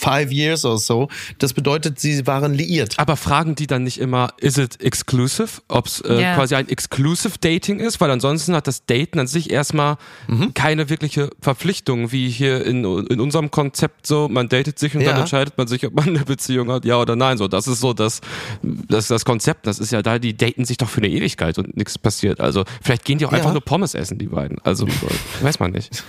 five 0.01 0.33
years 0.33 0.65
or 0.65 0.79
so. 0.79 1.09
Das 1.39 1.53
bedeutet, 1.53 2.01
sie 2.01 2.27
waren 2.27 2.55
liiert. 2.55 2.99
Aber 2.99 3.17
fragen 3.17 3.55
die 3.55 3.67
dann 3.67 3.85
nicht 3.85 3.99
immer, 3.99 4.31
is 4.39 4.57
it 4.59 4.83
exclusive? 4.83 5.61
Ob 5.69 5.87
es 5.87 6.01
äh, 6.01 6.19
yeah. 6.19 6.35
quasi 6.35 6.55
ein 6.55 6.69
exclusive 6.69 7.39
Dating 7.41 7.79
ist? 7.81 8.01
Weil 8.01 8.11
ansonsten 8.11 8.55
hat 8.55 8.67
das 8.67 8.87
Daten 8.87 9.19
an 9.19 9.27
sich 9.27 9.51
erstmal 9.51 9.97
mhm. 10.27 10.55
keine 10.55 10.89
wirkliche 10.89 11.31
Verpflichtung, 11.41 12.13
wie 12.13 12.31
hier 12.31 12.65
in, 12.65 12.85
in 12.85 13.21
unserem 13.21 13.51
Konzept 13.51 14.07
so, 14.07 14.29
man 14.29 14.49
datet 14.49 14.79
sich 14.79 14.95
und 14.95 15.03
ja. 15.03 15.11
dann 15.11 15.21
entscheidet 15.21 15.59
man 15.59 15.67
sich, 15.67 15.87
ob 15.87 15.95
man 15.95 16.09
eine 16.09 16.21
Beziehung 16.21 16.71
hat, 16.71 16.85
ja 16.85 16.99
oder 16.99 17.17
nein. 17.17 17.39
So, 17.39 17.49
das 17.49 17.69
ist 17.69 17.81
so 17.81 17.93
das, 17.93 18.21
das, 18.63 19.09
das 19.09 19.25
Konzept. 19.25 19.67
Das 19.67 19.79
ist 19.79 19.93
ja 19.93 20.03
da, 20.03 20.19
die 20.19 20.37
daten 20.37 20.65
sich 20.65 20.79
doch 20.79 20.89
für 20.89 20.99
eine 20.99 21.09
Ewigkeit 21.09 21.59
und 21.59 21.77
nichts 21.77 21.99
passiert. 21.99 22.41
Also 22.41 22.65
vielleicht 22.83 23.05
gehen 23.05 23.19
die 23.19 23.27
auch 23.27 23.33
ja. 23.33 23.39
einfach 23.39 23.53
nur 23.53 23.63
Pommes 23.63 23.95
essen, 23.95 24.19
die 24.19 24.27
beiden. 24.27 24.59
Also 24.65 24.87
weiß 25.43 25.61
man 25.61 25.73
nicht. 25.73 26.03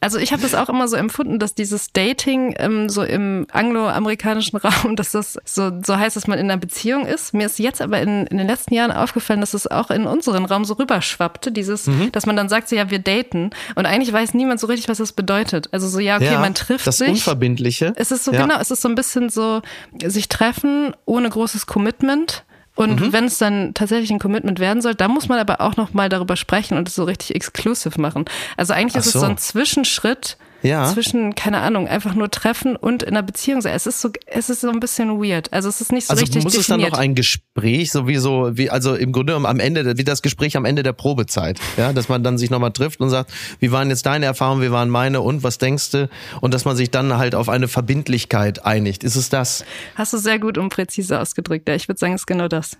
Also 0.00 0.18
ich 0.18 0.32
habe 0.32 0.42
das 0.42 0.54
auch 0.54 0.68
immer 0.68 0.88
so 0.88 0.96
empfunden, 0.96 1.38
dass 1.38 1.54
dieses 1.54 1.92
Dating 1.92 2.54
ähm, 2.58 2.88
so 2.88 3.02
im 3.16 3.46
angloamerikanischen 3.50 4.58
Raum, 4.58 4.94
dass 4.94 5.12
das 5.12 5.38
so, 5.44 5.72
so 5.82 5.96
heißt, 5.96 6.16
dass 6.16 6.26
man 6.26 6.38
in 6.38 6.50
einer 6.50 6.60
Beziehung 6.60 7.06
ist. 7.06 7.34
Mir 7.34 7.46
ist 7.46 7.58
jetzt 7.58 7.80
aber 7.80 8.00
in, 8.00 8.26
in 8.26 8.36
den 8.36 8.46
letzten 8.46 8.74
Jahren 8.74 8.92
aufgefallen, 8.92 9.40
dass 9.40 9.54
es 9.54 9.66
auch 9.66 9.90
in 9.90 10.06
unseren 10.06 10.44
Raum 10.44 10.64
so 10.64 10.74
rüberschwappte, 10.74 11.50
dieses, 11.50 11.86
mhm. 11.86 12.12
dass 12.12 12.26
man 12.26 12.36
dann 12.36 12.48
sagt, 12.48 12.68
so 12.68 12.76
ja, 12.76 12.90
wir 12.90 12.98
daten. 12.98 13.50
Und 13.74 13.86
eigentlich 13.86 14.12
weiß 14.12 14.34
niemand 14.34 14.60
so 14.60 14.66
richtig, 14.66 14.88
was 14.88 14.98
das 14.98 15.12
bedeutet. 15.12 15.68
Also 15.72 15.88
so, 15.88 15.98
ja, 15.98 16.16
okay, 16.16 16.26
ja, 16.26 16.38
man 16.38 16.54
trifft 16.54 16.86
das 16.86 16.98
sich. 16.98 17.08
Das 17.08 17.16
Unverbindliche. 17.18 17.94
Es 17.96 18.10
ist 18.10 18.24
so, 18.24 18.32
ja. 18.32 18.42
genau, 18.42 18.60
es 18.60 18.70
ist 18.70 18.82
so 18.82 18.88
ein 18.88 18.94
bisschen 18.94 19.30
so, 19.30 19.62
sich 20.04 20.28
treffen 20.28 20.94
ohne 21.06 21.30
großes 21.30 21.66
Commitment. 21.66 22.44
Und 22.74 23.00
mhm. 23.00 23.12
wenn 23.14 23.24
es 23.24 23.38
dann 23.38 23.72
tatsächlich 23.72 24.10
ein 24.10 24.18
Commitment 24.18 24.60
werden 24.60 24.82
soll, 24.82 24.94
dann 24.94 25.10
muss 25.10 25.28
man 25.28 25.38
aber 25.38 25.62
auch 25.62 25.76
noch 25.76 25.94
mal 25.94 26.10
darüber 26.10 26.36
sprechen 26.36 26.76
und 26.76 26.86
es 26.86 26.94
so 26.94 27.04
richtig 27.04 27.34
exclusive 27.34 27.98
machen. 27.98 28.26
Also 28.58 28.74
eigentlich 28.74 28.96
ist 28.96 29.12
so. 29.12 29.18
es 29.18 29.24
so 29.24 29.30
ein 29.30 29.38
Zwischenschritt 29.38 30.36
ja. 30.66 30.92
zwischen, 30.92 31.34
keine 31.34 31.58
Ahnung, 31.58 31.88
einfach 31.88 32.14
nur 32.14 32.30
treffen 32.30 32.76
und 32.76 33.02
in 33.02 33.10
einer 33.10 33.22
Beziehung 33.22 33.60
sein. 33.60 33.74
Es 33.74 33.86
ist 33.86 34.00
so, 34.00 34.10
es 34.26 34.50
ist 34.50 34.60
so 34.60 34.70
ein 34.70 34.80
bisschen 34.80 35.08
weird. 35.22 35.52
Also 35.52 35.68
es 35.68 35.80
ist 35.80 35.92
nicht 35.92 36.06
so 36.06 36.12
also 36.12 36.22
richtig 36.22 36.44
muss 36.44 36.52
definiert. 36.52 36.88
es 36.88 36.90
dann 36.90 36.90
noch 36.92 36.98
ein 36.98 37.14
Gespräch, 37.14 37.90
sowieso, 37.92 38.56
wie, 38.56 38.70
also 38.70 38.94
im 38.94 39.12
Grunde 39.12 39.34
am 39.34 39.60
Ende, 39.60 39.96
wie 39.96 40.04
das 40.04 40.22
Gespräch 40.22 40.56
am 40.56 40.64
Ende 40.64 40.82
der 40.82 40.92
Probezeit, 40.92 41.58
ja, 41.76 41.92
dass 41.92 42.08
man 42.08 42.22
dann 42.22 42.38
sich 42.38 42.50
nochmal 42.50 42.72
trifft 42.72 43.00
und 43.00 43.10
sagt, 43.10 43.32
wie 43.60 43.72
waren 43.72 43.88
jetzt 43.90 44.06
deine 44.06 44.26
Erfahrungen, 44.26 44.62
wie 44.62 44.70
waren 44.70 44.90
meine 44.90 45.20
und 45.20 45.42
was 45.42 45.58
denkst 45.58 45.90
du? 45.90 46.10
Und 46.40 46.54
dass 46.54 46.64
man 46.64 46.76
sich 46.76 46.90
dann 46.90 47.16
halt 47.16 47.34
auf 47.34 47.48
eine 47.48 47.68
Verbindlichkeit 47.68 48.64
einigt. 48.64 49.04
Ist 49.04 49.16
es 49.16 49.28
das? 49.28 49.64
Hast 49.94 50.12
du 50.12 50.18
sehr 50.18 50.38
gut 50.38 50.58
und 50.58 50.68
präzise 50.68 51.20
ausgedrückt. 51.20 51.68
Ja, 51.68 51.74
ich 51.74 51.88
würde 51.88 51.98
sagen, 51.98 52.14
es 52.14 52.22
ist 52.22 52.26
genau 52.26 52.48
das. 52.48 52.76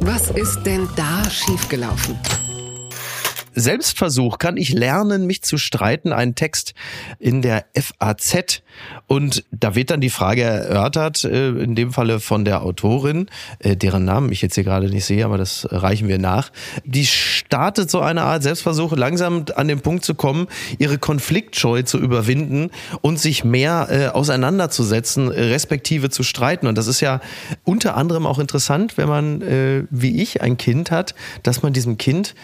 Was 0.00 0.30
ist 0.30 0.62
denn 0.64 0.88
da 0.96 1.28
schiefgelaufen? 1.28 2.16
Selbstversuch 3.54 4.38
kann 4.38 4.56
ich 4.56 4.70
lernen, 4.70 5.26
mich 5.26 5.42
zu 5.42 5.58
streiten. 5.58 6.12
Ein 6.12 6.34
Text 6.34 6.74
in 7.18 7.42
der 7.42 7.64
FAZ. 7.74 8.62
Und 9.06 9.44
da 9.50 9.74
wird 9.74 9.90
dann 9.90 10.00
die 10.00 10.10
Frage 10.10 10.42
erörtert, 10.42 11.24
äh, 11.24 11.50
in 11.50 11.74
dem 11.74 11.92
Falle 11.92 12.20
von 12.20 12.44
der 12.44 12.62
Autorin, 12.62 13.26
äh, 13.58 13.76
deren 13.76 14.04
Namen 14.04 14.32
ich 14.32 14.42
jetzt 14.42 14.54
hier 14.54 14.64
gerade 14.64 14.88
nicht 14.88 15.04
sehe, 15.04 15.24
aber 15.24 15.38
das 15.38 15.66
reichen 15.70 16.08
wir 16.08 16.18
nach. 16.18 16.50
Die 16.84 17.06
startet 17.06 17.90
so 17.90 18.00
eine 18.00 18.22
Art 18.22 18.42
Selbstversuch, 18.42 18.96
langsam 18.96 19.44
an 19.54 19.68
den 19.68 19.80
Punkt 19.80 20.04
zu 20.04 20.14
kommen, 20.14 20.46
ihre 20.78 20.98
Konfliktscheu 20.98 21.82
zu 21.82 21.98
überwinden 21.98 22.70
und 23.02 23.18
sich 23.18 23.44
mehr 23.44 23.88
äh, 23.90 24.06
auseinanderzusetzen, 24.08 25.28
respektive 25.28 26.10
zu 26.10 26.22
streiten. 26.22 26.66
Und 26.66 26.78
das 26.78 26.86
ist 26.86 27.00
ja 27.00 27.20
unter 27.64 27.96
anderem 27.96 28.26
auch 28.26 28.38
interessant, 28.38 28.96
wenn 28.96 29.08
man, 29.08 29.42
wie 29.90 30.22
ich, 30.22 30.40
ein 30.40 30.56
Kind 30.56 30.90
hat, 30.90 31.14
dass 31.42 31.62
man 31.62 31.72
diesem 31.72 31.98
Kind 31.98 32.34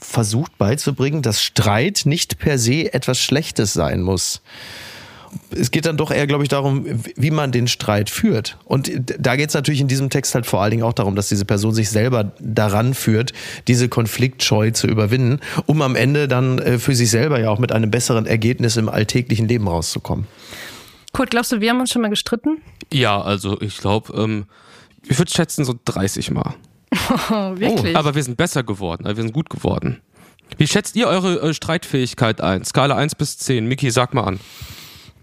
versucht 0.00 0.56
beizubringen, 0.58 1.22
dass 1.22 1.42
Streit 1.42 2.02
nicht 2.04 2.38
per 2.38 2.58
se 2.58 2.92
etwas 2.92 3.20
Schlechtes 3.20 3.72
sein 3.72 4.02
muss. 4.02 4.42
Es 5.50 5.70
geht 5.70 5.84
dann 5.84 5.98
doch 5.98 6.10
eher, 6.10 6.26
glaube 6.26 6.42
ich, 6.42 6.48
darum, 6.48 6.86
wie 7.14 7.30
man 7.30 7.52
den 7.52 7.68
Streit 7.68 8.08
führt. 8.08 8.56
Und 8.64 8.90
da 9.18 9.36
geht 9.36 9.50
es 9.50 9.54
natürlich 9.54 9.80
in 9.80 9.88
diesem 9.88 10.08
Text 10.08 10.34
halt 10.34 10.46
vor 10.46 10.62
allen 10.62 10.70
Dingen 10.70 10.82
auch 10.82 10.94
darum, 10.94 11.16
dass 11.16 11.28
diese 11.28 11.44
Person 11.44 11.74
sich 11.74 11.90
selber 11.90 12.32
daran 12.40 12.94
führt, 12.94 13.32
diese 13.66 13.88
Konfliktscheu 13.88 14.70
zu 14.70 14.86
überwinden, 14.86 15.40
um 15.66 15.82
am 15.82 15.96
Ende 15.96 16.28
dann 16.28 16.58
äh, 16.58 16.78
für 16.78 16.94
sich 16.94 17.10
selber 17.10 17.40
ja 17.40 17.50
auch 17.50 17.58
mit 17.58 17.72
einem 17.72 17.90
besseren 17.90 18.24
Ergebnis 18.26 18.76
im 18.76 18.88
alltäglichen 18.88 19.48
Leben 19.48 19.68
rauszukommen. 19.68 20.26
Kurt, 21.12 21.30
glaubst 21.30 21.52
du, 21.52 21.60
wir 21.60 21.70
haben 21.70 21.80
uns 21.80 21.90
schon 21.90 22.02
mal 22.02 22.08
gestritten? 22.08 22.62
Ja, 22.92 23.20
also 23.20 23.60
ich 23.60 23.78
glaube, 23.78 24.12
ähm, 24.14 24.46
ich 25.06 25.18
würde 25.18 25.30
schätzen 25.30 25.64
so 25.64 25.74
30 25.84 26.30
Mal. 26.30 26.54
Oh, 27.30 27.58
wirklich? 27.58 27.94
Oh, 27.94 27.98
aber 27.98 28.14
wir 28.14 28.22
sind 28.22 28.36
besser 28.36 28.62
geworden, 28.62 29.04
wir 29.04 29.14
sind 29.14 29.32
gut 29.32 29.50
geworden. 29.50 30.00
Wie 30.56 30.66
schätzt 30.66 30.96
ihr 30.96 31.08
eure 31.08 31.40
äh, 31.40 31.54
Streitfähigkeit 31.54 32.40
ein? 32.40 32.64
Skala 32.64 32.96
1 32.96 33.14
bis 33.16 33.38
10. 33.38 33.66
Miki, 33.66 33.90
sag 33.90 34.14
mal 34.14 34.24
an. 34.24 34.40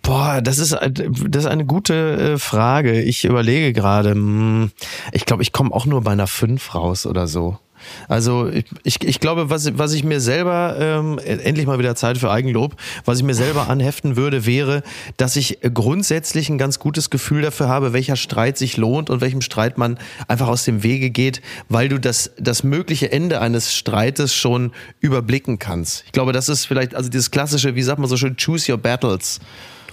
Boah, 0.01 0.39
das 0.41 0.59
ist, 0.59 0.71
das 0.71 1.43
ist 1.43 1.49
eine 1.49 1.65
gute 1.65 2.33
äh, 2.33 2.37
Frage. 2.37 3.01
Ich 3.01 3.25
überlege 3.25 3.73
gerade, 3.73 4.11
hm, 4.11 4.71
ich 5.11 5.25
glaube, 5.25 5.41
ich 5.41 5.51
komme 5.51 5.73
auch 5.73 5.87
nur 5.87 6.01
bei 6.01 6.11
einer 6.11 6.27
5 6.27 6.75
raus 6.75 7.07
oder 7.07 7.25
so. 7.27 7.57
Also 8.07 8.49
ich, 8.49 8.65
ich, 8.83 9.03
ich 9.03 9.19
glaube, 9.19 9.49
was, 9.49 9.77
was 9.77 9.93
ich 9.93 10.03
mir 10.03 10.19
selber, 10.19 10.75
ähm, 10.79 11.19
endlich 11.19 11.65
mal 11.65 11.79
wieder 11.79 11.95
Zeit 11.95 12.17
für 12.17 12.31
Eigenlob, 12.31 12.75
was 13.05 13.17
ich 13.17 13.23
mir 13.23 13.33
selber 13.33 13.69
anheften 13.69 14.15
würde, 14.15 14.45
wäre, 14.45 14.83
dass 15.17 15.35
ich 15.35 15.59
grundsätzlich 15.73 16.49
ein 16.49 16.57
ganz 16.57 16.79
gutes 16.79 17.09
Gefühl 17.09 17.41
dafür 17.41 17.67
habe, 17.67 17.93
welcher 17.93 18.15
Streit 18.15 18.57
sich 18.57 18.77
lohnt 18.77 19.09
und 19.09 19.21
welchem 19.21 19.41
Streit 19.41 19.77
man 19.77 19.97
einfach 20.27 20.47
aus 20.47 20.63
dem 20.63 20.83
Wege 20.83 21.09
geht, 21.09 21.41
weil 21.69 21.89
du 21.89 21.99
das, 21.99 22.31
das 22.37 22.63
mögliche 22.63 23.11
Ende 23.11 23.41
eines 23.41 23.73
Streites 23.75 24.33
schon 24.33 24.71
überblicken 24.99 25.59
kannst. 25.59 26.03
Ich 26.05 26.11
glaube, 26.11 26.33
das 26.33 26.49
ist 26.49 26.65
vielleicht, 26.65 26.95
also 26.95 27.09
dieses 27.09 27.31
klassische, 27.31 27.75
wie 27.75 27.83
sagt 27.83 27.99
man 27.99 28.09
so 28.09 28.17
schön, 28.17 28.35
choose 28.37 28.71
your 28.71 28.77
battles. 28.77 29.39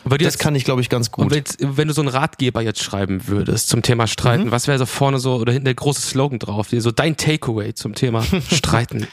Das 0.05 0.19
jetzt- 0.21 0.39
kann 0.39 0.55
ich, 0.55 0.65
glaube 0.65 0.81
ich, 0.81 0.89
ganz 0.89 1.11
gut. 1.11 1.27
Und 1.27 1.35
jetzt, 1.35 1.59
wenn 1.61 1.89
du 1.89 1.95
so 1.95 2.01
einen 2.03 2.09
Ratgeber 2.09 2.61
jetzt 2.63 2.83
schreiben 2.83 3.29
würdest 3.29 3.69
zum 3.69 3.83
Thema 3.83 4.07
Streiten, 4.07 4.45
Mhm. 4.47 4.51
was 4.51 4.67
wäre 4.69 4.79
so 4.79 4.87
vorne 4.87 5.19
so 5.19 5.37
oder 5.37 5.53
hinten 5.53 5.67
der 5.67 5.75
große 5.75 6.01
Slogan 6.03 6.39
drauf, 6.39 6.69
so 6.77 6.91
dein 6.91 7.17
Takeaway 7.17 7.75
zum 7.75 7.95
Thema 7.95 8.23
Streiten? 8.51 9.07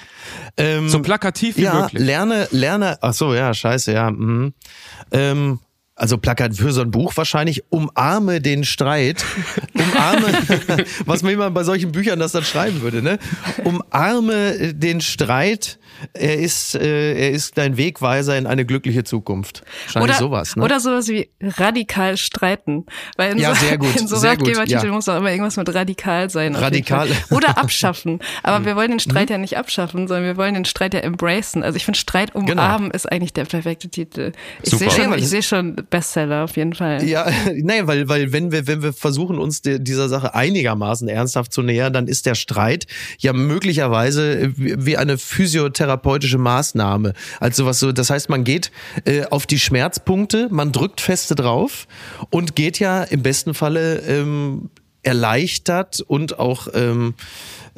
Ähm, 0.57 0.89
so 0.89 1.01
plakativ 1.01 1.57
wie 1.57 1.63
ja, 1.63 1.81
möglich. 1.81 2.01
lerne, 2.03 2.47
lerne, 2.51 2.97
ach 3.01 3.13
so, 3.13 3.33
ja, 3.33 3.53
scheiße, 3.53 3.91
ja. 3.93 4.09
Mhm. 4.11 4.53
Ähm, 5.11 5.59
also 5.99 6.17
Plakat 6.17 6.55
für 6.55 6.71
so 6.71 6.81
ein 6.81 6.91
Buch 6.91 7.15
wahrscheinlich, 7.15 7.63
umarme 7.69 8.41
den 8.41 8.63
Streit. 8.63 9.25
Umarme, 9.73 10.27
was 11.05 11.23
man 11.23 11.33
immer 11.33 11.51
bei 11.51 11.63
solchen 11.63 11.91
Büchern 11.91 12.19
das 12.19 12.31
dann 12.31 12.43
schreiben 12.43 12.81
würde, 12.81 13.01
ne? 13.01 13.19
Umarme 13.63 14.73
den 14.73 15.01
Streit. 15.01 15.77
Er 16.13 16.37
ist, 16.39 16.75
äh, 16.75 17.13
er 17.13 17.31
ist 17.31 17.57
dein 17.57 17.75
Wegweiser 17.75 18.37
in 18.37 18.47
eine 18.47 18.65
glückliche 18.65 19.03
Zukunft. 19.03 19.63
Wahrscheinlich 19.83 20.11
Oder, 20.11 20.19
sowas, 20.19 20.55
ne? 20.55 20.63
oder 20.63 20.79
sowas 20.79 21.09
wie 21.09 21.29
radikal 21.41 22.15
streiten. 22.15 22.85
Weil 23.17 23.33
in 23.33 23.37
Ja, 23.37 23.53
so, 23.53 23.65
sehr 23.65 23.77
gut, 23.77 23.95
in 23.99 24.07
so 24.07 24.15
Ratgebertiteln 24.15 24.85
ja. 24.85 24.91
muss 24.93 25.05
doch 25.05 25.17
immer 25.17 25.29
irgendwas 25.29 25.57
mit 25.57 25.73
radikal 25.73 26.29
sein. 26.29 26.55
Radikal. 26.55 27.09
Mhm. 27.09 27.35
Oder 27.35 27.57
abschaffen. 27.57 28.19
Aber 28.43 28.63
wir 28.65 28.77
wollen 28.77 28.91
den 28.91 28.99
Streit 29.01 29.29
ja 29.29 29.37
nicht 29.37 29.57
abschaffen, 29.57 30.07
sondern 30.07 30.25
wir 30.25 30.37
wollen 30.37 30.53
den 30.53 30.63
Streit 30.63 30.93
ja 30.93 31.01
embracen. 31.01 31.63
Also 31.63 31.75
ich 31.75 31.83
finde 31.83 31.99
Streit 31.99 32.31
Genau. 32.33 32.51
umarmen 32.53 32.91
ist 32.91 33.11
eigentlich 33.11 33.33
der 33.33 33.45
perfekte 33.45 33.89
Titel. 33.89 34.31
Ich 34.63 34.71
sehe 34.71 34.89
schon, 34.89 35.13
ich 35.17 35.27
sehe 35.27 35.43
schon 35.43 35.75
Bestseller 35.89 36.43
auf 36.43 36.55
jeden 36.57 36.73
Fall. 36.73 37.03
Ja, 37.03 37.27
nein, 37.55 37.87
weil, 37.87 38.09
weil 38.09 38.31
wenn 38.31 38.51
wir, 38.51 38.67
wenn 38.67 38.81
wir 38.81 38.93
versuchen, 38.93 39.37
uns 39.37 39.61
de, 39.61 39.79
dieser 39.79 40.09
Sache 40.09 40.35
einigermaßen 40.35 41.07
ernsthaft 41.07 41.53
zu 41.53 41.61
nähern, 41.61 41.93
dann 41.93 42.07
ist 42.07 42.25
der 42.25 42.35
Streit 42.35 42.87
ja 43.19 43.33
möglicherweise 43.33 44.51
wie 44.57 44.89
wie 44.89 44.97
eine 44.97 45.17
physiotherapeutische 45.17 46.37
Maßnahme. 46.37 47.13
Also 47.39 47.65
was 47.65 47.79
so, 47.79 47.91
das 47.91 48.09
heißt, 48.09 48.29
man 48.29 48.43
geht 48.43 48.71
äh, 49.05 49.25
auf 49.25 49.45
die 49.45 49.59
Schmerzpunkte, 49.59 50.47
man 50.49 50.71
drückt 50.71 51.01
feste 51.01 51.35
drauf 51.35 51.87
und 52.29 52.55
geht 52.55 52.79
ja 52.79 53.03
im 53.03 53.21
besten 53.21 53.53
Falle 53.53 53.99
ähm, 53.99 54.69
erleichtert 55.03 56.01
und 56.01 56.39
auch 56.39 56.67
ähm, 56.73 57.13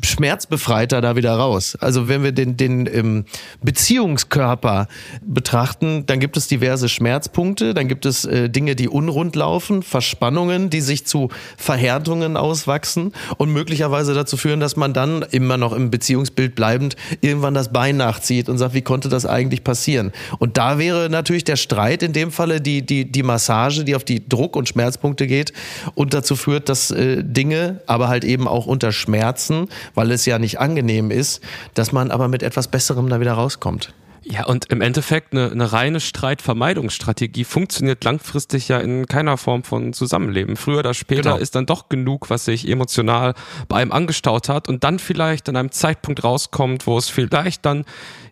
schmerzbefreiter 0.03 1.01
da 1.01 1.15
wieder 1.15 1.33
raus. 1.33 1.77
Also 1.79 2.07
wenn 2.07 2.23
wir 2.23 2.31
den, 2.31 2.57
den 2.57 2.87
ähm, 2.91 3.25
Beziehungskörper 3.61 4.87
betrachten, 5.25 6.05
dann 6.05 6.19
gibt 6.19 6.37
es 6.37 6.47
diverse 6.47 6.89
Schmerzpunkte, 6.89 7.73
dann 7.73 7.87
gibt 7.87 8.05
es 8.05 8.25
äh, 8.25 8.49
Dinge, 8.49 8.75
die 8.75 8.87
unrund 8.87 9.35
laufen, 9.35 9.83
Verspannungen, 9.83 10.69
die 10.69 10.81
sich 10.81 11.05
zu 11.05 11.29
Verhärtungen 11.57 12.37
auswachsen 12.37 13.13
und 13.37 13.51
möglicherweise 13.51 14.13
dazu 14.13 14.37
führen, 14.37 14.59
dass 14.59 14.75
man 14.75 14.93
dann 14.93 15.23
immer 15.31 15.57
noch 15.57 15.73
im 15.73 15.91
Beziehungsbild 15.91 16.55
bleibend 16.55 16.95
irgendwann 17.21 17.53
das 17.53 17.71
Bein 17.71 17.97
nachzieht 17.97 18.49
und 18.49 18.57
sagt, 18.57 18.73
wie 18.73 18.81
konnte 18.81 19.09
das 19.09 19.25
eigentlich 19.25 19.63
passieren? 19.63 20.11
Und 20.39 20.57
da 20.57 20.77
wäre 20.77 21.09
natürlich 21.09 21.43
der 21.43 21.55
Streit 21.55 22.03
in 22.03 22.13
dem 22.13 22.31
Falle 22.31 22.61
die, 22.61 22.85
die, 22.85 23.11
die 23.11 23.23
Massage, 23.23 23.83
die 23.83 23.95
auf 23.95 24.03
die 24.03 24.27
Druck- 24.27 24.55
und 24.55 24.67
Schmerzpunkte 24.69 25.27
geht 25.27 25.53
und 25.95 26.13
dazu 26.13 26.35
führt, 26.35 26.69
dass 26.69 26.91
äh, 26.91 27.23
Dinge, 27.23 27.81
aber 27.85 28.07
halt 28.07 28.23
eben 28.23 28.47
auch 28.47 28.65
unter 28.65 28.91
Schmerzen, 28.91 29.67
weil 29.95 30.11
es 30.11 30.25
ja 30.25 30.39
nicht 30.39 30.59
angenehm 30.59 31.11
ist, 31.11 31.41
dass 31.73 31.91
man 31.91 32.11
aber 32.11 32.27
mit 32.27 32.43
etwas 32.43 32.67
Besserem 32.67 33.09
da 33.09 33.19
wieder 33.19 33.33
rauskommt. 33.33 33.93
Ja, 34.23 34.45
und 34.45 34.65
im 34.65 34.81
Endeffekt 34.81 35.33
eine, 35.33 35.49
eine 35.49 35.73
reine 35.73 35.99
Streitvermeidungsstrategie 35.99 37.43
funktioniert 37.43 38.03
langfristig 38.03 38.67
ja 38.67 38.77
in 38.79 39.07
keiner 39.07 39.35
Form 39.37 39.63
von 39.63 39.93
Zusammenleben. 39.93 40.57
Früher 40.57 40.79
oder 40.79 40.93
später 40.93 41.21
Genau. 41.31 41.37
ist 41.37 41.55
dann 41.55 41.65
doch 41.65 41.89
genug, 41.89 42.29
was 42.29 42.45
sich 42.45 42.67
emotional 42.69 43.33
bei 43.67 43.77
einem 43.81 43.91
angestaut 43.91 44.47
hat 44.47 44.67
und 44.69 44.83
dann 44.83 44.99
vielleicht 44.99 45.49
an 45.49 45.55
einem 45.55 45.71
Zeitpunkt 45.71 46.23
rauskommt, 46.23 46.85
wo 46.85 46.99
es 46.99 47.09
vielleicht 47.09 47.65
dann 47.65 47.83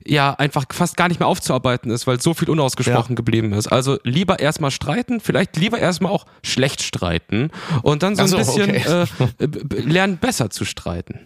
ja 0.06 0.34
einfach 0.34 0.66
fast 0.72 0.96
gar 0.96 1.08
nicht 1.08 1.20
mehr 1.20 1.28
aufzuarbeiten 1.28 1.90
ist, 1.92 2.06
weil 2.06 2.22
so 2.22 2.36
viel 2.36 2.50
unausgesprochen 2.52 3.14
Ja. 3.14 3.16
geblieben 3.16 3.54
ist. 3.54 3.68
Also 3.68 3.98
lieber 4.04 4.40
erstmal 4.40 4.72
streiten, 4.72 5.20
vielleicht 5.20 5.58
lieber 5.58 5.80
erstmal 5.80 6.12
auch 6.12 6.26
schlecht 6.44 6.84
streiten 6.84 7.50
und 7.82 8.04
dann 8.04 8.16
so 8.16 8.22
Ach 8.22 8.26
ein 8.26 8.30
so, 8.30 8.38
bisschen 8.38 8.70
okay. 8.70 9.06
äh, 9.40 9.82
lernen, 9.82 10.18
besser 10.18 10.50
zu 10.52 10.66
streiten. 10.66 11.22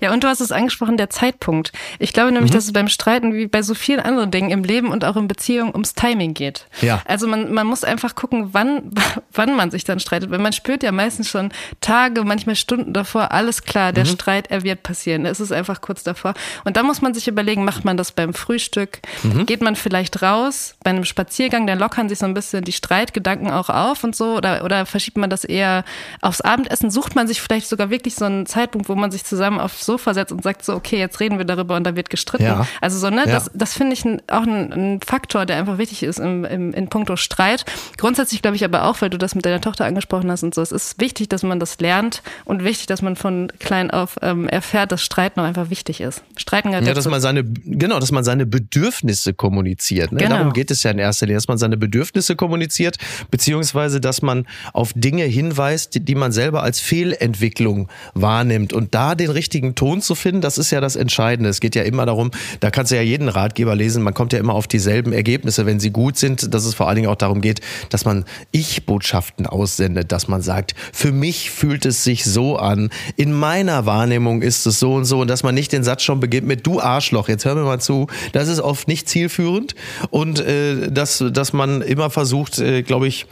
Ja, 0.00 0.12
und 0.12 0.22
du 0.22 0.28
hast 0.28 0.40
es 0.40 0.52
angesprochen, 0.52 0.96
der 0.96 1.10
Zeitpunkt. 1.10 1.72
Ich 1.98 2.12
glaube 2.12 2.28
Mhm. 2.30 2.34
nämlich, 2.34 2.52
dass 2.52 2.64
es 2.64 2.72
beim 2.72 2.88
Streiten 2.88 3.34
wie 3.34 3.46
bei 3.48 3.62
so 3.62 3.74
vielen 3.74 4.00
anderen 4.00 4.30
Dingen 4.30 4.50
im 4.50 4.62
Leben 4.62 4.88
und 4.88 5.04
auch 5.04 5.16
in 5.16 5.26
Beziehungen 5.26 5.72
ums 5.72 5.94
Timing 5.94 6.34
geht. 6.34 6.66
Ja. 6.80 7.02
Also 7.04 7.26
man, 7.26 7.52
man 7.52 7.66
muss 7.66 7.82
einfach 7.82 8.14
gucken, 8.14 8.50
wann, 8.52 8.92
wann 9.32 9.56
man 9.56 9.70
sich 9.72 9.82
dann 9.84 9.98
streitet. 9.98 10.30
Weil 10.30 10.38
man 10.38 10.52
spürt 10.52 10.82
ja 10.84 10.92
meistens 10.92 11.28
schon 11.28 11.50
Tage, 11.80 12.22
manchmal 12.24 12.54
Stunden 12.54 12.92
davor, 12.92 13.32
alles 13.32 13.62
klar, 13.64 13.90
Mhm. 13.90 13.94
der 13.96 14.04
Streit, 14.04 14.50
er 14.50 14.62
wird 14.62 14.84
passieren. 14.84 15.26
Es 15.26 15.40
ist 15.40 15.50
einfach 15.52 15.80
kurz 15.80 16.04
davor. 16.04 16.34
Und 16.64 16.76
da 16.76 16.84
muss 16.84 17.02
man 17.02 17.12
sich 17.12 17.26
überlegen, 17.26 17.64
macht 17.64 17.84
man 17.84 17.96
das 17.96 18.12
beim 18.12 18.34
Frühstück? 18.34 19.00
Mhm. 19.24 19.46
Geht 19.46 19.62
man 19.62 19.74
vielleicht 19.74 20.22
raus 20.22 20.76
bei 20.84 20.90
einem 20.90 21.04
Spaziergang, 21.04 21.66
dann 21.66 21.78
lockern 21.80 22.08
sich 22.08 22.18
so 22.20 22.26
ein 22.26 22.34
bisschen 22.34 22.62
die 22.62 22.72
Streitgedanken 22.72 23.50
auch 23.50 23.68
auf 23.68 24.04
und 24.04 24.14
so? 24.14 24.36
Oder, 24.36 24.64
oder 24.64 24.86
verschiebt 24.86 25.16
man 25.16 25.28
das 25.28 25.42
eher 25.44 25.84
aufs 26.20 26.40
Abendessen? 26.40 26.90
Sucht 26.92 27.16
man 27.16 27.26
sich 27.26 27.40
vielleicht 27.40 27.68
sogar 27.68 27.90
wirklich 27.90 28.14
so 28.14 28.26
einen 28.26 28.46
Zeitpunkt, 28.46 28.88
wo 28.88 28.94
man 28.94 29.10
sich 29.10 29.24
zusammen 29.24 29.39
aufs 29.40 29.84
Sofa 29.86 30.14
setzt 30.14 30.32
und 30.32 30.42
sagt 30.42 30.64
so, 30.64 30.74
okay, 30.74 30.98
jetzt 30.98 31.20
reden 31.20 31.38
wir 31.38 31.44
darüber 31.44 31.76
und 31.76 31.84
da 31.84 31.96
wird 31.96 32.10
gestritten. 32.10 32.44
Ja. 32.44 32.66
Also 32.80 32.98
so, 32.98 33.10
ne, 33.10 33.22
Ja. 33.26 33.32
das, 33.32 33.50
das 33.54 33.74
finde 33.74 33.94
ich 33.94 34.04
auch 34.04 34.42
ein, 34.46 34.72
ein 34.72 35.00
Faktor, 35.04 35.46
der 35.46 35.56
einfach 35.56 35.78
wichtig 35.78 36.02
ist 36.02 36.18
im, 36.18 36.44
im, 36.44 36.72
in 36.74 36.88
puncto 36.88 37.16
Streit. 37.16 37.64
Grundsätzlich 37.96 38.42
glaube 38.42 38.56
ich 38.56 38.64
aber 38.64 38.84
auch, 38.84 39.00
weil 39.00 39.10
du 39.10 39.18
das 39.18 39.34
mit 39.34 39.44
deiner 39.46 39.60
Tochter 39.60 39.84
angesprochen 39.84 40.30
hast 40.30 40.42
und 40.42 40.54
so, 40.54 40.62
es 40.62 40.72
ist 40.72 41.00
wichtig, 41.00 41.28
dass 41.28 41.42
man 41.42 41.58
das 41.60 41.78
lernt 41.80 42.22
und 42.44 42.64
wichtig, 42.64 42.86
dass 42.86 43.02
man 43.02 43.16
von 43.16 43.50
klein 43.58 43.90
auf 43.90 44.16
ähm, 44.22 44.48
erfährt, 44.48 44.92
dass 44.92 45.02
Streiten 45.02 45.40
auch 45.40 45.44
einfach 45.44 45.70
wichtig 45.70 46.00
ist. 46.00 46.22
Streiten 46.36 46.68
gehört 46.70 46.86
Ja, 46.86 46.94
dass 46.94 47.04
dazu. 47.04 47.10
man 47.10 47.20
seine, 47.20 47.44
genau, 47.44 47.98
dass 48.00 48.12
man 48.12 48.24
seine 48.24 48.46
Bedürfnisse 48.46 49.34
kommuniziert. 49.34 50.12
Ne? 50.12 50.18
Genau. 50.18 50.36
Darum 50.36 50.52
geht 50.52 50.70
es 50.70 50.82
ja 50.82 50.90
in 50.90 50.98
erster 50.98 51.26
Linie, 51.26 51.36
dass 51.38 51.48
man 51.48 51.58
seine 51.58 51.76
Bedürfnisse 51.76 52.36
kommuniziert, 52.36 52.96
beziehungsweise, 53.30 54.00
dass 54.00 54.22
man 54.22 54.46
auf 54.72 54.92
Dinge 54.94 55.24
hinweist, 55.24 55.94
die, 55.94 56.00
die 56.00 56.14
man 56.14 56.32
selber 56.32 56.62
als 56.62 56.80
Fehlentwicklung 56.80 57.88
wahrnimmt. 58.14 58.72
Und 58.72 58.94
da 58.94 59.14
den 59.14 59.29
richtigen 59.30 59.74
Ton 59.74 60.02
zu 60.02 60.14
finden, 60.14 60.40
das 60.40 60.58
ist 60.58 60.70
ja 60.70 60.80
das 60.80 60.96
Entscheidende. 60.96 61.50
Es 61.50 61.60
geht 61.60 61.74
ja 61.74 61.82
immer 61.82 62.06
darum, 62.06 62.30
da 62.60 62.70
kannst 62.70 62.92
du 62.92 62.96
ja 62.96 63.02
jeden 63.02 63.28
Ratgeber 63.28 63.74
lesen, 63.74 64.02
man 64.02 64.14
kommt 64.14 64.32
ja 64.32 64.38
immer 64.38 64.54
auf 64.54 64.66
dieselben 64.66 65.12
Ergebnisse, 65.12 65.66
wenn 65.66 65.80
sie 65.80 65.90
gut 65.90 66.16
sind, 66.16 66.52
dass 66.54 66.64
es 66.64 66.74
vor 66.74 66.88
allen 66.88 66.96
Dingen 66.96 67.08
auch 67.08 67.16
darum 67.16 67.40
geht, 67.40 67.60
dass 67.88 68.04
man 68.04 68.24
Ich-Botschaften 68.52 69.46
aussendet, 69.46 70.12
dass 70.12 70.28
man 70.28 70.42
sagt, 70.42 70.74
für 70.92 71.12
mich 71.12 71.50
fühlt 71.50 71.86
es 71.86 72.04
sich 72.04 72.24
so 72.24 72.56
an, 72.56 72.90
in 73.16 73.32
meiner 73.32 73.86
Wahrnehmung 73.86 74.42
ist 74.42 74.66
es 74.66 74.78
so 74.78 74.94
und 74.94 75.04
so. 75.04 75.20
Und 75.20 75.28
dass 75.28 75.42
man 75.42 75.54
nicht 75.54 75.72
den 75.72 75.84
Satz 75.84 76.02
schon 76.02 76.20
beginnt 76.20 76.46
mit 76.46 76.66
du 76.66 76.80
Arschloch, 76.80 77.28
jetzt 77.28 77.44
hör 77.44 77.54
mir 77.54 77.64
mal 77.64 77.80
zu, 77.80 78.06
das 78.32 78.48
ist 78.48 78.60
oft 78.60 78.88
nicht 78.88 79.08
zielführend. 79.08 79.74
Und 80.10 80.40
äh, 80.40 80.90
dass, 80.90 81.24
dass 81.32 81.52
man 81.52 81.82
immer 81.82 82.10
versucht, 82.10 82.58
äh, 82.58 82.82
glaube 82.82 83.08
ich, 83.08 83.26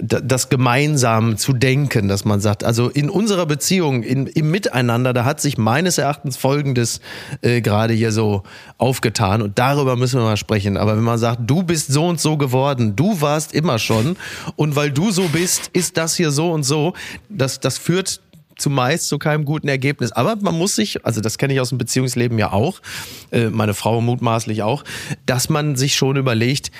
das 0.00 0.48
gemeinsam 0.48 1.36
zu 1.36 1.52
denken, 1.52 2.08
dass 2.08 2.24
man 2.24 2.40
sagt, 2.40 2.62
also 2.62 2.88
in 2.88 3.10
unserer 3.10 3.46
Beziehung, 3.46 4.02
in, 4.02 4.26
im 4.26 4.50
Miteinander, 4.50 5.12
da 5.12 5.24
hat 5.24 5.40
sich 5.40 5.58
meines 5.58 5.98
Erachtens 5.98 6.36
Folgendes 6.36 7.00
äh, 7.42 7.60
gerade 7.60 7.94
hier 7.94 8.12
so 8.12 8.44
aufgetan 8.78 9.42
und 9.42 9.58
darüber 9.58 9.96
müssen 9.96 10.20
wir 10.20 10.24
mal 10.24 10.36
sprechen. 10.36 10.76
Aber 10.76 10.96
wenn 10.96 11.04
man 11.04 11.18
sagt, 11.18 11.40
du 11.46 11.62
bist 11.62 11.92
so 11.92 12.06
und 12.06 12.20
so 12.20 12.36
geworden, 12.36 12.94
du 12.94 13.20
warst 13.20 13.52
immer 13.52 13.78
schon 13.78 14.16
und 14.56 14.76
weil 14.76 14.92
du 14.92 15.10
so 15.10 15.22
bist, 15.28 15.70
ist 15.72 15.96
das 15.96 16.16
hier 16.16 16.30
so 16.30 16.52
und 16.52 16.62
so, 16.62 16.94
das, 17.28 17.58
das 17.58 17.78
führt 17.78 18.20
zumeist 18.56 19.08
zu 19.08 19.18
keinem 19.18 19.44
guten 19.44 19.68
Ergebnis. 19.68 20.12
Aber 20.12 20.36
man 20.36 20.56
muss 20.56 20.74
sich, 20.74 21.04
also 21.06 21.20
das 21.20 21.38
kenne 21.38 21.54
ich 21.54 21.60
aus 21.60 21.70
dem 21.70 21.78
Beziehungsleben 21.78 22.38
ja 22.38 22.52
auch, 22.52 22.80
äh, 23.30 23.50
meine 23.50 23.74
Frau 23.74 24.00
mutmaßlich 24.00 24.62
auch, 24.62 24.84
dass 25.26 25.48
man 25.48 25.76
sich 25.76 25.96
schon 25.96 26.16
überlegt, 26.16 26.70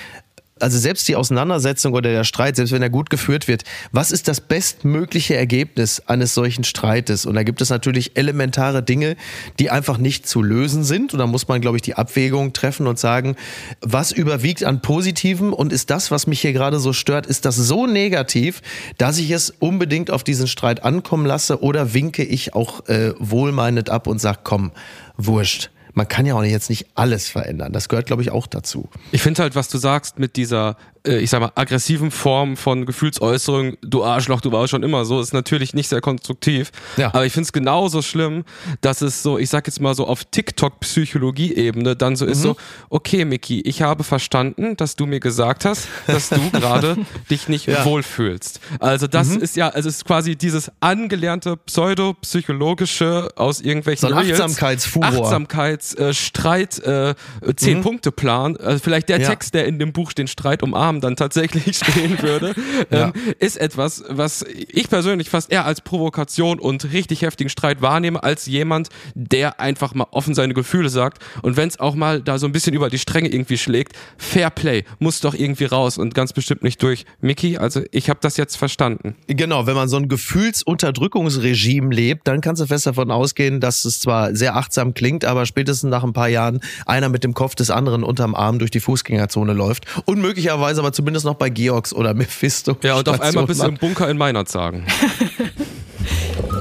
also 0.61 0.79
selbst 0.79 1.09
die 1.09 1.16
Auseinandersetzung 1.16 1.92
oder 1.92 2.11
der 2.11 2.25
Streit, 2.25 2.57
selbst 2.57 2.73
wenn 2.73 2.83
er 2.83 2.90
gut 2.90 3.11
geführt 3.11 3.49
wird, 3.49 3.64
was 3.92 4.11
ist 4.11 4.29
das 4.29 4.40
bestmögliche 4.40 5.37
Ergebnis 5.37 6.03
eines 6.07 6.35
solchen 6.35 6.64
Streites? 6.64 7.27
Und 7.27 7.35
da 7.35 7.42
gibt 7.42 7.61
es 7.61 7.71
natürlich 7.71 8.16
elementare 8.16 8.83
Dinge, 8.83 9.16
die 9.59 9.71
einfach 9.71 9.99
nicht 9.99 10.27
zu 10.27 10.42
lösen 10.42 10.85
sind. 10.85 11.12
Und 11.12 11.18
da 11.18 11.27
muss 11.27 11.49
man, 11.49 11.61
glaube 11.61 11.77
ich, 11.77 11.83
die 11.83 11.94
Abwägung 11.94 12.53
treffen 12.53 12.87
und 12.87 12.99
sagen, 12.99 13.37
was 13.81 14.12
überwiegt 14.12 14.64
an 14.64 14.83
Positiven 14.83 15.53
und 15.53 15.73
ist 15.73 15.90
das, 15.90 16.11
was 16.11 16.27
mich 16.27 16.40
hier 16.40 16.53
gerade 16.53 16.79
so 16.79 16.92
stört, 16.92 17.27
ist 17.27 17.44
das 17.44 17.57
so 17.57 17.87
negativ, 17.87 18.62
dass 18.99 19.18
ich 19.18 19.31
es 19.31 19.51
unbedingt 19.59 20.11
auf 20.11 20.25
diesen 20.25 20.47
Streit 20.47 20.85
ankommen 20.85 21.27
lasse 21.27 21.62
oder 21.62 21.94
winke 21.94 22.25
ich 22.25 22.55
auch 22.55 22.87
äh, 22.88 23.12
wohlmeinend 23.18 23.90
ab 23.90 24.07
und 24.07 24.21
sage, 24.21 24.40
komm, 24.44 24.73
wurscht. 25.16 25.71
Man 25.98 26.06
kann 26.06 26.26
ja 26.26 26.37
auch 26.37 26.44
jetzt 26.44 26.70
nicht 26.70 26.87
alles 26.94 27.26
verändern. 27.28 27.72
Das 27.72 27.88
gehört, 27.88 28.06
glaube 28.06 28.22
ich, 28.22 28.30
auch 28.30 28.46
dazu. 28.46 28.88
Ich 29.11 29.20
finde 29.20 29.42
halt, 29.42 29.56
was 29.56 29.68
du 29.68 29.78
sagst 29.78 30.20
mit 30.20 30.37
dieser 30.37 30.76
ich 31.04 31.30
sag 31.30 31.40
mal, 31.40 31.52
aggressiven 31.54 32.11
Form 32.11 32.56
von 32.56 32.87
Gefühlsäußerung, 32.87 33.76
du 33.82 34.04
Arschloch, 34.04 34.40
du 34.40 34.52
warst 34.52 34.70
schon 34.70 34.82
immer 34.82 35.04
so, 35.04 35.20
ist 35.20 35.32
natürlich 35.32 35.74
nicht 35.74 35.88
sehr 35.88 36.00
konstruktiv. 36.00 36.70
Ja. 36.96 37.08
Aber 37.08 37.24
ich 37.26 37.32
finde 37.32 37.44
es 37.46 37.52
genauso 37.52 38.02
schlimm, 38.02 38.44
dass 38.80 39.00
es 39.02 39.22
so, 39.22 39.38
ich 39.38 39.48
sag 39.50 39.66
jetzt 39.66 39.80
mal 39.80 39.94
so 39.94 40.06
auf 40.06 40.24
TikTok-Psychologie-Ebene 40.24 41.96
dann 41.96 42.16
so 42.16 42.24
ist 42.26 42.42
so, 42.42 42.57
okay, 42.90 43.24
Mickey, 43.24 43.61
ich 43.61 43.82
habe 43.82 44.05
verstanden, 44.05 44.76
dass 44.76 44.96
du 44.96 45.07
mir 45.07 45.20
gesagt 45.20 45.64
hast, 45.64 45.88
dass 46.07 46.28
du 46.30 46.38
gerade 46.53 46.96
dich 47.30 47.49
nicht 47.49 47.66
Ja. 47.66 47.84
wohlfühlst. 47.84 48.61
Also 48.80 49.07
das 49.07 49.28
ist 49.36 49.57
ja, 49.57 49.68
also 49.68 49.88
es 49.88 49.96
ist 49.96 50.05
quasi 50.05 50.36
dieses 50.36 50.70
angelernte 50.80 51.57
Pseudo-psychologische 51.57 53.28
aus 53.36 53.61
irgendwelchen 53.61 54.09
So. 54.09 54.14
Achtsamkeitsfuror. 54.14 55.07
Achtsamkeits, 55.07 55.94
äh, 55.94 56.14
Streit, 56.14 56.78
äh, 56.80 57.14
Zehn-Punkte-Plan. 57.57 58.57
Also 58.57 58.82
vielleicht 58.82 59.09
der 59.09 59.20
Ja. 59.20 59.28
Text, 59.28 59.55
der 59.55 59.66
in 59.66 59.78
dem 59.78 59.92
Buch 59.92 60.12
den 60.12 60.26
Streit 60.28 60.62
umarmen 60.89 61.01
dann 61.01 61.16
tatsächlich 61.16 61.76
stehen 61.76 62.20
würde, 62.22 62.55
ähm, 62.91 63.12
ist 63.39 63.57
etwas, 63.57 64.05
was 64.09 64.43
ich 64.43 64.89
persönlich 64.89 65.28
fast 65.30 65.53
eher 65.53 65.64
als 65.64 65.80
Provokation 65.80 66.59
und 66.59 66.93
richtig 66.93 67.22
heftigen 67.22 67.51
Streit 67.51 67.82
wahrnehme, 67.82 68.22
als 68.22 68.47
jemand, 68.47 68.89
der 69.14 69.61
einfach 69.61 69.95
mal 69.95 70.07
offen 70.11 70.34
seine 70.34 70.55
Gefühle 70.55 70.89
sagt. 70.89 71.22
Und 71.43 71.57
wenn 71.57 71.68
es 71.68 71.78
auch 71.80 71.95
mal 71.95 72.20
da 72.22 72.39
so 72.39 72.47
ein 72.47 72.53
bisschen 72.53 72.74
über 72.74 72.89
die 72.89 72.99
Stränge 72.99 73.28
irgendwie 73.28 73.59
schlägt, 73.59 73.93
Fair 74.16 74.51
Play 74.51 74.84
muss 74.99 75.20
doch 75.20 75.34
irgendwie 75.34 75.66
raus 75.66 75.99
und 75.99 76.14
ganz 76.14 76.32
bestimmt 76.32 76.62
nicht 76.62 76.82
durch. 76.82 77.05
Mickey, 77.20 77.59
also 77.59 77.82
ich 77.91 78.09
habe 78.11 78.20
das 78.22 78.36
jetzt 78.36 78.57
verstanden. 78.57 79.14
Genau, 79.26 79.66
wenn 79.66 79.74
man 79.74 79.89
so 79.89 79.97
ein 79.97 80.09
Gefühlsunterdrückungsregime 80.09 81.95
lebt, 81.95 82.26
dann 82.26 82.41
kannst 82.41 82.62
du 82.62 82.66
fest 82.66 82.86
davon 82.86 83.11
ausgehen, 83.11 83.61
dass 83.61 83.84
es 83.84 84.01
zwar 84.01 84.34
sehr 84.34 84.57
achtsam 84.57 84.95
klingt, 84.95 85.24
aber 85.24 85.47
spätestens 85.47 85.91
nach 85.91 86.05
ein 86.05 86.12
paar 86.12 86.28
Jahren 86.28 86.61
einer 86.86 87.09
mit 87.09 87.24
dem 87.24 87.34
Kopf 87.34 87.55
des 87.55 87.70
anderen 87.70 88.03
unterm 88.03 88.34
Arm 88.34 88.59
durch 88.59 88.70
die 88.70 88.80
Fußgängerzone 88.80 89.53
läuft 89.53 89.86
und 90.07 90.20
möglicherweise 90.20 90.78
aber 90.79 90.93
zumindest 90.93 91.24
noch 91.24 91.35
bei 91.35 91.51
Georgs 91.51 91.93
oder 91.93 92.14
Mephisto. 92.14 92.76
Ja, 92.83 92.97
und 92.97 93.09
auf 93.09 93.20
einmal 93.20 93.47
bist 93.47 93.61
du 93.61 93.64
Station 93.64 93.74
im 93.74 93.79
Bunker 93.79 94.09
in 94.09 94.16
Meinert 94.16 94.49
sagen. 94.49 94.87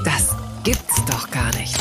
Das 0.04 0.34
gibt's 0.64 1.04
doch 1.06 1.30
gar 1.30 1.54
nicht. 1.56 1.76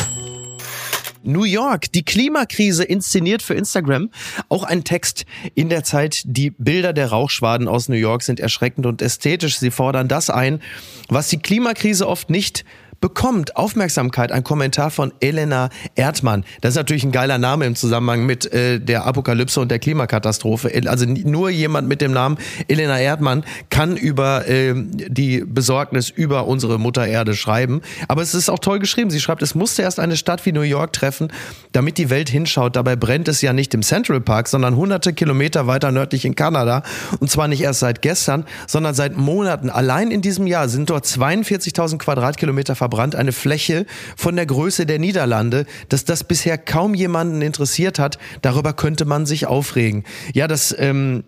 New 1.24 1.44
York, 1.44 1.92
die 1.92 2.04
Klimakrise 2.04 2.84
inszeniert 2.86 3.42
für 3.42 3.54
Instagram. 3.54 4.10
Auch 4.48 4.64
ein 4.64 4.86
Text 4.86 5.26
in 5.56 5.68
der 5.70 5.84
Zeit, 5.84 6.24
die 6.26 6.52
Bilder 6.52 6.94
der 6.94 7.08
Rauchschwaden 7.10 7.68
aus 7.68 7.90
New 7.90 7.96
York 7.96 8.24
sind 8.24 8.40
erschreckend 8.40 8.86
und 8.86 9.02
ästhetisch. 9.02 9.60
Sie 9.60 9.72
fordern 9.72 10.08
das 10.08 10.30
ein, 10.30 10.62
was 11.10 11.28
die 11.28 11.40
Klimakrise 11.40 12.08
oft 12.08 12.30
nicht 12.30 12.64
bekommt 13.00 13.56
Aufmerksamkeit. 13.56 14.32
Ein 14.32 14.44
Kommentar 14.44 14.90
von 14.92 15.14
Elena 15.20 15.70
Erdmann. 15.96 16.44
Das 16.62 16.72
ist 16.72 16.78
natürlich 16.78 17.04
ein 17.04 17.12
geiler 17.12 17.38
Name 17.38 17.66
im 17.66 17.76
Zusammenhang 17.76 18.26
mit 18.26 18.52
äh, 18.54 18.80
der 18.80 19.06
Apokalypse 19.06 19.60
und 19.60 19.70
der 19.70 19.80
Klimakatastrophe. 19.80 20.72
Also 20.88 21.06
n- 21.06 21.22
nur 21.26 21.50
jemand 21.50 21.88
mit 21.88 22.02
dem 22.02 22.12
Namen 22.12 22.38
Elena 22.68 23.00
Erdmann 23.00 23.44
kann 23.70 23.98
über 23.98 24.48
äh, 24.48 24.74
die 24.76 25.44
Besorgnis 25.46 26.10
über 26.10 26.48
unsere 26.48 26.80
Mutter 26.80 27.06
Erde 27.08 27.36
schreiben. 27.36 27.82
Aber 28.08 28.22
es 28.22 28.34
ist 28.34 28.50
auch 28.50 28.60
toll 28.60 28.80
geschrieben. 28.80 29.10
Sie 29.12 29.20
schreibt, 29.20 29.42
es 29.42 29.54
musste 29.56 29.82
erst 29.84 30.00
eine 30.00 30.18
Stadt 30.18 30.46
wie 30.46 30.52
New 30.52 30.62
York 30.62 30.94
treffen, 30.94 31.32
damit 31.74 31.98
die 31.98 32.10
Welt 32.10 32.30
hinschaut. 32.30 32.76
Dabei 32.76 32.96
brennt 32.96 33.28
es 33.28 33.42
ja 33.42 33.54
nicht 33.54 33.74
im 33.74 33.84
Central 33.84 34.22
Park, 34.22 34.48
sondern 34.48 34.76
hunderte 34.76 35.14
Kilometer 35.14 35.68
weiter 35.68 35.92
nördlich 35.92 36.26
in 36.26 36.36
Kanada. 36.36 36.84
Und 37.20 37.30
zwar 37.30 37.48
nicht 37.48 37.62
erst 37.62 37.80
seit 37.82 38.02
gestern, 38.02 38.46
sondern 38.66 38.96
seit 38.96 39.16
Monaten. 39.18 39.70
Allein 39.70 40.12
in 40.12 40.22
diesem 40.22 40.48
Jahr 40.48 40.68
sind 40.70 40.90
dort 40.90 41.06
42.000 41.06 41.98
Quadratkilometer 41.98 42.76
verbrannt. 42.88 43.16
Eine 43.16 43.34
Fläche 43.34 43.86
von 44.16 44.38
der 44.38 44.46
Größe 44.46 44.86
der 44.86 44.98
Niederlande. 44.98 45.66
Dass 45.90 46.06
das 46.06 46.24
bisher 46.24 46.58
kaum 46.58 46.94
jemanden 46.94 47.42
interessiert 47.42 48.00
hat, 48.00 48.18
darüber 48.42 48.72
könnte 48.74 49.06
man 49.06 49.26
sich 49.26 49.46
aufregen. 49.46 50.04
Ja, 50.34 50.48
das... 50.48 50.76
Ähm, 50.78 51.24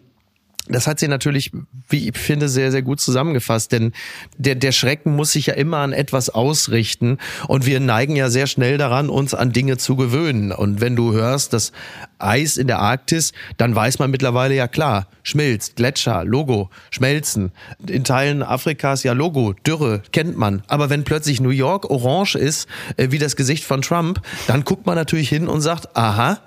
das 0.70 0.88
hat 0.88 1.00
sie 1.00 1.08
natürlich, 1.08 1.52
wie 1.90 2.10
ich 2.10 2.18
finde, 2.18 2.48
sehr, 2.48 2.72
sehr 2.72 2.82
gut 2.82 3.00
zusammengefasst. 3.00 3.72
Denn 3.72 3.92
der, 4.38 4.56
der 4.56 4.72
Schrecken 4.72 5.16
muss 5.16 5.32
sich 5.32 5.48
ja 5.48 5.56
immer 5.56 5.78
an 5.78 5.94
etwas 5.94 6.30
ausrichten. 6.30 7.18
Und 7.48 7.66
wir 7.66 7.80
neigen 7.80 8.16
ja 8.16 8.30
sehr 8.30 8.48
schnell 8.48 8.78
daran, 8.78 9.10
uns 9.10 9.34
an 9.34 9.52
Dinge 9.52 9.78
zu 9.78 9.96
gewöhnen. 9.96 10.52
Und 10.52 10.80
wenn 10.80 10.96
du 10.96 11.12
hörst, 11.14 11.54
das 11.54 11.72
Eis 12.20 12.58
in 12.58 12.68
der 12.68 12.80
Arktis, 12.80 13.34
dann 13.58 13.76
weiß 13.76 14.00
man 14.00 14.12
mittlerweile 14.12 14.54
ja 14.54 14.68
klar, 14.68 15.08
schmilzt, 15.24 15.76
Gletscher, 15.76 16.24
Logo, 16.24 16.70
schmelzen. 16.92 17.52
In 17.88 18.04
Teilen 18.04 18.44
Afrikas 18.44 19.04
ja 19.04 19.14
Logo, 19.14 19.54
Dürre, 19.66 20.04
kennt 20.12 20.38
man. 20.38 20.64
Aber 20.68 20.90
wenn 20.90 21.04
plötzlich 21.04 21.42
New 21.42 21.50
York 21.50 21.90
orange 21.90 22.36
ist, 22.36 22.68
äh, 22.98 23.08
wie 23.12 23.18
das 23.18 23.36
Gesicht 23.36 23.64
von 23.64 23.82
Trump, 23.82 24.22
dann 24.48 24.64
guckt 24.64 24.86
man 24.86 24.96
natürlich 24.96 25.30
hin 25.30 25.48
und 25.48 25.62
sagt, 25.62 25.96
aha, 25.96 26.40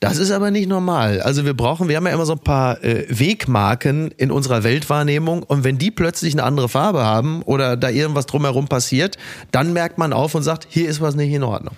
das 0.00 0.16
ist 0.16 0.30
aber 0.30 0.50
nicht 0.50 0.68
normal. 0.68 1.20
Also 1.20 1.44
wir 1.44 1.54
brauchen, 1.54 1.88
wir 1.88 1.96
haben 1.96 2.06
ja 2.06 2.14
immer 2.14 2.26
so 2.26 2.32
ein 2.32 2.38
paar 2.38 2.82
äh, 2.82 3.04
Wegmarken 3.08 4.10
in 4.16 4.30
unserer 4.30 4.64
Weltwahrnehmung 4.64 5.42
und 5.42 5.62
wenn 5.62 5.76
die 5.76 5.90
plötzlich 5.90 6.32
eine 6.32 6.42
andere 6.42 6.70
Farbe 6.70 7.04
haben 7.04 7.42
oder 7.42 7.76
da 7.76 7.90
irgendwas 7.90 8.26
drumherum 8.26 8.66
passiert, 8.66 9.18
dann 9.52 9.74
merkt 9.74 9.98
man 9.98 10.14
auf 10.14 10.34
und 10.34 10.42
sagt, 10.42 10.66
hier 10.68 10.88
ist 10.88 11.02
was 11.02 11.14
nicht 11.14 11.32
in 11.32 11.42
Ordnung. 11.42 11.76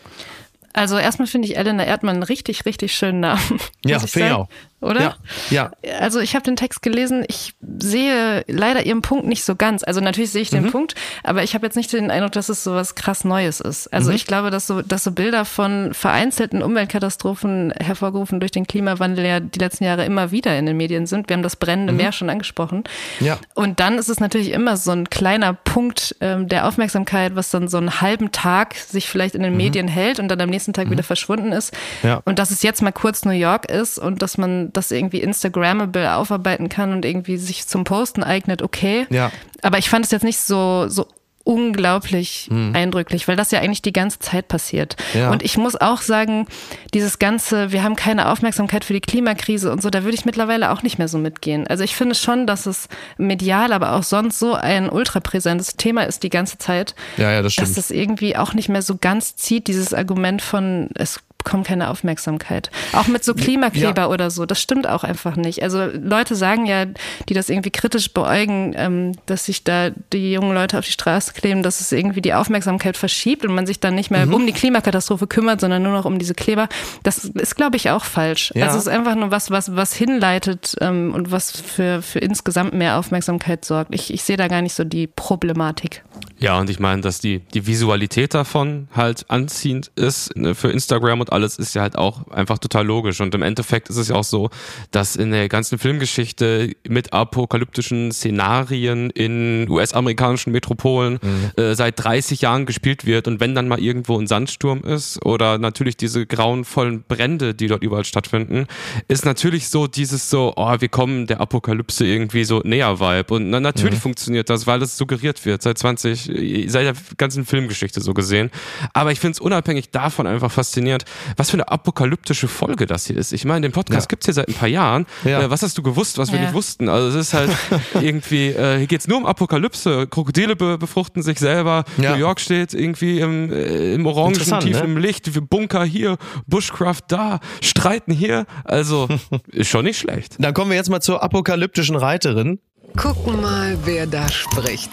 Also 0.72 0.96
erstmal 0.96 1.26
finde 1.26 1.48
ich 1.48 1.56
Elena 1.56 1.84
Erdmann 1.84 2.14
einen 2.16 2.22
richtig, 2.22 2.64
richtig 2.64 2.94
schönen 2.94 3.20
Namen. 3.20 3.60
Ja, 3.84 3.98
finde 3.98 4.28
ich 4.28 4.34
auch. 4.34 4.48
Oder? 4.82 5.16
Ja, 5.50 5.70
Also 6.00 6.20
ich 6.20 6.34
habe 6.34 6.44
den 6.44 6.56
Text 6.56 6.82
gelesen, 6.82 7.24
ich 7.28 7.54
sehe 7.78 8.44
leider 8.48 8.84
ihren 8.84 9.00
Punkt 9.02 9.26
nicht 9.26 9.44
so 9.44 9.54
ganz. 9.56 9.82
Also 9.84 10.00
natürlich 10.00 10.30
sehe 10.30 10.42
ich 10.42 10.52
Mhm. 10.52 10.64
den 10.64 10.70
Punkt, 10.72 10.94
aber 11.24 11.42
ich 11.42 11.54
habe 11.54 11.64
jetzt 11.66 11.76
nicht 11.76 11.92
den 11.92 12.10
Eindruck, 12.10 12.32
dass 12.32 12.48
es 12.48 12.62
so 12.64 12.74
was 12.74 12.94
krass 12.94 13.24
Neues 13.24 13.60
ist. 13.60 13.86
Also 13.92 14.10
Mhm. 14.10 14.16
ich 14.16 14.26
glaube, 14.26 14.50
dass 14.50 14.66
so, 14.66 14.82
dass 14.82 15.04
so 15.04 15.12
Bilder 15.12 15.44
von 15.44 15.94
vereinzelten 15.94 16.62
Umweltkatastrophen 16.62 17.72
hervorgerufen 17.80 18.40
durch 18.40 18.52
den 18.52 18.66
Klimawandel 18.66 19.24
ja 19.24 19.40
die 19.40 19.58
letzten 19.58 19.84
Jahre 19.84 20.04
immer 20.04 20.30
wieder 20.30 20.58
in 20.58 20.66
den 20.66 20.76
Medien 20.76 21.06
sind. 21.06 21.28
Wir 21.28 21.34
haben 21.34 21.42
das 21.42 21.56
brennende 21.56 21.92
Meer 21.92 22.12
schon 22.12 22.30
angesprochen. 22.30 22.84
Mhm. 23.20 23.26
Ja. 23.26 23.38
Und 23.54 23.80
dann 23.80 23.98
ist 23.98 24.08
es 24.08 24.20
natürlich 24.20 24.50
immer 24.52 24.76
so 24.76 24.90
ein 24.92 25.08
kleiner 25.10 25.54
Punkt 25.54 26.16
ähm, 26.20 26.48
der 26.48 26.66
Aufmerksamkeit, 26.66 27.34
was 27.36 27.50
dann 27.50 27.68
so 27.68 27.78
einen 27.78 28.00
halben 28.00 28.32
Tag 28.32 28.74
sich 28.74 29.08
vielleicht 29.08 29.34
in 29.34 29.42
den 29.42 29.56
Medien 29.56 29.88
hält 29.88 30.18
und 30.18 30.28
dann 30.28 30.40
am 30.40 30.50
nächsten 30.50 30.72
Tag 30.72 30.90
wieder 30.90 31.02
verschwunden 31.02 31.52
ist. 31.52 31.72
Mhm. 32.02 32.08
Ja. 32.08 32.20
Und 32.24 32.38
dass 32.38 32.50
es 32.50 32.62
jetzt 32.62 32.82
mal 32.82 32.92
kurz 32.92 33.24
New 33.24 33.30
York 33.32 33.70
ist 33.70 33.98
und 33.98 34.22
dass 34.22 34.38
man 34.38 34.71
das 34.72 34.90
irgendwie 34.90 35.20
Instagrammable 35.20 36.14
aufarbeiten 36.14 36.68
kann 36.68 36.92
und 36.92 37.04
irgendwie 37.04 37.36
sich 37.36 37.66
zum 37.66 37.84
Posten 37.84 38.22
eignet, 38.22 38.62
okay. 38.62 39.06
Ja. 39.10 39.30
Aber 39.62 39.78
ich 39.78 39.88
fand 39.90 40.04
es 40.04 40.10
jetzt 40.10 40.24
nicht 40.24 40.38
so, 40.38 40.88
so 40.88 41.06
unglaublich 41.44 42.48
eindrücklich, 42.72 43.26
weil 43.26 43.34
das 43.36 43.50
ja 43.50 43.60
eigentlich 43.60 43.82
die 43.82 43.92
ganze 43.92 44.20
Zeit 44.20 44.46
passiert. 44.48 44.96
Hm. 45.12 45.20
Ja. 45.20 45.30
Und 45.30 45.42
ich 45.42 45.56
muss 45.56 45.74
auch 45.74 46.00
sagen, 46.00 46.46
dieses 46.94 47.18
ganze, 47.18 47.72
wir 47.72 47.82
haben 47.82 47.96
keine 47.96 48.30
Aufmerksamkeit 48.30 48.84
für 48.84 48.92
die 48.92 49.00
Klimakrise 49.00 49.72
und 49.72 49.82
so, 49.82 49.90
da 49.90 50.04
würde 50.04 50.14
ich 50.14 50.24
mittlerweile 50.24 50.70
auch 50.70 50.82
nicht 50.82 50.98
mehr 50.98 51.08
so 51.08 51.18
mitgehen. 51.18 51.66
Also 51.66 51.82
ich 51.82 51.96
finde 51.96 52.14
schon, 52.14 52.46
dass 52.46 52.66
es 52.66 52.88
medial, 53.18 53.72
aber 53.72 53.94
auch 53.94 54.04
sonst 54.04 54.38
so 54.38 54.54
ein 54.54 54.88
ultrapräsentes 54.88 55.76
Thema 55.76 56.04
ist 56.04 56.22
die 56.22 56.30
ganze 56.30 56.58
Zeit, 56.58 56.94
Ja, 57.16 57.32
ja, 57.32 57.42
das 57.42 57.56
dass 57.56 57.64
stimmt. 57.70 57.76
das 57.78 57.90
irgendwie 57.90 58.36
auch 58.36 58.54
nicht 58.54 58.68
mehr 58.68 58.82
so 58.82 58.96
ganz 58.96 59.34
zieht, 59.34 59.66
dieses 59.66 59.92
Argument 59.92 60.42
von, 60.42 60.90
es 60.94 61.20
bekommt 61.44 61.66
keine 61.66 61.90
Aufmerksamkeit. 61.90 62.70
Auch 62.92 63.06
mit 63.08 63.24
so 63.24 63.34
Klimakleber 63.34 64.02
Ja. 64.02 64.08
oder 64.08 64.30
so, 64.30 64.46
das 64.46 64.60
stimmt 64.60 64.86
auch 64.86 65.04
einfach 65.04 65.36
nicht. 65.36 65.62
Also 65.62 65.86
Leute 65.86 66.34
sagen 66.36 66.66
ja, 66.66 66.86
die 67.28 67.34
das 67.34 67.48
irgendwie 67.48 67.70
kritisch 67.70 68.12
beäugen, 68.12 68.74
ähm, 68.76 69.12
dass 69.26 69.44
sich 69.46 69.64
da 69.64 69.90
die 70.12 70.32
jungen 70.32 70.54
Leute 70.54 70.78
auf 70.78 70.84
die 70.84 70.92
Straße 70.92 71.32
kleben, 71.32 71.62
dass 71.62 71.80
es 71.80 71.92
irgendwie 71.92 72.20
die 72.22 72.34
Aufmerksamkeit 72.34 72.96
verschiebt 72.96 73.44
und 73.44 73.54
man 73.54 73.66
sich 73.66 73.80
dann 73.80 73.94
nicht 73.94 74.10
mehr 74.10 74.26
Mhm. 74.26 74.34
um 74.34 74.46
die 74.46 74.52
Klimakatastrophe 74.52 75.26
kümmert, 75.26 75.60
sondern 75.60 75.82
nur 75.82 75.92
noch 75.92 76.04
um 76.04 76.18
diese 76.18 76.34
Kleber. 76.34 76.68
Das 77.02 77.24
ist, 77.24 77.56
glaube 77.56 77.76
ich, 77.76 77.90
auch 77.90 78.04
falsch. 78.04 78.52
Ja. 78.54 78.66
Also 78.66 78.78
es 78.78 78.84
ist 78.86 78.92
einfach 78.92 79.14
nur 79.14 79.30
was, 79.30 79.50
was, 79.50 79.74
was 79.76 79.92
hinleitet 79.94 80.76
ähm, 80.80 81.12
und 81.14 81.30
was 81.32 81.50
für, 81.60 82.02
für 82.02 82.18
insgesamt 82.18 82.74
mehr 82.74 82.98
Aufmerksamkeit 82.98 83.64
sorgt. 83.64 83.94
Ich, 83.94 84.12
ich 84.12 84.22
sehe 84.22 84.36
da 84.36 84.48
gar 84.48 84.62
nicht 84.62 84.74
so 84.74 84.84
die 84.84 85.06
Problematik. 85.06 86.02
Ja, 86.42 86.58
und 86.58 86.68
ich 86.68 86.80
meine, 86.80 87.02
dass 87.02 87.20
die, 87.20 87.38
die 87.54 87.68
Visualität 87.68 88.34
davon 88.34 88.88
halt 88.92 89.30
anziehend 89.30 89.92
ist 89.94 90.36
ne, 90.36 90.56
für 90.56 90.72
Instagram 90.72 91.20
und 91.20 91.32
alles 91.32 91.56
ist 91.56 91.72
ja 91.74 91.82
halt 91.82 91.96
auch 91.96 92.26
einfach 92.32 92.58
total 92.58 92.84
logisch. 92.84 93.20
Und 93.20 93.32
im 93.36 93.42
Endeffekt 93.42 93.88
ist 93.88 93.96
es 93.96 94.08
ja 94.08 94.16
auch 94.16 94.24
so, 94.24 94.50
dass 94.90 95.14
in 95.14 95.30
der 95.30 95.48
ganzen 95.48 95.78
Filmgeschichte 95.78 96.72
mit 96.88 97.12
apokalyptischen 97.12 98.10
Szenarien 98.10 99.10
in 99.10 99.70
US-amerikanischen 99.70 100.50
Metropolen 100.50 101.20
äh, 101.56 101.76
seit 101.76 102.02
30 102.02 102.40
Jahren 102.40 102.66
gespielt 102.66 103.06
wird. 103.06 103.28
Und 103.28 103.38
wenn 103.38 103.54
dann 103.54 103.68
mal 103.68 103.78
irgendwo 103.78 104.18
ein 104.18 104.26
Sandsturm 104.26 104.80
ist 104.82 105.24
oder 105.24 105.58
natürlich 105.58 105.96
diese 105.96 106.26
grauenvollen 106.26 107.04
Brände, 107.06 107.54
die 107.54 107.68
dort 107.68 107.84
überall 107.84 108.04
stattfinden, 108.04 108.66
ist 109.06 109.24
natürlich 109.24 109.68
so 109.68 109.86
dieses 109.86 110.28
so, 110.28 110.54
oh, 110.56 110.74
wir 110.80 110.88
kommen 110.88 111.28
der 111.28 111.40
Apokalypse 111.40 112.04
irgendwie 112.04 112.42
so 112.42 112.62
näher 112.64 112.98
Vibe. 112.98 113.32
Und 113.32 113.50
na, 113.50 113.60
natürlich 113.60 114.00
funktioniert 114.00 114.50
das, 114.50 114.66
weil 114.66 114.82
es 114.82 114.98
suggeriert 114.98 115.44
wird 115.46 115.62
seit 115.62 115.78
20 115.78 116.31
seit 116.68 116.84
der 116.84 116.94
ganzen 117.16 117.44
Filmgeschichte 117.44 118.00
so 118.00 118.14
gesehen. 118.14 118.50
Aber 118.92 119.12
ich 119.12 119.20
finde 119.20 119.32
es 119.32 119.40
unabhängig 119.40 119.90
davon 119.90 120.26
einfach 120.26 120.50
faszinierend, 120.50 121.04
was 121.36 121.50
für 121.50 121.56
eine 121.56 121.68
apokalyptische 121.68 122.48
Folge 122.48 122.86
das 122.86 123.06
hier 123.06 123.16
ist. 123.16 123.32
Ich 123.32 123.44
meine, 123.44 123.62
den 123.62 123.72
Podcast 123.72 124.06
ja. 124.06 124.08
gibt's 124.08 124.26
hier 124.26 124.34
seit 124.34 124.48
ein 124.48 124.54
paar 124.54 124.68
Jahren. 124.68 125.06
Ja. 125.24 125.42
Äh, 125.42 125.50
was 125.50 125.62
hast 125.62 125.78
du 125.78 125.82
gewusst, 125.82 126.18
was 126.18 126.32
wir 126.32 126.40
nicht 126.40 126.54
wussten? 126.54 126.88
Also 126.88 127.18
es 127.18 127.28
ist 127.28 127.34
halt 127.34 127.50
irgendwie, 127.94 128.48
äh, 128.48 128.78
hier 128.78 128.86
geht's 128.86 129.08
nur 129.08 129.18
um 129.18 129.26
Apokalypse. 129.26 130.06
Krokodile 130.06 130.56
be 130.56 130.78
befruchten 130.78 131.22
sich 131.22 131.38
selber. 131.38 131.84
New 131.96 132.14
York 132.14 132.40
steht 132.40 132.74
irgendwie 132.74 133.20
im, 133.20 133.52
äh, 133.52 133.94
im 133.94 134.06
Orangen, 134.06 134.34
tief 134.34 134.78
ne? 134.78 134.84
im 134.84 134.96
Licht. 134.96 135.30
Bunker 135.48 135.84
hier, 135.84 136.16
Bushcraft 136.46 137.02
da, 137.08 137.40
Streiten 137.60 138.12
hier. 138.12 138.46
Also 138.64 139.08
ist 139.48 139.68
schon 139.68 139.84
nicht 139.84 139.98
schlecht. 139.98 140.36
Dann 140.38 140.54
kommen 140.54 140.70
wir 140.70 140.76
jetzt 140.76 140.90
mal 140.90 141.00
zur 141.00 141.22
apokalyptischen 141.22 141.96
Reiterin. 141.96 142.58
Gucken 142.96 143.40
mal, 143.40 143.78
wer 143.84 144.06
da 144.06 144.28
spricht. 144.28 144.90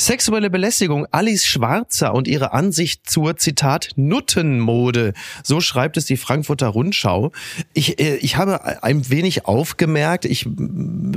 Sexuelle 0.00 0.48
Belästigung 0.48 1.08
Alice 1.10 1.44
Schwarzer 1.44 2.14
und 2.14 2.28
ihre 2.28 2.52
Ansicht 2.52 3.10
zur 3.10 3.36
Zitat 3.36 3.90
Nuttenmode. 3.96 5.12
So 5.42 5.60
schreibt 5.60 5.96
es 5.96 6.04
die 6.04 6.16
Frankfurter 6.16 6.68
Rundschau. 6.68 7.32
Ich, 7.74 7.98
äh, 7.98 8.14
ich 8.18 8.36
habe 8.36 8.84
ein 8.84 9.10
wenig 9.10 9.46
aufgemerkt, 9.46 10.24
ich, 10.24 10.48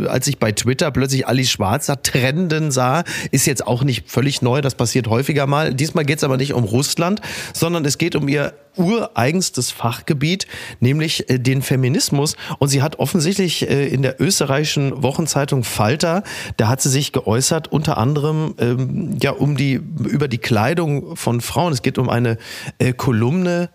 als 0.08 0.26
ich 0.26 0.40
bei 0.40 0.52
Twitter 0.52 0.90
plötzlich 0.90 1.28
Alice 1.28 1.52
Schwarzer 1.52 2.02
trenden 2.02 2.72
sah, 2.72 3.04
ist 3.30 3.46
jetzt 3.46 3.68
auch 3.68 3.84
nicht 3.84 4.10
völlig 4.10 4.42
neu, 4.42 4.62
das 4.62 4.74
passiert 4.74 5.08
häufiger 5.08 5.46
mal. 5.46 5.76
Diesmal 5.76 6.04
geht 6.04 6.18
es 6.18 6.24
aber 6.24 6.38
nicht 6.38 6.54
um 6.54 6.64
Russland, 6.64 7.22
sondern 7.54 7.86
es 7.86 8.00
geht 8.00 8.16
um 8.16 8.28
ihr 8.28 8.52
ureigenstes 8.78 9.72
Fachgebiet, 9.72 10.48
nämlich 10.80 11.30
äh, 11.30 11.40
den 11.40 11.62
Feminismus. 11.62 12.36
Und 12.60 12.70
sie 12.70 12.82
hat 12.82 13.00
offensichtlich 13.00 13.70
äh, 13.70 13.88
in 13.88 14.02
der 14.02 14.22
österreichischen 14.22 15.04
Wochenzeitung 15.04 15.64
Falter, 15.64 16.24
da 16.58 16.68
hat 16.68 16.82
sie 16.82 16.90
sich 16.90 17.12
geäußert, 17.12 17.72
unter 17.72 17.98
anderem 17.98 18.56
ähm, 18.60 19.18
ja 19.22 19.32
um 19.32 19.58
die 19.58 19.74
über 19.74 20.28
die 20.28 20.38
Kleidung 20.38 21.16
von 21.16 21.42
Frauen. 21.42 21.74
Es 21.74 21.82
geht 21.82 21.98
um 21.98 22.10
eine 22.10 22.38
äh, 22.80 22.94
Kolumne 22.94 23.70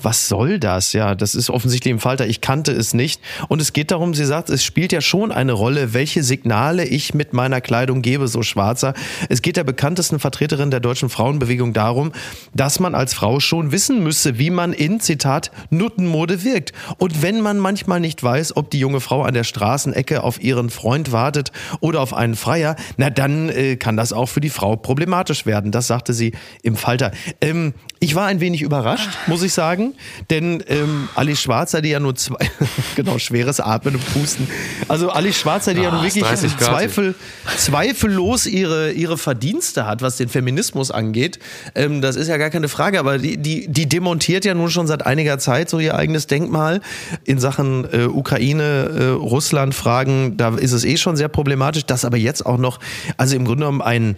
was 0.00 0.28
soll 0.28 0.58
das? 0.58 0.92
Ja, 0.92 1.14
das 1.14 1.34
ist 1.34 1.50
offensichtlich 1.50 1.90
im 1.90 2.00
Falter. 2.00 2.26
Ich 2.26 2.40
kannte 2.40 2.72
es 2.72 2.94
nicht. 2.94 3.20
Und 3.48 3.60
es 3.60 3.72
geht 3.72 3.90
darum, 3.90 4.14
sie 4.14 4.24
sagt, 4.24 4.50
es 4.50 4.64
spielt 4.64 4.92
ja 4.92 5.00
schon 5.00 5.32
eine 5.32 5.52
Rolle, 5.52 5.94
welche 5.94 6.22
Signale 6.22 6.84
ich 6.84 7.14
mit 7.14 7.32
meiner 7.32 7.60
Kleidung 7.60 8.02
gebe, 8.02 8.28
so 8.28 8.42
schwarzer. 8.42 8.94
Es 9.28 9.42
geht 9.42 9.56
der 9.56 9.64
bekanntesten 9.64 10.18
Vertreterin 10.18 10.70
der 10.70 10.80
deutschen 10.80 11.08
Frauenbewegung 11.08 11.72
darum, 11.72 12.12
dass 12.54 12.80
man 12.80 12.94
als 12.94 13.14
Frau 13.14 13.40
schon 13.40 13.72
wissen 13.72 14.02
müsse, 14.02 14.38
wie 14.38 14.50
man 14.50 14.72
in, 14.72 15.00
Zitat, 15.00 15.50
Nuttenmode 15.70 16.44
wirkt. 16.44 16.72
Und 16.98 17.22
wenn 17.22 17.40
man 17.40 17.58
manchmal 17.58 18.00
nicht 18.00 18.22
weiß, 18.22 18.56
ob 18.56 18.70
die 18.70 18.78
junge 18.78 19.00
Frau 19.00 19.22
an 19.22 19.34
der 19.34 19.44
Straßenecke 19.44 20.22
auf 20.22 20.42
ihren 20.42 20.70
Freund 20.70 21.12
wartet 21.12 21.52
oder 21.80 22.00
auf 22.00 22.14
einen 22.14 22.36
Freier, 22.36 22.76
na 22.96 23.10
dann 23.10 23.48
äh, 23.48 23.76
kann 23.76 23.96
das 23.96 24.12
auch 24.12 24.28
für 24.28 24.40
die 24.40 24.50
Frau 24.50 24.76
problematisch 24.76 25.46
werden. 25.46 25.72
Das 25.72 25.86
sagte 25.86 26.12
sie 26.12 26.32
im 26.62 26.76
Falter. 26.76 27.12
Ähm, 27.40 27.74
ich 28.04 28.14
war 28.14 28.26
ein 28.26 28.38
wenig 28.40 28.60
überrascht, 28.60 29.08
muss 29.26 29.42
ich 29.42 29.54
sagen, 29.54 29.94
denn 30.28 30.62
ähm, 30.68 31.08
Ali 31.14 31.36
Schwarzer, 31.36 31.80
die 31.80 31.88
ja 31.88 32.00
nur 32.00 32.14
zwei, 32.14 32.36
genau, 32.96 33.18
schweres 33.18 33.60
Atmen 33.60 33.94
und 33.94 34.12
Pusten. 34.12 34.46
Also 34.88 35.08
Ali 35.08 35.32
Schwarzer, 35.32 35.72
die 35.72 35.80
ah, 35.80 35.84
ja 35.84 35.90
nur 35.90 36.02
wirklich 36.02 36.22
Zweifel, 36.58 37.14
zweifellos 37.56 38.44
ihre, 38.44 38.92
ihre 38.92 39.16
Verdienste 39.16 39.86
hat, 39.86 40.02
was 40.02 40.18
den 40.18 40.28
Feminismus 40.28 40.90
angeht. 40.90 41.38
Ähm, 41.74 42.02
das 42.02 42.16
ist 42.16 42.28
ja 42.28 42.36
gar 42.36 42.50
keine 42.50 42.68
Frage, 42.68 43.00
aber 43.00 43.16
die, 43.16 43.38
die, 43.38 43.68
die 43.68 43.88
demontiert 43.88 44.44
ja 44.44 44.52
nun 44.52 44.70
schon 44.70 44.86
seit 44.86 45.06
einiger 45.06 45.38
Zeit 45.38 45.70
so 45.70 45.78
ihr 45.78 45.96
eigenes 45.96 46.26
Denkmal 46.26 46.82
in 47.24 47.38
Sachen 47.40 47.86
äh, 47.90 48.04
Ukraine, 48.04 48.62
äh, 48.64 49.04
Russland-Fragen. 49.12 50.36
Da 50.36 50.54
ist 50.56 50.72
es 50.72 50.84
eh 50.84 50.98
schon 50.98 51.16
sehr 51.16 51.28
problematisch, 51.28 51.86
dass 51.86 52.04
aber 52.04 52.18
jetzt 52.18 52.44
auch 52.44 52.58
noch, 52.58 52.80
also 53.16 53.34
im 53.34 53.46
Grunde 53.46 53.64
genommen 53.64 53.80
ein 53.80 54.16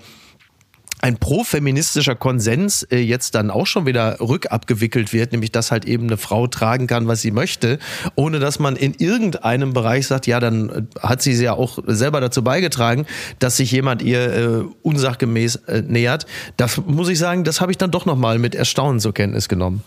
ein 1.00 1.18
profeministischer 1.18 2.14
Konsens 2.14 2.82
äh, 2.84 2.98
jetzt 2.98 3.34
dann 3.34 3.50
auch 3.50 3.66
schon 3.66 3.86
wieder 3.86 4.18
rückabgewickelt 4.20 5.12
wird, 5.12 5.32
nämlich 5.32 5.52
dass 5.52 5.70
halt 5.70 5.84
eben 5.84 6.06
eine 6.06 6.16
Frau 6.16 6.46
tragen 6.46 6.86
kann, 6.86 7.06
was 7.06 7.20
sie 7.20 7.30
möchte, 7.30 7.78
ohne 8.14 8.38
dass 8.38 8.58
man 8.58 8.76
in 8.76 8.94
irgendeinem 8.94 9.72
Bereich 9.72 10.06
sagt, 10.06 10.26
ja, 10.26 10.40
dann 10.40 10.70
äh, 10.70 10.82
hat 11.00 11.20
sie 11.22 11.32
ja 11.32 11.52
auch 11.52 11.78
selber 11.86 12.20
dazu 12.20 12.42
beigetragen, 12.42 13.06
dass 13.38 13.58
sich 13.58 13.70
jemand 13.72 14.02
ihr 14.02 14.32
äh, 14.32 14.64
unsachgemäß 14.82 15.56
äh, 15.66 15.82
nähert. 15.82 16.26
Das 16.56 16.80
muss 16.86 17.08
ich 17.08 17.18
sagen, 17.18 17.44
das 17.44 17.60
habe 17.60 17.72
ich 17.72 17.78
dann 17.78 17.90
doch 17.90 18.06
nochmal 18.06 18.38
mit 18.38 18.54
Erstaunen 18.54 19.00
zur 19.00 19.12
Kenntnis 19.12 19.48
genommen. 19.48 19.82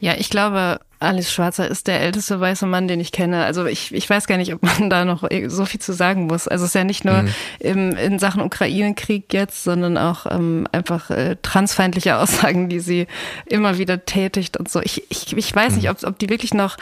Ja, 0.00 0.14
ich 0.16 0.30
glaube, 0.30 0.80
Alice 0.98 1.32
Schwarzer 1.32 1.66
ist 1.66 1.86
der 1.86 2.00
älteste 2.00 2.40
weiße 2.40 2.66
Mann, 2.66 2.86
den 2.86 3.00
ich 3.00 3.10
kenne. 3.10 3.44
Also 3.44 3.64
ich, 3.66 3.94
ich 3.94 4.08
weiß 4.08 4.26
gar 4.26 4.36
nicht, 4.36 4.52
ob 4.52 4.62
man 4.62 4.90
da 4.90 5.04
noch 5.04 5.26
so 5.46 5.64
viel 5.64 5.80
zu 5.80 5.92
sagen 5.92 6.26
muss. 6.26 6.46
Also 6.46 6.64
es 6.64 6.70
ist 6.70 6.74
ja 6.74 6.84
nicht 6.84 7.04
nur 7.04 7.22
mhm. 7.22 7.34
im, 7.58 7.96
in 7.96 8.18
Sachen 8.18 8.42
Ukraine-Krieg 8.42 9.32
jetzt, 9.32 9.64
sondern 9.64 9.96
auch 9.96 10.26
ähm, 10.26 10.66
einfach 10.72 11.10
äh, 11.10 11.36
transfeindliche 11.40 12.16
Aussagen, 12.18 12.68
die 12.68 12.80
sie 12.80 13.06
immer 13.46 13.78
wieder 13.78 14.04
tätigt 14.04 14.58
und 14.58 14.70
so. 14.70 14.80
Ich, 14.82 15.04
ich, 15.10 15.36
ich 15.36 15.54
weiß 15.54 15.72
mhm. 15.72 15.76
nicht, 15.76 15.90
ob, 15.90 16.02
ob 16.04 16.18
die 16.18 16.28
wirklich 16.28 16.52
noch 16.52 16.76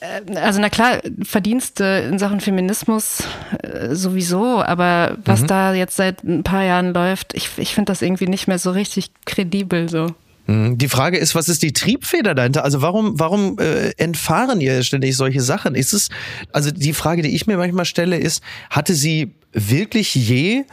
äh, 0.00 0.36
also 0.36 0.60
na 0.60 0.68
klar, 0.68 1.00
Verdienste 1.22 1.84
in 2.08 2.20
Sachen 2.20 2.40
Feminismus 2.40 3.24
äh, 3.60 3.94
sowieso, 3.94 4.62
aber 4.62 5.16
was 5.24 5.42
mhm. 5.42 5.46
da 5.48 5.74
jetzt 5.74 5.96
seit 5.96 6.22
ein 6.22 6.44
paar 6.44 6.62
Jahren 6.62 6.92
läuft, 6.92 7.34
ich, 7.34 7.50
ich 7.56 7.74
finde 7.74 7.90
das 7.90 8.02
irgendwie 8.02 8.28
nicht 8.28 8.46
mehr 8.46 8.58
so 8.58 8.70
richtig 8.70 9.10
kredibel 9.26 9.88
so. 9.88 10.14
Mhm. 10.46 10.78
Die 10.78 10.88
Frage 10.88 11.18
ist, 11.18 11.34
was 11.34 11.48
ist 11.48 11.62
die 11.62 11.72
Triebfeder 11.72 12.34
dahinter? 12.34 12.64
Also 12.64 12.82
warum, 12.82 13.18
warum 13.18 13.58
äh, 13.58 13.90
entfahren 13.96 14.60
ihr 14.60 14.82
ständig 14.82 15.16
solche 15.16 15.40
Sachen? 15.40 15.74
Ist 15.74 15.92
es, 15.92 16.08
also 16.52 16.70
die 16.70 16.92
Frage, 16.92 17.22
die 17.22 17.34
ich 17.34 17.46
mir 17.46 17.56
manchmal 17.56 17.84
stelle, 17.84 18.18
ist, 18.18 18.42
hatte 18.70 18.94
sie 18.94 19.32
wirklich 19.52 20.14
je 20.14 20.64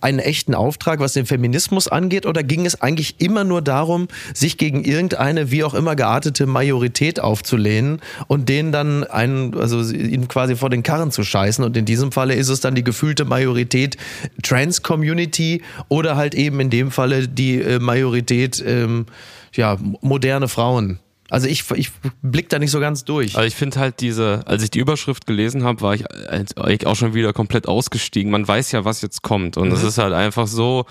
einen 0.00 0.18
echten 0.18 0.54
Auftrag, 0.54 1.00
was 1.00 1.12
den 1.12 1.26
Feminismus 1.26 1.88
angeht, 1.88 2.26
oder 2.26 2.42
ging 2.42 2.66
es 2.66 2.80
eigentlich 2.80 3.20
immer 3.20 3.44
nur 3.44 3.62
darum, 3.62 4.08
sich 4.34 4.58
gegen 4.58 4.84
irgendeine 4.84 5.50
wie 5.50 5.64
auch 5.64 5.74
immer 5.74 5.96
geartete 5.96 6.46
Majorität 6.46 7.20
aufzulehnen 7.20 8.00
und 8.26 8.48
denen 8.48 8.72
dann 8.72 9.04
einen, 9.04 9.56
also 9.58 9.82
ihnen 9.92 10.28
quasi 10.28 10.56
vor 10.56 10.70
den 10.70 10.82
Karren 10.82 11.10
zu 11.10 11.22
scheißen? 11.22 11.64
Und 11.64 11.76
in 11.76 11.84
diesem 11.84 12.12
Falle 12.12 12.34
ist 12.34 12.48
es 12.48 12.60
dann 12.60 12.74
die 12.74 12.84
gefühlte 12.84 13.24
Majorität 13.24 13.96
Trans-Community 14.42 15.62
oder 15.88 16.16
halt 16.16 16.34
eben 16.34 16.60
in 16.60 16.70
dem 16.70 16.90
Falle 16.90 17.28
die 17.28 17.60
äh, 17.60 17.78
Majorität 17.78 18.62
ähm, 18.66 19.06
ja 19.54 19.76
moderne 20.00 20.48
Frauen. 20.48 20.98
Also 21.30 21.46
ich, 21.46 21.64
ich 21.76 21.90
blick 22.22 22.48
da 22.48 22.58
nicht 22.58 22.72
so 22.72 22.80
ganz 22.80 23.04
durch. 23.04 23.36
Also 23.36 23.46
ich 23.46 23.54
finde 23.54 23.78
halt 23.78 24.00
diese, 24.00 24.42
als 24.46 24.64
ich 24.64 24.70
die 24.70 24.80
Überschrift 24.80 25.26
gelesen 25.26 25.62
habe, 25.62 25.80
war 25.80 25.94
ich 25.94 26.04
eigentlich 26.10 26.86
auch 26.86 26.96
schon 26.96 27.14
wieder 27.14 27.32
komplett 27.32 27.68
ausgestiegen. 27.68 28.32
Man 28.32 28.46
weiß 28.46 28.72
ja, 28.72 28.84
was 28.84 29.00
jetzt 29.00 29.22
kommt. 29.22 29.56
Und 29.56 29.70
es 29.72 29.82
mhm. 29.82 29.88
ist 29.88 29.98
halt 29.98 30.12
einfach 30.12 30.48
so 30.48 30.86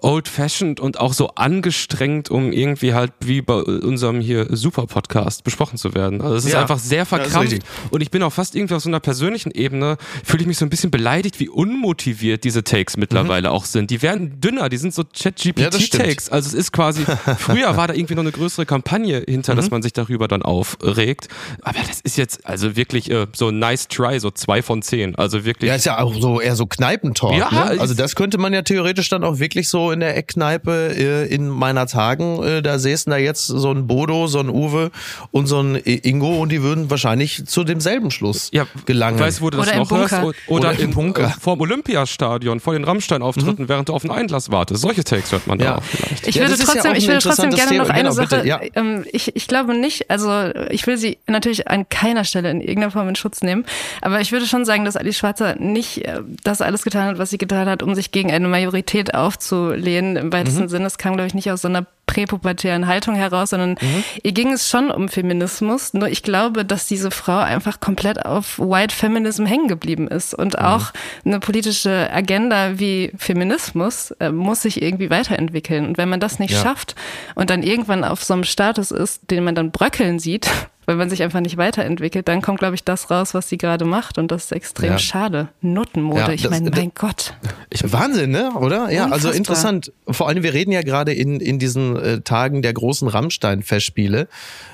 old-fashioned 0.00 0.78
und 0.78 1.00
auch 1.00 1.12
so 1.12 1.30
angestrengt, 1.30 2.30
um 2.30 2.52
irgendwie 2.52 2.94
halt 2.94 3.12
wie 3.20 3.42
bei 3.42 3.54
unserem 3.54 4.20
hier 4.20 4.46
Super-Podcast 4.54 5.42
besprochen 5.42 5.78
zu 5.78 5.94
werden. 5.94 6.20
Also 6.20 6.36
es 6.36 6.44
ist 6.44 6.52
ja, 6.52 6.60
einfach 6.60 6.78
sehr 6.78 7.04
verkrampft. 7.04 7.58
Und 7.90 8.00
ich 8.00 8.10
bin 8.10 8.22
auch 8.22 8.32
fast 8.32 8.54
irgendwie 8.54 8.74
auf 8.74 8.82
so 8.82 8.88
einer 8.88 9.00
persönlichen 9.00 9.50
Ebene, 9.50 9.96
fühle 10.24 10.42
ich 10.42 10.46
mich 10.46 10.58
so 10.58 10.64
ein 10.64 10.70
bisschen 10.70 10.92
beleidigt, 10.92 11.40
wie 11.40 11.48
unmotiviert 11.48 12.44
diese 12.44 12.62
Takes 12.62 12.96
mittlerweile 12.96 13.48
mhm. 13.48 13.54
auch 13.54 13.64
sind. 13.64 13.90
Die 13.90 14.00
werden 14.00 14.40
dünner, 14.40 14.68
die 14.68 14.76
sind 14.76 14.94
so 14.94 15.02
Chat-GPT-Takes. 15.02 16.26
Ja, 16.26 16.32
also 16.32 16.48
es 16.48 16.54
ist 16.54 16.72
quasi, 16.72 17.04
früher 17.38 17.76
war 17.76 17.88
da 17.88 17.94
irgendwie 17.94 18.14
noch 18.14 18.22
eine 18.22 18.32
größere 18.32 18.64
Kampagne 18.64 19.24
hinter, 19.26 19.54
mhm. 19.54 19.56
das 19.56 19.71
man 19.72 19.82
sich 19.82 19.92
darüber 19.92 20.28
dann 20.28 20.42
aufregt. 20.42 21.28
Aber 21.62 21.78
das 21.86 22.00
ist 22.00 22.16
jetzt 22.16 22.46
also 22.46 22.76
wirklich 22.76 23.10
äh, 23.10 23.26
so 23.32 23.50
nice 23.50 23.88
try, 23.88 24.20
so 24.20 24.30
zwei 24.30 24.62
von 24.62 24.82
zehn. 24.82 25.16
Also 25.16 25.44
wirklich. 25.44 25.68
Ja, 25.68 25.74
ist 25.74 25.86
ja 25.86 25.98
auch 25.98 26.14
so 26.14 26.40
eher 26.40 26.54
so 26.54 26.66
Kneipentalk. 26.66 27.36
Ja, 27.36 27.50
ne? 27.50 27.80
Also 27.80 27.94
das 27.94 28.14
könnte 28.14 28.38
man 28.38 28.52
ja 28.52 28.62
theoretisch 28.62 29.08
dann 29.08 29.24
auch 29.24 29.38
wirklich 29.38 29.68
so 29.68 29.90
in 29.90 30.00
der 30.00 30.16
Eckkneipe 30.16 30.94
äh, 30.96 31.34
in 31.34 31.48
meiner 31.48 31.86
Tagen, 31.86 32.42
äh, 32.42 32.62
da 32.62 32.78
säßen 32.78 33.10
da 33.10 33.16
jetzt 33.16 33.46
so 33.46 33.70
ein 33.70 33.86
Bodo, 33.86 34.26
so 34.26 34.40
ein 34.40 34.48
Uwe 34.48 34.90
und 35.30 35.46
so 35.46 35.60
ein 35.60 35.76
Ingo 35.76 36.40
und 36.40 36.50
die 36.52 36.62
würden 36.62 36.90
wahrscheinlich 36.90 37.46
zu 37.46 37.64
demselben 37.64 38.10
Schluss 38.10 38.50
ja, 38.52 38.66
gelangen. 38.86 39.18
Weißt 39.18 39.40
du, 39.40 39.44
wo 39.44 39.50
du 39.50 39.58
das 39.58 39.74
noch 39.74 39.90
hörst? 39.90 40.12
Oder, 40.12 40.34
oder 40.48 40.78
im 40.78 40.92
Bunker. 40.92 41.24
Äh, 41.24 41.40
vor 41.40 41.56
dem 41.56 41.62
Olympiastadion, 41.62 42.60
vor 42.60 42.74
den 42.74 42.84
Rammstein-Auftritten, 42.84 43.64
mhm. 43.64 43.68
während 43.68 43.88
du 43.88 43.94
auf 43.94 44.04
einen 44.04 44.12
Einlass 44.12 44.50
wartest. 44.50 44.82
Solche 44.82 45.04
Takes 45.04 45.32
hört 45.32 45.46
man 45.46 45.58
ja. 45.58 45.64
da 45.64 45.76
auch 45.78 45.82
vielleicht. 45.82 46.28
Ich 46.28 46.38
würde 46.38 46.56
trotzdem, 46.56 46.92
ja 46.92 46.96
ich 46.96 47.06
würde 47.06 47.20
trotzdem 47.20 47.50
gerne 47.50 47.78
noch 47.78 47.88
eine 47.88 48.02
genau, 48.02 48.12
Sache, 48.12 48.36
bitte, 48.36 48.48
ja. 48.48 48.60
ähm, 48.74 49.04
ich, 49.12 49.34
ich 49.34 49.46
glaube, 49.46 49.61
glaube 49.64 49.78
nicht, 49.78 50.10
also 50.10 50.50
ich 50.70 50.86
will 50.86 50.96
sie 50.96 51.18
natürlich 51.26 51.68
an 51.68 51.88
keiner 51.88 52.24
Stelle 52.24 52.50
in 52.50 52.60
irgendeiner 52.60 52.90
Form 52.90 53.08
in 53.08 53.16
Schutz 53.16 53.42
nehmen, 53.42 53.64
aber 54.00 54.20
ich 54.20 54.32
würde 54.32 54.46
schon 54.46 54.64
sagen, 54.64 54.84
dass 54.84 54.96
Alice 54.96 55.16
Schwarzer 55.16 55.56
nicht 55.56 56.04
äh, 56.04 56.20
das 56.42 56.60
alles 56.60 56.82
getan 56.82 57.08
hat, 57.08 57.18
was 57.18 57.30
sie 57.30 57.38
getan 57.38 57.68
hat, 57.68 57.82
um 57.82 57.94
sich 57.94 58.10
gegen 58.10 58.32
eine 58.32 58.48
Majorität 58.48 59.14
aufzulehnen. 59.14 60.16
Im 60.16 60.32
weitesten 60.32 60.64
mhm. 60.64 60.68
Sinne, 60.68 60.86
es 60.86 60.98
kam, 60.98 61.14
glaube 61.14 61.28
ich, 61.28 61.34
nicht 61.34 61.50
aus 61.50 61.62
so 61.62 61.68
einer 61.68 61.86
präpubertären 62.06 62.86
Haltung 62.86 63.14
heraus, 63.14 63.50
sondern 63.50 63.76
mhm. 63.80 64.04
ihr 64.22 64.32
ging 64.32 64.52
es 64.52 64.68
schon 64.68 64.90
um 64.90 65.08
Feminismus. 65.08 65.94
Nur 65.94 66.08
ich 66.08 66.22
glaube, 66.22 66.64
dass 66.64 66.86
diese 66.86 67.10
Frau 67.10 67.38
einfach 67.38 67.80
komplett 67.80 68.24
auf 68.26 68.58
White 68.58 68.94
Feminism 68.94 69.46
hängen 69.46 69.68
geblieben 69.68 70.08
ist 70.08 70.34
und 70.34 70.58
mhm. 70.58 70.64
auch 70.64 70.92
eine 71.24 71.40
politische 71.40 72.10
Agenda 72.12 72.78
wie 72.78 73.12
Feminismus 73.16 74.10
äh, 74.20 74.30
muss 74.30 74.62
sich 74.62 74.82
irgendwie 74.82 75.10
weiterentwickeln. 75.10 75.86
Und 75.86 75.98
wenn 75.98 76.08
man 76.08 76.20
das 76.20 76.38
nicht 76.38 76.52
ja. 76.52 76.62
schafft 76.62 76.94
und 77.34 77.50
dann 77.50 77.62
irgendwann 77.62 78.04
auf 78.04 78.22
so 78.22 78.34
einem 78.34 78.44
Status 78.44 78.90
ist, 78.90 79.30
den 79.30 79.44
man 79.44 79.54
dann 79.54 79.70
bröckeln 79.70 80.18
sieht, 80.18 80.50
weil 80.86 80.96
man 80.96 81.08
sich 81.08 81.22
einfach 81.22 81.40
nicht 81.40 81.56
weiterentwickelt, 81.56 82.28
dann 82.28 82.42
kommt, 82.42 82.58
glaube 82.58 82.74
ich, 82.74 82.84
das 82.84 83.10
raus, 83.10 83.34
was 83.34 83.48
sie 83.48 83.58
gerade 83.58 83.84
macht. 83.84 84.18
Und 84.18 84.30
das 84.32 84.44
ist 84.44 84.52
extrem 84.52 84.92
ja. 84.92 84.98
schade. 84.98 85.48
Nuttenmode, 85.60 86.20
ja, 86.20 86.32
ich 86.32 86.48
meine, 86.50 86.70
mein 86.70 86.92
Gott. 86.94 87.34
Wahnsinn, 87.82 88.30
ne? 88.30 88.52
Oder? 88.54 88.90
Ja, 88.90 89.04
also 89.04 89.28
Unfassbar. 89.28 89.34
interessant. 89.34 89.92
Vor 90.08 90.28
allem, 90.28 90.42
wir 90.42 90.54
reden 90.54 90.72
ja 90.72 90.82
gerade 90.82 91.12
in, 91.12 91.40
in 91.40 91.58
diesen 91.58 91.96
äh, 91.96 92.20
Tagen 92.20 92.62
der 92.62 92.72
großen 92.72 93.08
Rammstein-Festspiele. 93.08 94.28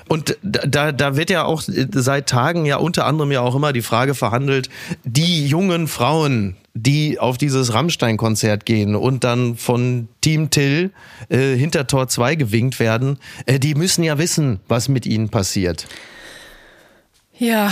Und 0.09 0.37
da- 0.43 0.91
da, 0.91 1.15
wird 1.15 1.29
ja 1.29 1.43
auch 1.45 1.61
seit 1.65 2.27
Tagen 2.27 2.65
ja 2.65 2.77
unter 2.77 3.05
anderem 3.05 3.31
ja 3.31 3.41
auch 3.41 3.55
immer 3.55 3.71
die 3.73 3.81
Frage 3.83 4.15
verhandelt, 4.15 4.67
die 5.05 5.47
jungen 5.47 5.87
Frauen, 5.87 6.57
die 6.73 7.19
auf 7.19 7.37
dieses 7.37 7.73
Rammstein-Konzert 7.73 8.65
gehen 8.65 8.95
und 8.95 9.23
dann 9.23 9.55
von 9.55 10.07
Team 10.21 10.49
Till 10.49 10.91
äh, 11.29 11.55
hinter 11.55 11.85
Tor 11.87 12.07
2 12.07 12.35
gewinkt 12.35 12.79
werden, 12.79 13.19
äh, 13.45 13.59
die 13.59 13.75
müssen 13.75 14.03
ja 14.03 14.17
wissen, 14.17 14.59
was 14.67 14.89
mit 14.89 15.05
ihnen 15.05 15.29
passiert. 15.29 15.87
Ja, 17.37 17.71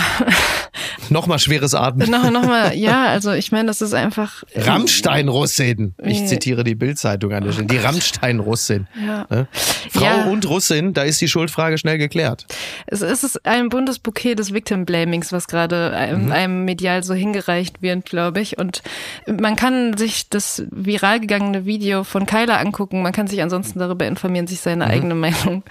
Nochmal 1.10 1.38
schweres 1.38 1.74
Atmen. 1.74 2.10
noch, 2.10 2.30
noch 2.30 2.46
mal, 2.46 2.74
ja, 2.74 3.06
also 3.06 3.32
ich 3.32 3.52
meine, 3.52 3.66
das 3.68 3.80
ist 3.82 3.94
einfach. 3.94 4.44
Rammstein-Russin. 4.54 5.94
Ich 6.02 6.26
zitiere 6.26 6.64
die 6.64 6.74
Bildzeitung 6.74 7.32
an 7.32 7.44
der 7.44 7.52
Stelle. 7.52 7.66
Die 7.68 7.76
Rammstein-Russin. 7.78 8.86
Ja. 9.06 9.26
Ne? 9.30 9.46
Frau 9.90 10.04
Ja. 10.04 10.24
und 10.24 10.48
Russin, 10.48 10.92
da 10.94 11.02
ist 11.02 11.20
die 11.20 11.28
Schuldfrage 11.28 11.78
schnell 11.78 11.98
geklärt. 11.98 12.46
Es 12.86 13.02
ist 13.02 13.44
ein 13.46 13.68
buntes 13.68 13.98
Bouquet 13.98 14.34
des 14.34 14.52
Victim 14.52 14.84
Blamings, 14.84 15.32
was 15.32 15.46
gerade 15.48 15.92
einem, 15.96 16.26
Mhm. 16.26 16.32
einem 16.32 16.64
medial 16.64 17.02
so 17.02 17.14
hingereicht 17.14 17.82
wird, 17.82 18.04
glaube 18.06 18.40
ich. 18.40 18.58
Und 18.58 18.82
man 19.26 19.56
kann 19.56 19.96
sich 19.96 20.28
das 20.28 20.62
viral 20.70 21.20
gegangene 21.20 21.64
Video 21.66 22.04
von 22.04 22.26
Kyla 22.26 22.56
angucken. 22.58 23.02
Man 23.02 23.12
kann 23.12 23.26
sich 23.26 23.42
ansonsten 23.42 23.78
darüber 23.78 24.06
informieren, 24.06 24.46
sich 24.46 24.60
seine 24.60 24.86
Mhm. 24.86 24.90
eigene 24.90 25.14
Meinung 25.14 25.62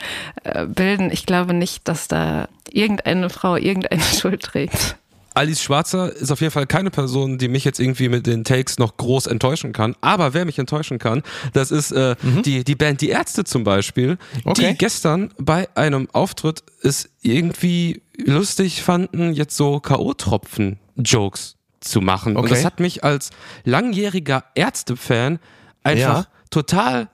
äh, 0.43 0.65
bilden. 0.65 1.11
Ich 1.11 1.25
glaube 1.25 1.53
nicht, 1.53 1.87
dass 1.87 2.07
da 2.07 2.47
irgendeine 2.69 3.29
Frau 3.29 3.55
irgendeine 3.55 4.01
Schuld 4.21 4.41
trägt. 4.43 4.96
Alice 5.37 5.61
Schwarzer 5.61 6.11
ist 6.15 6.31
auf 6.31 6.41
jeden 6.41 6.51
Fall 6.51 6.65
keine 6.65 6.89
Person, 6.89 7.37
die 7.37 7.47
mich 7.47 7.63
jetzt 7.63 7.79
irgendwie 7.79 8.09
mit 8.09 8.25
den 8.25 8.43
Takes 8.43 8.79
noch 8.79 8.97
groß 8.97 9.27
enttäuschen 9.27 9.71
kann. 9.71 9.95
Aber 10.01 10.33
wer 10.33 10.45
mich 10.45 10.57
enttäuschen 10.57 10.97
kann, 10.99 11.21
das 11.53 11.69
ist 11.71 11.91
äh, 11.91 12.15
die, 12.43 12.63
die 12.63 12.75
Band 12.75 13.01
Die 13.01 13.09
Ärzte 13.09 13.43
zum 13.43 13.63
Beispiel, 13.63 14.17
Okay. 14.45 14.71
die 14.71 14.77
gestern 14.77 15.31
bei 15.37 15.67
einem 15.75 16.09
Auftritt 16.11 16.63
es 16.81 17.09
irgendwie 17.21 18.01
lustig 18.17 18.81
fanden, 18.81 19.31
jetzt 19.33 19.55
so 19.55 19.79
K.O.-Tropfen-Jokes 19.79 21.55
zu 21.81 22.01
machen. 22.01 22.35
Und 22.35 22.45
Okay. 22.45 22.55
das 22.55 22.65
hat 22.65 22.79
mich 22.79 23.03
als 23.03 23.29
langjähriger 23.63 24.43
Ärzte-Fan 24.55 25.39
einfach 25.83 26.23
Ja. 26.23 26.27
total 26.49 27.09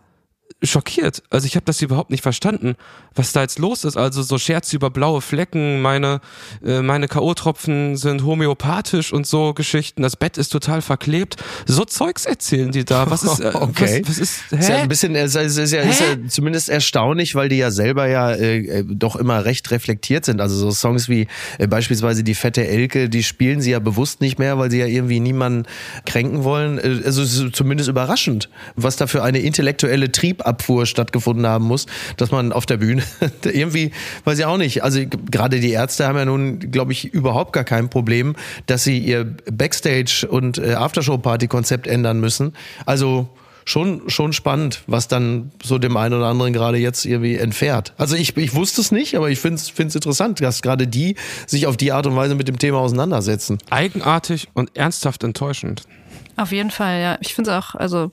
schockiert. 0.63 1.23
Also 1.29 1.45
ich 1.45 1.55
habe 1.55 1.65
das 1.65 1.81
überhaupt 1.81 2.09
nicht 2.09 2.23
verstanden, 2.23 2.75
was 3.15 3.31
da 3.33 3.41
jetzt 3.41 3.59
los 3.59 3.83
ist. 3.83 3.97
Also 3.97 4.23
so 4.23 4.37
Scherze 4.37 4.75
über 4.75 4.89
blaue 4.89 5.21
Flecken, 5.21 5.81
meine 5.81 6.21
äh, 6.65 6.81
meine 6.81 7.07
KO-Tropfen 7.07 7.97
sind 7.97 8.23
homöopathisch 8.23 9.13
und 9.13 9.27
so 9.27 9.53
Geschichten. 9.53 10.01
Das 10.01 10.15
Bett 10.15 10.37
ist 10.37 10.49
total 10.49 10.81
verklebt. 10.81 11.35
So 11.65 11.85
Zeugs 11.85 12.25
erzählen 12.25 12.71
die 12.71 12.85
da. 12.85 13.09
Was 13.09 13.23
ist 13.23 13.39
äh, 13.39 13.51
Okay. 13.53 14.01
was, 14.05 14.09
was 14.09 14.17
ist 14.19 14.41
hä? 14.51 14.57
Ist 14.57 14.69
ja 14.69 14.75
ein 14.77 14.89
bisschen, 14.89 15.15
ist, 15.15 15.35
ist, 15.35 15.71
ja, 15.71 15.81
ist 15.81 15.99
ja 15.99 16.17
zumindest 16.27 16.69
erstaunlich, 16.69 17.35
weil 17.35 17.49
die 17.49 17.57
ja 17.57 17.71
selber 17.71 18.07
ja 18.07 18.31
äh, 18.31 18.79
äh, 18.79 18.83
doch 18.87 19.15
immer 19.15 19.45
recht 19.45 19.69
reflektiert 19.71 20.25
sind. 20.25 20.41
Also 20.41 20.55
so 20.55 20.71
Songs 20.71 21.09
wie 21.09 21.27
äh, 21.59 21.67
beispielsweise 21.67 22.23
die 22.23 22.35
fette 22.35 22.65
Elke, 22.67 23.09
die 23.09 23.23
spielen 23.23 23.61
sie 23.61 23.71
ja 23.71 23.79
bewusst 23.79 24.21
nicht 24.21 24.39
mehr, 24.39 24.57
weil 24.57 24.71
sie 24.71 24.79
ja 24.79 24.85
irgendwie 24.85 25.19
niemanden 25.19 25.65
kränken 26.05 26.43
wollen. 26.43 26.77
Äh, 26.77 27.01
Also 27.05 27.21
es 27.21 27.37
ist 27.37 27.55
zumindest 27.55 27.89
überraschend, 27.89 28.49
was 28.75 28.95
da 28.95 29.07
für 29.07 29.23
eine 29.23 29.39
intellektuelle 29.39 30.11
Triebabfuhr 30.53 30.85
stattgefunden 30.85 31.45
haben 31.45 31.65
muss, 31.65 31.85
dass 32.17 32.31
man 32.31 32.51
auf 32.51 32.65
der 32.65 32.77
Bühne 32.77 33.03
irgendwie, 33.43 33.91
weiß 34.25 34.39
ich 34.39 34.45
auch 34.45 34.57
nicht. 34.57 34.83
Also 34.83 35.01
gerade 35.31 35.59
die 35.59 35.71
Ärzte 35.71 36.07
haben 36.07 36.17
ja 36.17 36.25
nun, 36.25 36.59
glaube 36.71 36.91
ich, 36.91 37.13
überhaupt 37.13 37.53
gar 37.53 37.63
kein 37.63 37.89
Problem, 37.89 38.35
dass 38.65 38.83
sie 38.83 38.97
ihr 38.99 39.25
Backstage- 39.51 40.27
und 40.29 40.57
äh, 40.57 40.73
Aftershow-Party-Konzept 40.73 41.87
ändern 41.87 42.19
müssen. 42.19 42.53
Also 42.85 43.29
schon, 43.65 44.09
schon 44.09 44.33
spannend, 44.33 44.83
was 44.87 45.07
dann 45.07 45.51
so 45.63 45.77
dem 45.77 45.95
einen 45.97 46.13
oder 46.13 46.27
anderen 46.27 46.53
gerade 46.53 46.77
jetzt 46.77 47.05
irgendwie 47.05 47.37
entfährt. 47.37 47.93
Also 47.97 48.15
ich, 48.15 48.35
ich 48.35 48.53
wusste 48.53 48.81
es 48.81 48.91
nicht, 48.91 49.15
aber 49.15 49.29
ich 49.29 49.39
finde 49.39 49.61
es 49.61 49.95
interessant, 49.95 50.41
dass 50.41 50.61
gerade 50.61 50.87
die 50.87 51.15
sich 51.47 51.67
auf 51.67 51.77
die 51.77 51.91
Art 51.91 52.05
und 52.05 52.15
Weise 52.15 52.35
mit 52.35 52.47
dem 52.47 52.59
Thema 52.59 52.79
auseinandersetzen. 52.79 53.59
Eigenartig 53.69 54.49
und 54.53 54.75
ernsthaft 54.75 55.23
enttäuschend. 55.23 55.83
Auf 56.35 56.51
jeden 56.51 56.71
Fall, 56.71 56.99
ja. 56.99 57.17
Ich 57.21 57.35
finde 57.35 57.51
es 57.51 57.57
auch, 57.57 57.75
also 57.75 58.09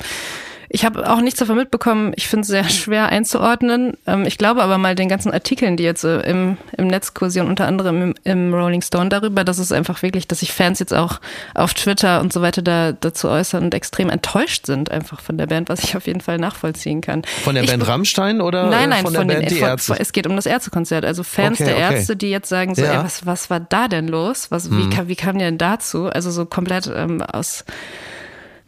ich 0.73 0.85
habe 0.85 1.11
auch 1.11 1.21
nichts 1.21 1.41
davon 1.41 1.57
mitbekommen. 1.57 2.13
Ich 2.15 2.29
finde 2.29 2.43
es 2.43 2.49
sehr 2.49 2.65
schwer 2.69 3.09
einzuordnen. 3.09 3.95
Ähm, 4.07 4.25
ich 4.25 4.39
glaube 4.39 4.63
aber 4.63 4.79
mal 4.79 4.95
den 4.95 5.09
ganzen 5.09 5.33
Artikeln, 5.33 5.77
die 5.77 5.83
jetzt 5.83 6.05
äh, 6.05 6.21
im, 6.21 6.57
im 6.77 6.87
Netz 6.87 7.13
kursieren, 7.13 7.49
unter 7.49 7.67
anderem 7.67 8.03
im, 8.03 8.15
im 8.23 8.55
Rolling 8.55 8.81
Stone 8.81 9.09
darüber, 9.09 9.43
dass 9.43 9.59
es 9.59 9.73
einfach 9.73 10.03
wirklich, 10.03 10.29
dass 10.29 10.41
sich 10.41 10.53
Fans 10.53 10.79
jetzt 10.79 10.95
auch 10.95 11.21
auf 11.55 11.75
Twitter 11.75 12.21
und 12.21 12.33
so 12.33 12.41
weiter 12.41 12.63
da, 12.63 12.93
dazu 12.93 13.29
äußern 13.29 13.65
und 13.65 13.75
extrem 13.75 14.11
enttäuscht 14.11 14.65
sind 14.67 14.93
einfach 14.93 15.21
von 15.21 15.37
der 15.39 15.49
Band, 15.49 15.69
was 15.69 15.83
ich 15.83 15.97
auf 15.97 16.07
jeden 16.07 16.21
Fall 16.21 16.39
nachvollziehen 16.39 17.01
kann. 17.01 17.23
Von 17.43 17.57
der 17.57 17.65
ich, 17.65 17.71
Band 17.71 17.87
Rammstein 17.89 18.41
oder 18.41 18.71
Nein, 18.71 18.91
nein, 18.91 19.05
von 19.05 19.15
von, 19.15 19.27
der 19.27 19.39
den, 19.39 19.41
Band 19.43 19.51
Die 19.51 19.57
von, 19.57 19.69
Ärzte? 19.69 19.93
von, 19.95 19.97
es 20.01 20.13
geht 20.13 20.29
um 20.29 20.37
das 20.37 20.47
Ärztekonzert. 20.47 21.05
Also 21.05 21.25
Fans 21.25 21.61
Okay, 21.61 21.65
der 21.75 21.85
okay. 21.85 21.97
Ärzte, 21.97 22.17
die 22.17 22.31
jetzt 22.31 22.49
sagen 22.49 22.77
so, 22.77 22.83
Ja. 22.83 22.93
Mhm. 22.93 22.99
ey, 22.99 23.05
was, 23.05 23.27
was 23.27 23.51
war 23.51 23.59
da 23.59 23.89
denn 23.89 24.07
los? 24.07 24.53
Was, 24.53 24.71
wie, 24.71 24.89
kam, 24.89 25.09
wie 25.09 25.17
kam 25.17 25.37
die 25.37 25.45
denn 25.45 25.59
dazu? 25.59 26.07
Also 26.07 26.31
so 26.31 26.47
komplett 26.47 26.89
ähm, 26.95 27.23
aus 27.23 27.65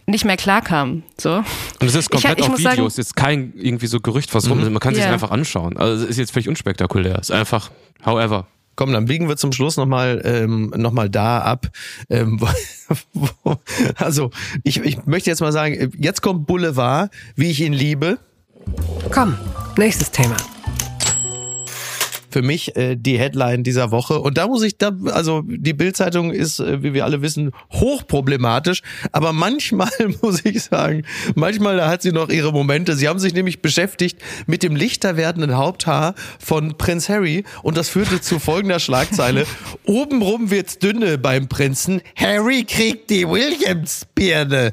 nicht 0.07 0.24
mehr 0.24 0.36
klarkam. 0.36 1.03
So. 1.20 1.36
Und 1.36 1.44
es 1.80 1.94
ist 1.94 2.11
komplett 2.11 2.38
ich, 2.38 2.38
ich 2.38 2.44
auf 2.44 2.50
muss 2.50 2.59
Video. 2.61 2.70
Sagen, 2.70 2.86
es 2.86 2.98
ist 2.98 3.16
kein 3.16 3.53
irgendwie 3.57 3.86
so 3.86 4.00
Gerücht, 4.00 4.34
was 4.34 4.48
rum 4.50 4.61
ist. 4.61 4.70
Man 4.70 4.80
kann 4.80 4.94
sich 4.94 5.05
Ja. 5.05 5.12
einfach 5.12 5.30
anschauen. 5.30 5.76
Also 5.76 6.05
es 6.05 6.11
ist 6.11 6.16
jetzt 6.18 6.32
völlig 6.32 6.48
unspektakulär. 6.48 7.18
Es 7.20 7.30
ist 7.30 7.36
einfach, 7.36 7.70
however. 8.05 8.46
Komm, 8.74 8.92
dann 8.92 9.05
biegen 9.05 9.28
wir 9.28 9.36
zum 9.36 9.53
Schluss 9.53 9.76
nochmal 9.76 10.22
ähm, 10.24 10.72
noch 10.76 10.92
mal 10.92 11.11
da 11.11 11.40
ab. 11.40 11.66
Ähm, 12.09 12.40
wo, 13.14 13.28
wo, 13.44 13.57
also, 13.96 14.30
ich, 14.64 14.80
ich 14.80 15.05
möchte 15.05 15.28
jetzt 15.28 15.40
mal 15.40 15.53
sagen, 15.53 15.92
jetzt 15.98 16.22
kommt 16.22 16.46
Boulevard, 16.46 17.11
wie 17.36 17.50
ich 17.50 17.61
ihn 17.61 17.74
liebe. 17.74 18.18
Komm, 19.11 19.36
nächstes 19.76 20.11
Thema. 20.11 20.36
Für 22.33 22.43
mich 22.43 22.76
äh, 22.76 22.97
die 22.97 23.18
Headline 23.18 23.62
dieser 23.62 23.91
Woche. 23.91 24.20
Und 24.20 24.39
da 24.39 24.47
muss 24.47 24.62
ich, 24.62 24.78
da, 24.78 24.93
also 25.12 25.43
die 25.45 25.72
Bildzeitung 25.72 26.33
ist, 26.33 26.61
äh, 26.61 26.83
wie 26.83 26.95
wir 26.95 27.05
alle 27.05 27.22
wissen, 27.22 27.53
hochproblematisch. 27.72 28.83
Aber 29.12 29.33
manchmal 29.33 29.91
muss 30.22 30.45
ich 30.45 30.62
sagen, 30.62 31.05
manchmal 31.35 31.76
da 31.76 31.89
hat 31.89 32.03
sie 32.03 32.12
noch 32.12 32.28
ihre 32.28 32.53
Momente. 32.53 32.97
Sie 32.97 33.09
haben 33.09 33.18
sich 33.18 33.35
nämlich 33.35 33.62
beschäftigt 33.62 34.18
mit 34.47 34.62
dem 34.62 34.76
lichter 34.76 35.16
werdenden 35.16 35.57
Haupthaar 35.57 36.14
von 36.39 36.76
Prinz 36.78 37.09
Harry. 37.09 37.45
Und 37.62 37.76
das 37.76 37.89
führte 37.89 38.20
zu 38.20 38.39
folgender 38.39 38.80
Schlagzeile. 38.80 39.47
Obenrum 39.85 40.51
wird's 40.51 40.78
dünne 40.78 41.18
beim 41.18 41.49
Prinzen. 41.49 42.01
Harry 42.16 42.64
kriegt 42.64 43.11
die 43.11 43.28
Williams-Birne. 43.28 44.72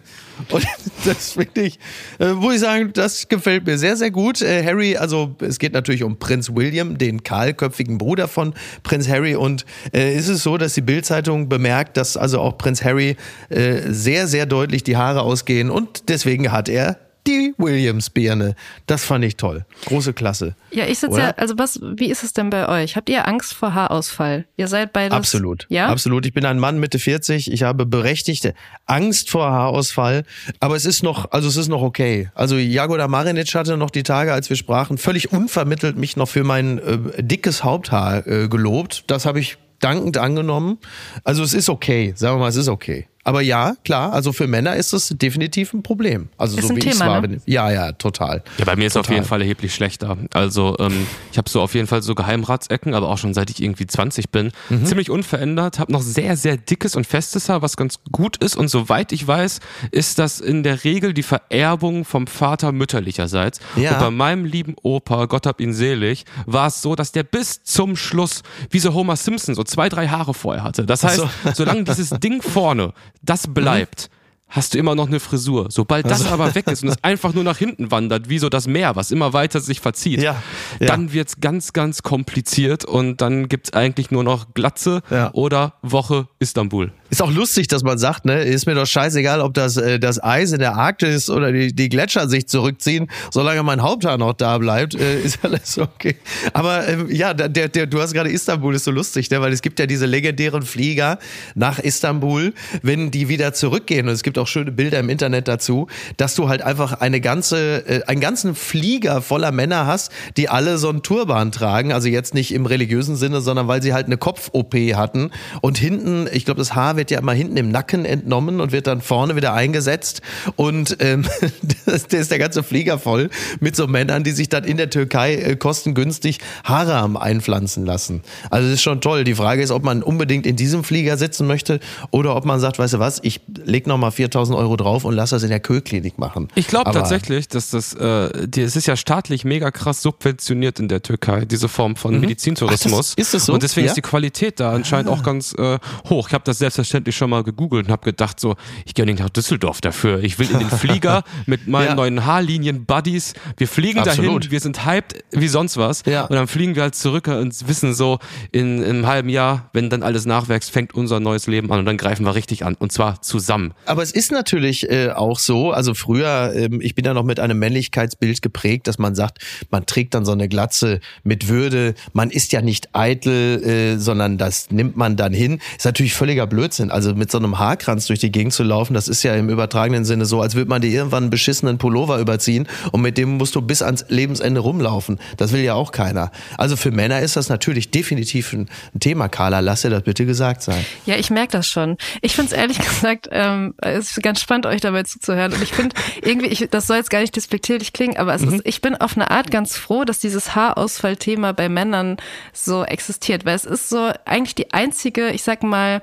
Und 0.51 0.65
das 1.05 1.33
finde 1.33 1.61
ich, 1.61 1.79
äh, 2.19 2.33
muss 2.33 2.55
ich 2.55 2.59
sagen, 2.61 2.91
das 2.93 3.27
gefällt 3.27 3.65
mir 3.65 3.77
sehr, 3.77 3.97
sehr 3.97 4.11
gut. 4.11 4.41
Äh, 4.41 4.63
Harry, 4.63 4.97
also 4.97 5.35
es 5.39 5.59
geht 5.59 5.73
natürlich 5.73 6.03
um 6.03 6.17
Prinz 6.17 6.49
William, 6.53 6.97
den 6.97 7.23
kahlköpfigen 7.23 7.97
Bruder 7.97 8.27
von 8.27 8.53
Prinz 8.83 9.07
Harry. 9.07 9.35
Und 9.35 9.65
äh, 9.93 10.15
ist 10.15 10.27
es 10.27 10.43
so, 10.43 10.57
dass 10.57 10.73
die 10.73 10.81
Bildzeitung 10.81 11.49
bemerkt, 11.49 11.97
dass 11.97 12.17
also 12.17 12.39
auch 12.39 12.57
Prinz 12.57 12.83
Harry 12.83 13.17
äh, 13.49 13.81
sehr, 13.89 14.27
sehr 14.27 14.45
deutlich 14.45 14.83
die 14.83 14.97
Haare 14.97 15.21
ausgehen. 15.21 15.69
Und 15.69 16.09
deswegen 16.09 16.51
hat 16.51 16.69
er 16.69 16.97
die 17.27 17.53
Williams-Birne. 17.57 18.55
Das 18.87 19.05
fand 19.05 19.25
ich 19.25 19.35
toll. 19.35 19.65
Große 19.85 20.13
Klasse. 20.13 20.55
ja, 20.71 20.85
ich 20.85 20.99
sitze 20.99 21.19
ja, 21.19 21.29
also 21.31 21.57
was, 21.57 21.79
wie 21.81 22.09
ist 22.09 22.23
es 22.23 22.33
denn 22.33 22.49
bei 22.49 22.67
euch? 22.67 22.95
Habt 22.95 23.09
ihr 23.09 23.27
Angst 23.27 23.53
vor 23.53 23.73
Haarausfall? 23.73 24.45
Ihr 24.57 24.67
seid 24.67 24.93
beides. 24.93 25.15
Absolut. 25.15 25.65
Ja. 25.69 25.87
Absolut. 25.87 26.25
Ich 26.25 26.33
bin 26.33 26.45
ein 26.45 26.59
Mann 26.59 26.79
Mitte 26.79 26.99
40. 26.99 27.51
Ich 27.51 27.63
habe 27.63 27.85
berechtigte 27.85 28.53
Angst 28.85 29.29
vor 29.29 29.51
Haarausfall. 29.51 30.23
Aber 30.59 30.75
es 30.75 30.85
ist 30.85 31.03
noch, 31.03 31.31
also 31.31 31.47
es 31.47 31.57
ist 31.57 31.67
noch 31.67 31.81
okay. 31.81 32.29
Also 32.35 32.57
Jagoda 32.57 33.07
Marinic 33.07 33.53
hatte 33.55 33.77
noch 33.77 33.89
die 33.89 34.03
Tage, 34.03 34.33
als 34.33 34.49
wir 34.49 34.57
sprachen, 34.57 34.97
völlig 34.97 35.31
unvermittelt 35.31 35.97
mich 35.97 36.17
noch 36.17 36.29
für 36.29 36.43
mein 36.43 36.79
äh, 36.79 37.23
dickes 37.23 37.63
Haupthaar 37.63 38.25
äh, 38.27 38.47
gelobt. 38.47 39.03
Das 39.07 39.25
habe 39.25 39.39
ich 39.39 39.57
dankend 39.79 40.17
angenommen. 40.17 40.77
Also 41.23 41.43
es 41.43 41.53
ist 41.53 41.69
okay. 41.69 42.13
Sagen 42.15 42.35
wir 42.35 42.39
mal, 42.39 42.49
es 42.49 42.55
ist 42.55 42.67
okay. 42.67 43.07
Aber 43.29 43.41
ja, 43.41 43.75
klar, 43.85 44.11
also 44.11 44.33
für 44.33 44.47
Männer 44.47 44.75
ist 44.75 44.91
das 44.91 45.09
definitiv 45.09 45.71
ein 45.73 45.83
Problem. 45.83 46.29
Also 46.35 46.57
Ist 46.57 46.63
so 46.63 46.73
ein 46.73 46.77
wie 46.77 46.79
ich 46.79 46.87
es 46.87 46.97
Thema, 46.97 47.11
war. 47.11 47.21
ne? 47.21 47.39
Ja, 47.45 47.71
ja, 47.71 47.91
total. 47.91 48.41
Ja, 48.57 48.65
bei 48.65 48.75
mir 48.75 48.87
ist 48.87 48.93
es 48.93 48.97
auf 48.97 49.07
jeden 49.11 49.23
Fall 49.23 49.41
erheblich 49.41 49.75
schlechter. 49.75 50.17
Also 50.33 50.75
ähm, 50.79 51.05
ich 51.31 51.37
habe 51.37 51.47
so 51.47 51.61
auf 51.61 51.75
jeden 51.75 51.85
Fall 51.85 52.01
so 52.01 52.15
Geheimratsecken, 52.15 52.95
aber 52.95 53.07
auch 53.07 53.19
schon 53.19 53.35
seit 53.35 53.51
ich 53.51 53.61
irgendwie 53.61 53.85
20 53.85 54.31
bin. 54.31 54.51
Mhm. 54.69 54.83
Ziemlich 54.83 55.11
unverändert, 55.11 55.77
habe 55.77 55.91
noch 55.91 56.01
sehr, 56.01 56.37
sehr 56.37 56.57
dickes 56.57 56.95
und 56.95 57.05
festes 57.05 57.49
Haar, 57.49 57.61
was 57.61 57.77
ganz 57.77 57.99
gut 58.11 58.37
ist. 58.37 58.55
Und 58.55 58.67
soweit 58.69 59.11
ich 59.11 59.27
weiß, 59.27 59.59
ist 59.91 60.17
das 60.17 60.39
in 60.39 60.63
der 60.63 60.83
Regel 60.83 61.13
die 61.13 61.21
Vererbung 61.21 62.05
vom 62.05 62.25
Vater 62.25 62.71
mütterlicherseits. 62.71 63.59
Ja. 63.75 63.91
Und 63.91 63.99
bei 63.99 64.09
meinem 64.09 64.45
lieben 64.45 64.73
Opa, 64.81 65.25
Gott 65.27 65.45
hab 65.45 65.61
ihn 65.61 65.73
selig, 65.73 66.25
war 66.47 66.65
es 66.65 66.81
so, 66.81 66.95
dass 66.95 67.11
der 67.11 67.21
bis 67.21 67.63
zum 67.63 67.95
Schluss, 67.95 68.41
wie 68.71 68.79
so 68.79 68.95
Homer 68.95 69.17
Simpson, 69.17 69.53
so 69.53 69.63
zwei, 69.63 69.87
drei 69.87 70.07
Haare 70.07 70.33
vorher 70.33 70.63
hatte. 70.63 70.87
Das 70.87 71.03
heißt, 71.03 71.17
so. 71.17 71.29
solange 71.53 71.83
dieses 71.83 72.09
Ding 72.09 72.41
vorne, 72.41 72.93
das 73.21 73.47
bleibt, 73.53 74.09
hast 74.47 74.73
du 74.73 74.77
immer 74.79 74.95
noch 74.95 75.07
eine 75.07 75.19
Frisur. 75.19 75.67
Sobald 75.69 76.05
das 76.05 76.21
Also. 76.21 76.33
aber 76.33 76.55
weg 76.55 76.67
ist 76.67 76.83
und 76.83 76.89
es 76.89 77.03
einfach 77.03 77.33
nur 77.33 77.43
nach 77.43 77.57
hinten 77.57 77.91
wandert, 77.91 78.29
wie 78.29 78.39
so 78.39 78.49
das 78.49 78.67
Meer, 78.67 78.95
was 78.95 79.11
immer 79.11 79.33
weiter 79.33 79.59
sich 79.61 79.79
verzieht, 79.79 80.21
Ja, 80.21 80.41
ja. 80.79 80.87
dann 80.87 81.13
wird's 81.13 81.39
ganz, 81.39 81.73
ganz 81.73 82.01
kompliziert 82.03 82.85
und 82.85 83.21
dann 83.21 83.47
gibt's 83.47 83.73
eigentlich 83.73 84.09
nur 84.11 84.23
noch 84.23 84.53
Glatze 84.53 85.01
Ja. 85.11 85.31
oder 85.33 85.73
Woche 85.81 86.27
Istanbul. 86.39 86.91
Ist 87.09 87.21
auch 87.23 87.31
lustig, 87.31 87.67
dass 87.67 87.83
man 87.83 87.97
sagt, 87.97 88.25
ne, 88.25 88.43
ist 88.43 88.67
mir 88.67 88.75
doch 88.75 88.85
scheißegal, 88.85 89.41
ob 89.41 89.55
das, 89.55 89.77
äh, 89.77 89.99
das 89.99 90.21
Eis 90.23 90.51
in 90.51 90.59
der 90.59 90.75
Arktis 90.75 91.29
oder 91.29 91.51
die, 91.51 91.73
die 91.73 91.89
Gletscher 91.89 92.29
sich 92.29 92.47
zurückziehen, 92.47 93.09
solange 93.31 93.63
mein 93.63 93.81
Haupthaar 93.81 94.17
noch 94.17 94.33
da 94.33 94.57
bleibt, 94.59 94.93
äh, 94.93 95.19
ist 95.21 95.39
alles 95.43 95.79
okay. 95.79 96.17
Aber 96.53 96.87
ähm, 96.87 97.07
ja, 97.09 97.33
der, 97.33 97.67
der, 97.67 97.87
du 97.87 97.99
hast 97.99 98.13
gerade 98.13 98.29
Istanbul, 98.29 98.75
ist 98.75 98.83
so 98.83 98.91
lustig, 98.91 99.31
ne, 99.31 99.41
weil 99.41 99.51
es 99.53 99.61
gibt 99.61 99.79
ja 99.79 99.87
diese 99.87 100.05
legendären 100.05 100.61
Flieger 100.61 101.17
nach 101.55 101.79
Istanbul, 101.79 102.53
wenn 102.83 103.09
die 103.09 103.27
wieder 103.27 103.53
zurückgehen, 103.53 104.07
und 104.07 104.13
es 104.13 104.23
gibt 104.23 104.37
auch 104.37 104.47
schöne 104.47 104.71
Bilder 104.71 104.99
im 104.99 105.09
Internet 105.09 105.47
dazu, 105.47 105.87
dass 106.17 106.35
du 106.35 106.47
halt 106.47 106.61
einfach 106.61 106.93
eine 106.93 107.21
ganze, 107.21 107.87
äh, 107.87 108.03
einen 108.03 108.21
ganzen 108.21 108.53
Flieger 108.53 109.23
voller 109.23 109.51
Männer 109.51 109.87
hast, 109.87 110.11
die 110.37 110.49
alle 110.49 110.77
so 110.77 110.89
einen 110.89 111.01
Turban 111.01 111.51
tragen, 111.51 111.91
also 111.91 112.07
jetzt 112.07 112.35
nicht 112.35 112.53
im 112.53 112.67
religiösen 112.67 113.15
Sinne, 113.15 113.41
sondern 113.41 113.67
weil 113.67 113.81
sie 113.81 113.93
halt 113.93 114.05
eine 114.05 114.17
Kopf-OP 114.17 114.75
hatten. 114.93 115.31
Und 115.61 115.79
hinten, 115.79 116.27
ich 116.31 116.45
glaube, 116.45 116.59
das 116.59 116.75
Haar 116.75 116.98
wird 116.99 117.11
ja 117.11 117.19
immer 117.19 117.31
hinten 117.31 117.55
im 117.55 117.71
Nacken 117.71 118.03
entnommen 118.03 118.59
und 118.59 118.73
wird 118.73 118.85
dann 118.85 118.99
vorne 118.99 119.37
wieder 119.37 119.53
eingesetzt. 119.53 120.21
Und 120.57 120.97
ähm, 120.99 121.25
das, 121.85 122.07
der 122.07 122.19
ist 122.19 122.29
der 122.29 122.39
ganze 122.39 122.61
Flieger 122.61 122.99
voll 122.99 123.29
mit 123.61 123.77
so 123.77 123.87
Männern, 123.87 124.25
die 124.25 124.31
sich 124.31 124.49
dann 124.49 124.65
in 124.65 124.75
der 124.75 124.89
Türkei 124.89 125.35
äh, 125.35 125.55
kostengünstig 125.55 126.39
Haram 126.65 127.15
einpflanzen 127.15 127.85
lassen. 127.85 128.21
Also 128.49 128.67
das 128.67 128.75
ist 128.75 128.81
schon 128.81 128.99
toll. 128.99 129.23
Die 129.23 129.33
Frage 129.33 129.63
ist, 129.63 129.71
ob 129.71 129.83
man 129.83 130.03
unbedingt 130.03 130.45
in 130.45 130.57
diesem 130.57 130.83
Flieger 130.83 131.15
sitzen 131.15 131.47
möchte 131.47 131.79
oder 132.11 132.35
ob 132.35 132.43
man 132.43 132.59
sagt, 132.59 132.79
weißt 132.79 132.95
du 132.95 132.99
was, 132.99 133.19
ich 133.23 133.39
leg 133.63 133.87
noch 133.87 133.97
mal 133.97 134.11
4000 134.11 134.57
Euro 134.57 134.75
drauf 134.75 135.05
und 135.05 135.15
lass 135.15 135.29
das 135.29 135.43
in 135.43 135.49
der 135.49 135.61
Köklinik 135.61 136.19
machen. 136.19 136.49
Ich 136.55 136.67
glaube 136.67 136.91
tatsächlich, 136.91 137.47
dass 137.47 137.69
das, 137.69 137.93
äh, 137.93 138.45
die, 138.45 138.61
es 138.61 138.75
ist 138.75 138.87
ja 138.87 138.97
staatlich 138.97 139.45
mega 139.45 139.71
krass 139.71 140.01
subventioniert 140.01 140.81
in 140.81 140.89
der 140.89 141.01
Türkei, 141.01 141.45
diese 141.45 141.69
Form 141.69 141.95
von 141.95 142.15
mhm. 142.15 142.19
Medizintourismus. 142.19 143.11
Ach, 143.11 143.15
das, 143.15 143.25
ist 143.25 143.33
das 143.33 143.45
so? 143.45 143.53
Und 143.53 143.63
deswegen 143.63 143.85
ja? 143.85 143.91
ist 143.91 143.95
die 143.95 144.01
Qualität 144.01 144.59
da 144.59 144.73
anscheinend 144.73 145.09
ah. 145.09 145.13
auch 145.13 145.23
ganz 145.23 145.53
äh, 145.53 145.79
hoch. 146.09 146.27
Ich 146.27 146.33
habe 146.33 146.43
das 146.43 146.57
selbstverständlich 146.57 146.88
selbstverständlich 146.89 147.15
schon 147.15 147.29
mal 147.29 147.43
gegoogelt 147.43 147.87
und 147.87 147.91
habe 147.91 148.03
gedacht, 148.03 148.39
so, 148.39 148.55
ich 148.85 148.93
gehe 148.93 149.05
nicht 149.05 149.19
nach 149.19 149.29
Düsseldorf 149.29 149.81
dafür. 149.81 150.23
Ich 150.23 150.39
will 150.39 150.49
in 150.49 150.59
den 150.59 150.69
Flieger 150.69 151.23
mit 151.45 151.67
meinen 151.67 151.89
ja. 151.89 151.95
neuen 151.95 152.25
Haarlinien-Buddies. 152.25 153.33
Wir 153.57 153.67
fliegen 153.67 153.99
Absolut. 153.99 154.43
dahin, 154.43 154.51
wir 154.51 154.59
sind 154.59 154.85
hyped 154.85 155.23
wie 155.31 155.47
sonst 155.47 155.77
was. 155.77 156.03
Ja. 156.05 156.23
Und 156.25 156.35
dann 156.35 156.47
fliegen 156.47 156.75
wir 156.75 156.83
halt 156.83 156.95
zurück 156.95 157.27
und 157.27 157.67
wissen 157.67 157.93
so, 157.93 158.19
in, 158.51 158.81
in 158.81 158.89
einem 158.89 159.07
halben 159.07 159.29
Jahr, 159.29 159.69
wenn 159.73 159.89
dann 159.89 160.03
alles 160.03 160.25
nachwächst, 160.25 160.71
fängt 160.71 160.93
unser 160.93 161.19
neues 161.19 161.47
Leben 161.47 161.71
an 161.71 161.79
und 161.79 161.85
dann 161.85 161.97
greifen 161.97 162.25
wir 162.25 162.35
richtig 162.35 162.65
an. 162.65 162.75
Und 162.75 162.91
zwar 162.91 163.21
zusammen. 163.21 163.73
Aber 163.85 164.01
es 164.01 164.11
ist 164.11 164.31
natürlich 164.31 164.89
äh, 164.89 165.11
auch 165.11 165.39
so, 165.39 165.71
also 165.71 165.93
früher, 165.93 166.53
ähm, 166.55 166.81
ich 166.81 166.95
bin 166.95 167.05
ja 167.05 167.13
noch 167.13 167.23
mit 167.23 167.39
einem 167.39 167.59
Männlichkeitsbild 167.59 168.41
geprägt, 168.41 168.87
dass 168.87 168.97
man 168.97 169.15
sagt, 169.15 169.39
man 169.69 169.85
trägt 169.85 170.13
dann 170.13 170.25
so 170.25 170.31
eine 170.31 170.49
Glatze 170.49 170.99
mit 171.23 171.47
Würde. 171.47 171.93
Man 172.13 172.31
ist 172.31 172.51
ja 172.51 172.61
nicht 172.61 172.89
eitel, 172.93 173.63
äh, 173.63 173.97
sondern 173.97 174.37
das 174.37 174.71
nimmt 174.71 174.97
man 174.97 175.15
dann 175.15 175.33
hin. 175.33 175.59
Ist 175.77 175.85
natürlich 175.85 176.13
völliger 176.13 176.47
Blödsinn. 176.47 176.78
Blödsinn. 176.79 176.91
Also 176.91 177.13
mit 177.13 177.31
so 177.31 177.37
einem 177.37 177.59
Haarkranz 177.59 178.07
durch 178.07 178.19
die 178.19 178.31
Gegend 178.31 178.53
zu 178.53 178.63
laufen, 178.63 178.93
das 178.93 179.07
ist 179.07 179.23
ja 179.23 179.35
im 179.35 179.49
übertragenen 179.49 180.05
Sinne 180.05 180.25
so, 180.25 180.41
als 180.41 180.55
würde 180.55 180.69
man 180.69 180.81
dir 180.81 180.89
irgendwann 180.89 181.23
einen 181.23 181.29
beschissenen 181.29 181.77
Pullover 181.77 182.19
überziehen 182.19 182.67
und 182.91 183.01
mit 183.01 183.17
dem 183.17 183.37
musst 183.37 183.55
du 183.55 183.61
bis 183.61 183.81
ans 183.81 184.05
Lebensende 184.09 184.61
rumlaufen. 184.61 185.19
Das 185.37 185.51
will 185.51 185.61
ja 185.61 185.73
auch 185.73 185.91
keiner. 185.91 186.31
Also 186.57 186.75
für 186.75 186.91
Männer 186.91 187.19
ist 187.19 187.35
das 187.35 187.49
natürlich 187.49 187.91
definitiv 187.91 188.53
ein 188.53 188.69
Thema. 188.99 189.29
Carla, 189.29 189.59
lass 189.59 189.81
dir 189.81 189.89
das 189.89 190.03
bitte 190.03 190.25
gesagt 190.25 190.63
sein. 190.63 190.85
Ja, 191.05 191.15
ich 191.15 191.29
merke 191.29 191.51
das 191.51 191.67
schon. 191.67 191.97
Ich 192.21 192.35
finde 192.35 192.53
es 192.53 192.57
ehrlich 192.57 192.79
gesagt, 192.89 193.27
ähm, 193.31 193.73
es 193.77 194.11
ist 194.11 194.23
ganz 194.23 194.41
spannend, 194.41 194.65
euch 194.65 194.81
dabei 194.81 195.03
zuzuhören. 195.03 195.53
Und 195.53 195.61
ich 195.61 195.73
finde 195.73 195.95
irgendwie, 196.21 196.47
ich, 196.47 196.67
das 196.69 196.87
soll 196.87 196.97
jetzt 196.97 197.09
gar 197.09 197.21
nicht 197.21 197.35
despektierlich 197.35 197.93
klingen, 197.93 198.17
aber 198.17 198.33
es 198.33 198.41
mhm. 198.41 198.55
ist, 198.55 198.61
ich 198.65 198.81
bin 198.81 198.95
auf 198.95 199.15
eine 199.15 199.31
Art 199.31 199.51
ganz 199.51 199.75
froh, 199.75 200.03
dass 200.03 200.19
dieses 200.19 200.55
Haarausfallthema 200.55 201.51
bei 201.51 201.69
Männern 201.69 202.17
so 202.53 202.83
existiert, 202.83 203.45
weil 203.45 203.55
es 203.55 203.65
ist 203.65 203.89
so 203.89 204.11
eigentlich 204.25 204.55
die 204.55 204.73
einzige, 204.73 205.29
ich 205.29 205.43
sag 205.43 205.63
mal, 205.63 206.01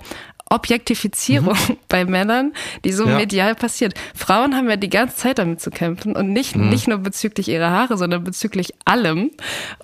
Objektifizierung 0.51 1.57
mhm. 1.69 1.77
bei 1.89 2.05
Männern, 2.05 2.53
die 2.85 2.93
so 2.93 3.07
ja. 3.07 3.17
medial 3.17 3.55
passiert. 3.55 3.95
Frauen 4.15 4.55
haben 4.55 4.69
ja 4.69 4.77
die 4.77 4.91
ganze 4.91 5.17
Zeit 5.17 5.39
damit 5.39 5.61
zu 5.61 5.71
kämpfen 5.71 6.15
und 6.15 6.33
nicht, 6.33 6.57
mhm. 6.57 6.69
nicht 6.69 6.89
nur 6.89 6.99
bezüglich 6.99 7.49
ihrer 7.49 7.71
Haare, 7.71 7.97
sondern 7.97 8.25
bezüglich 8.25 8.73
allem. 8.85 9.31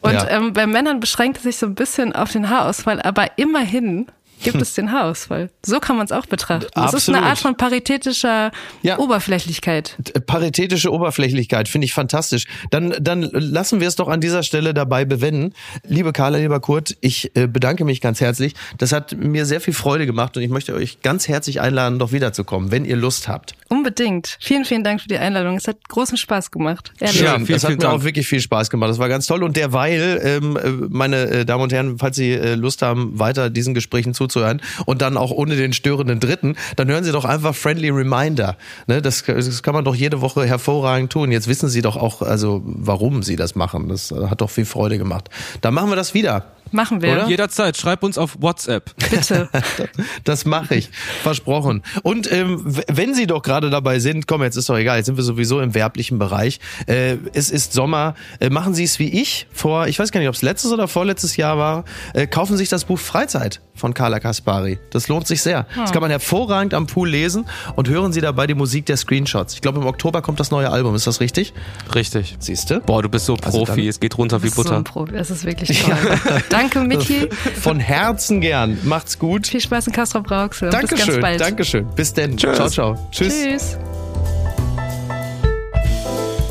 Und 0.00 0.14
ja. 0.14 0.28
ähm, 0.28 0.52
bei 0.52 0.66
Männern 0.66 1.00
beschränkt 1.00 1.38
es 1.38 1.42
sich 1.44 1.56
so 1.56 1.66
ein 1.66 1.74
bisschen 1.74 2.12
auf 2.12 2.32
den 2.32 2.48
Haarausfall, 2.48 3.00
aber 3.02 3.38
immerhin 3.38 4.06
gibt 4.42 4.60
es 4.60 4.74
den 4.74 4.92
Haarausfall. 4.92 5.50
So 5.64 5.80
kann 5.80 5.96
man 5.96 6.06
es 6.06 6.12
auch 6.12 6.26
betrachten. 6.26 6.68
Das 6.74 6.94
ist 6.94 7.08
eine 7.08 7.22
Art 7.22 7.38
von 7.38 7.56
paritätischer 7.56 8.50
ja. 8.82 8.98
Oberflächlichkeit. 8.98 9.96
Paritätische 10.26 10.92
Oberflächlichkeit 10.92 11.68
finde 11.68 11.86
ich 11.86 11.94
fantastisch. 11.94 12.46
Dann, 12.70 12.94
dann 13.00 13.22
lassen 13.22 13.80
wir 13.80 13.88
es 13.88 13.96
doch 13.96 14.08
an 14.08 14.20
dieser 14.20 14.42
Stelle 14.42 14.74
dabei 14.74 15.04
bewenden. 15.04 15.54
Liebe 15.86 16.12
Carla, 16.12 16.38
lieber 16.38 16.60
Kurt, 16.60 16.96
ich 17.00 17.34
äh, 17.36 17.46
bedanke 17.46 17.84
mich 17.84 18.00
ganz 18.00 18.20
herzlich. 18.20 18.54
Das 18.78 18.92
hat 18.92 19.16
mir 19.16 19.46
sehr 19.46 19.60
viel 19.60 19.74
Freude 19.74 20.06
gemacht 20.06 20.36
und 20.36 20.42
ich 20.42 20.50
möchte 20.50 20.74
euch 20.74 21.00
ganz 21.02 21.28
herzlich 21.28 21.60
einladen, 21.60 21.98
doch 21.98 22.12
wiederzukommen, 22.12 22.70
wenn 22.70 22.84
ihr 22.84 22.96
Lust 22.96 23.28
habt. 23.28 23.54
Unbedingt. 23.82 24.38
Vielen, 24.40 24.64
vielen 24.64 24.84
Dank 24.84 25.00
für 25.00 25.08
die 25.08 25.18
Einladung. 25.18 25.56
Es 25.56 25.68
hat 25.68 25.88
großen 25.88 26.16
Spaß 26.16 26.50
gemacht. 26.50 26.92
Ehrlich. 27.00 27.20
Ja, 27.20 27.38
viel, 27.38 27.54
das 27.54 27.64
hat 27.64 27.70
mir 27.70 27.76
Dank. 27.78 27.94
auch 27.94 28.04
wirklich 28.04 28.26
viel 28.26 28.40
Spaß 28.40 28.70
gemacht. 28.70 28.90
Das 28.90 28.98
war 28.98 29.08
ganz 29.08 29.26
toll. 29.26 29.42
Und 29.42 29.56
derweil, 29.56 30.20
ähm, 30.22 30.56
äh, 30.56 30.70
meine 30.88 31.16
äh, 31.28 31.44
Damen 31.44 31.64
und 31.64 31.72
Herren, 31.72 31.98
falls 31.98 32.16
Sie 32.16 32.34
Lust 32.34 32.82
haben, 32.82 33.18
weiter 33.18 33.50
diesen 33.50 33.74
Gesprächen 33.74 34.14
zuzuhören, 34.14 34.32
zuzuhören 34.32 34.60
und 34.86 35.02
dann 35.02 35.16
auch 35.16 35.30
ohne 35.30 35.56
den 35.56 35.72
störenden 35.72 36.20
Dritten, 36.20 36.56
dann 36.76 36.88
hören 36.88 37.04
Sie 37.04 37.12
doch 37.12 37.24
einfach 37.24 37.54
Friendly 37.54 37.90
Reminder. 37.90 38.56
Ne, 38.86 39.02
das, 39.02 39.24
das 39.24 39.62
kann 39.62 39.74
man 39.74 39.84
doch 39.84 39.94
jede 39.94 40.20
Woche 40.20 40.46
hervorragend 40.46 41.12
tun. 41.12 41.30
Jetzt 41.32 41.48
wissen 41.48 41.68
Sie 41.68 41.82
doch 41.82 41.96
auch, 41.96 42.22
also 42.22 42.62
warum 42.64 43.22
Sie 43.22 43.36
das 43.36 43.54
machen. 43.54 43.88
Das 43.88 44.12
hat 44.12 44.40
doch 44.40 44.50
viel 44.50 44.64
Freude 44.64 44.98
gemacht. 44.98 45.28
Dann 45.60 45.74
machen 45.74 45.90
wir 45.90 45.96
das 45.96 46.14
wieder. 46.14 46.44
Machen 46.70 47.02
wir. 47.02 47.12
Oder? 47.12 47.28
Jederzeit. 47.28 47.76
Schreib 47.76 48.02
uns 48.02 48.18
auf 48.18 48.36
WhatsApp. 48.40 48.94
Bitte. 49.10 49.48
das 50.24 50.44
mache 50.44 50.76
ich. 50.76 50.90
Versprochen. 51.22 51.82
Und 52.02 52.30
ähm, 52.32 52.62
wenn 52.88 53.14
Sie 53.14 53.26
doch 53.26 53.42
gerade 53.42 53.70
dabei 53.70 53.98
sind, 53.98 54.26
komm, 54.26 54.42
jetzt 54.42 54.56
ist 54.56 54.68
doch 54.68 54.76
egal, 54.76 54.96
jetzt 54.96 55.06
sind 55.06 55.16
wir 55.16 55.24
sowieso 55.24 55.60
im 55.60 55.74
werblichen 55.74 56.18
Bereich. 56.18 56.60
Äh, 56.86 57.16
es 57.34 57.50
ist 57.50 57.72
Sommer. 57.72 58.14
Äh, 58.40 58.50
machen 58.50 58.74
Sie 58.74 58.84
es 58.84 58.98
wie 58.98 59.08
ich 59.08 59.46
vor, 59.52 59.86
ich 59.86 59.98
weiß 59.98 60.12
gar 60.12 60.20
nicht, 60.20 60.28
ob 60.28 60.34
es 60.34 60.42
letztes 60.42 60.72
oder 60.72 60.88
vorletztes 60.88 61.36
Jahr 61.36 61.58
war. 61.58 61.84
Äh, 62.14 62.26
kaufen 62.26 62.52
Sie 62.52 62.58
sich 62.58 62.68
das 62.68 62.84
Buch 62.84 62.98
Freizeit 62.98 63.60
von 63.74 63.94
Carla 63.94 64.20
Kaspari. 64.20 64.78
Das 64.90 65.08
lohnt 65.08 65.26
sich 65.26 65.42
sehr. 65.42 65.66
Hm. 65.70 65.82
Das 65.82 65.92
kann 65.92 66.02
man 66.02 66.10
hervorragend 66.10 66.74
am 66.74 66.86
Pool 66.86 67.08
lesen 67.08 67.46
und 67.76 67.88
hören 67.88 68.12
Sie 68.12 68.20
dabei 68.20 68.46
die 68.46 68.54
Musik 68.54 68.86
der 68.86 68.96
Screenshots. 68.96 69.54
Ich 69.54 69.60
glaube, 69.60 69.80
im 69.80 69.86
Oktober 69.86 70.22
kommt 70.22 70.40
das 70.40 70.50
neue 70.50 70.70
Album. 70.70 70.94
Ist 70.94 71.06
das 71.06 71.20
richtig? 71.20 71.52
Richtig. 71.94 72.36
Siehst 72.38 72.70
du? 72.70 72.80
Boah, 72.80 73.02
du 73.02 73.08
bist 73.08 73.26
so 73.26 73.36
Profi. 73.36 73.70
Also 73.72 73.82
es 73.82 74.00
geht 74.00 74.16
runter 74.18 74.42
wie 74.42 74.50
Butter. 74.50 74.68
So 74.68 74.74
ein 74.74 74.84
Profi. 74.84 75.12
Das 75.12 75.30
ist 75.30 75.44
wirklich 75.44 75.82
toll. 75.84 76.42
Danke, 76.52 76.80
Miki. 76.86 77.28
Von 77.60 77.80
Herzen 77.80 78.40
gern. 78.40 78.78
Macht's 78.84 79.18
gut. 79.18 79.46
Viel 79.46 79.60
Spaß 79.60 79.88
in 79.88 79.92
Castro 79.92 80.20
Brauxel. 80.22 80.70
Dankeschön. 80.70 80.98
Bis 80.98 81.06
ganz 81.06 81.20
bald. 81.20 81.40
Dankeschön. 81.40 81.86
Bis 81.96 82.12
denn. 82.12 82.36
Tschüss. 82.36 82.56
Ciao, 82.56 82.68
ciao. 82.68 83.08
Tschüss. 83.10 83.34
Tschüss. 83.42 83.78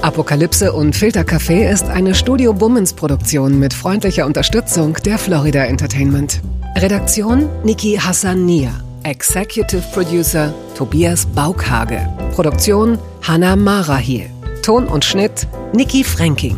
Apokalypse 0.02 0.74
und 0.74 0.96
Filtercafé 0.96 1.70
ist 1.70 1.86
eine 1.86 2.16
Studio 2.16 2.54
Bummens 2.54 2.94
Produktion 2.94 3.60
mit 3.60 3.72
freundlicher 3.74 4.26
Unterstützung 4.26 4.98
der 5.06 5.20
Florida 5.20 5.66
Entertainment. 5.66 6.42
Redaktion 6.76 7.48
Niki 7.64 8.00
Hassania. 8.02 8.72
Executive 9.04 9.84
Producer 9.94 10.54
Tobias 10.76 11.26
Baukhage. 11.28 12.00
Produktion 12.34 12.98
Hannah 13.22 13.56
Marahiel. 13.56 14.30
Ton 14.64 14.88
und 14.88 15.06
Schnitt 15.06 15.48
Niki 15.74 16.04
Fränking. 16.04 16.58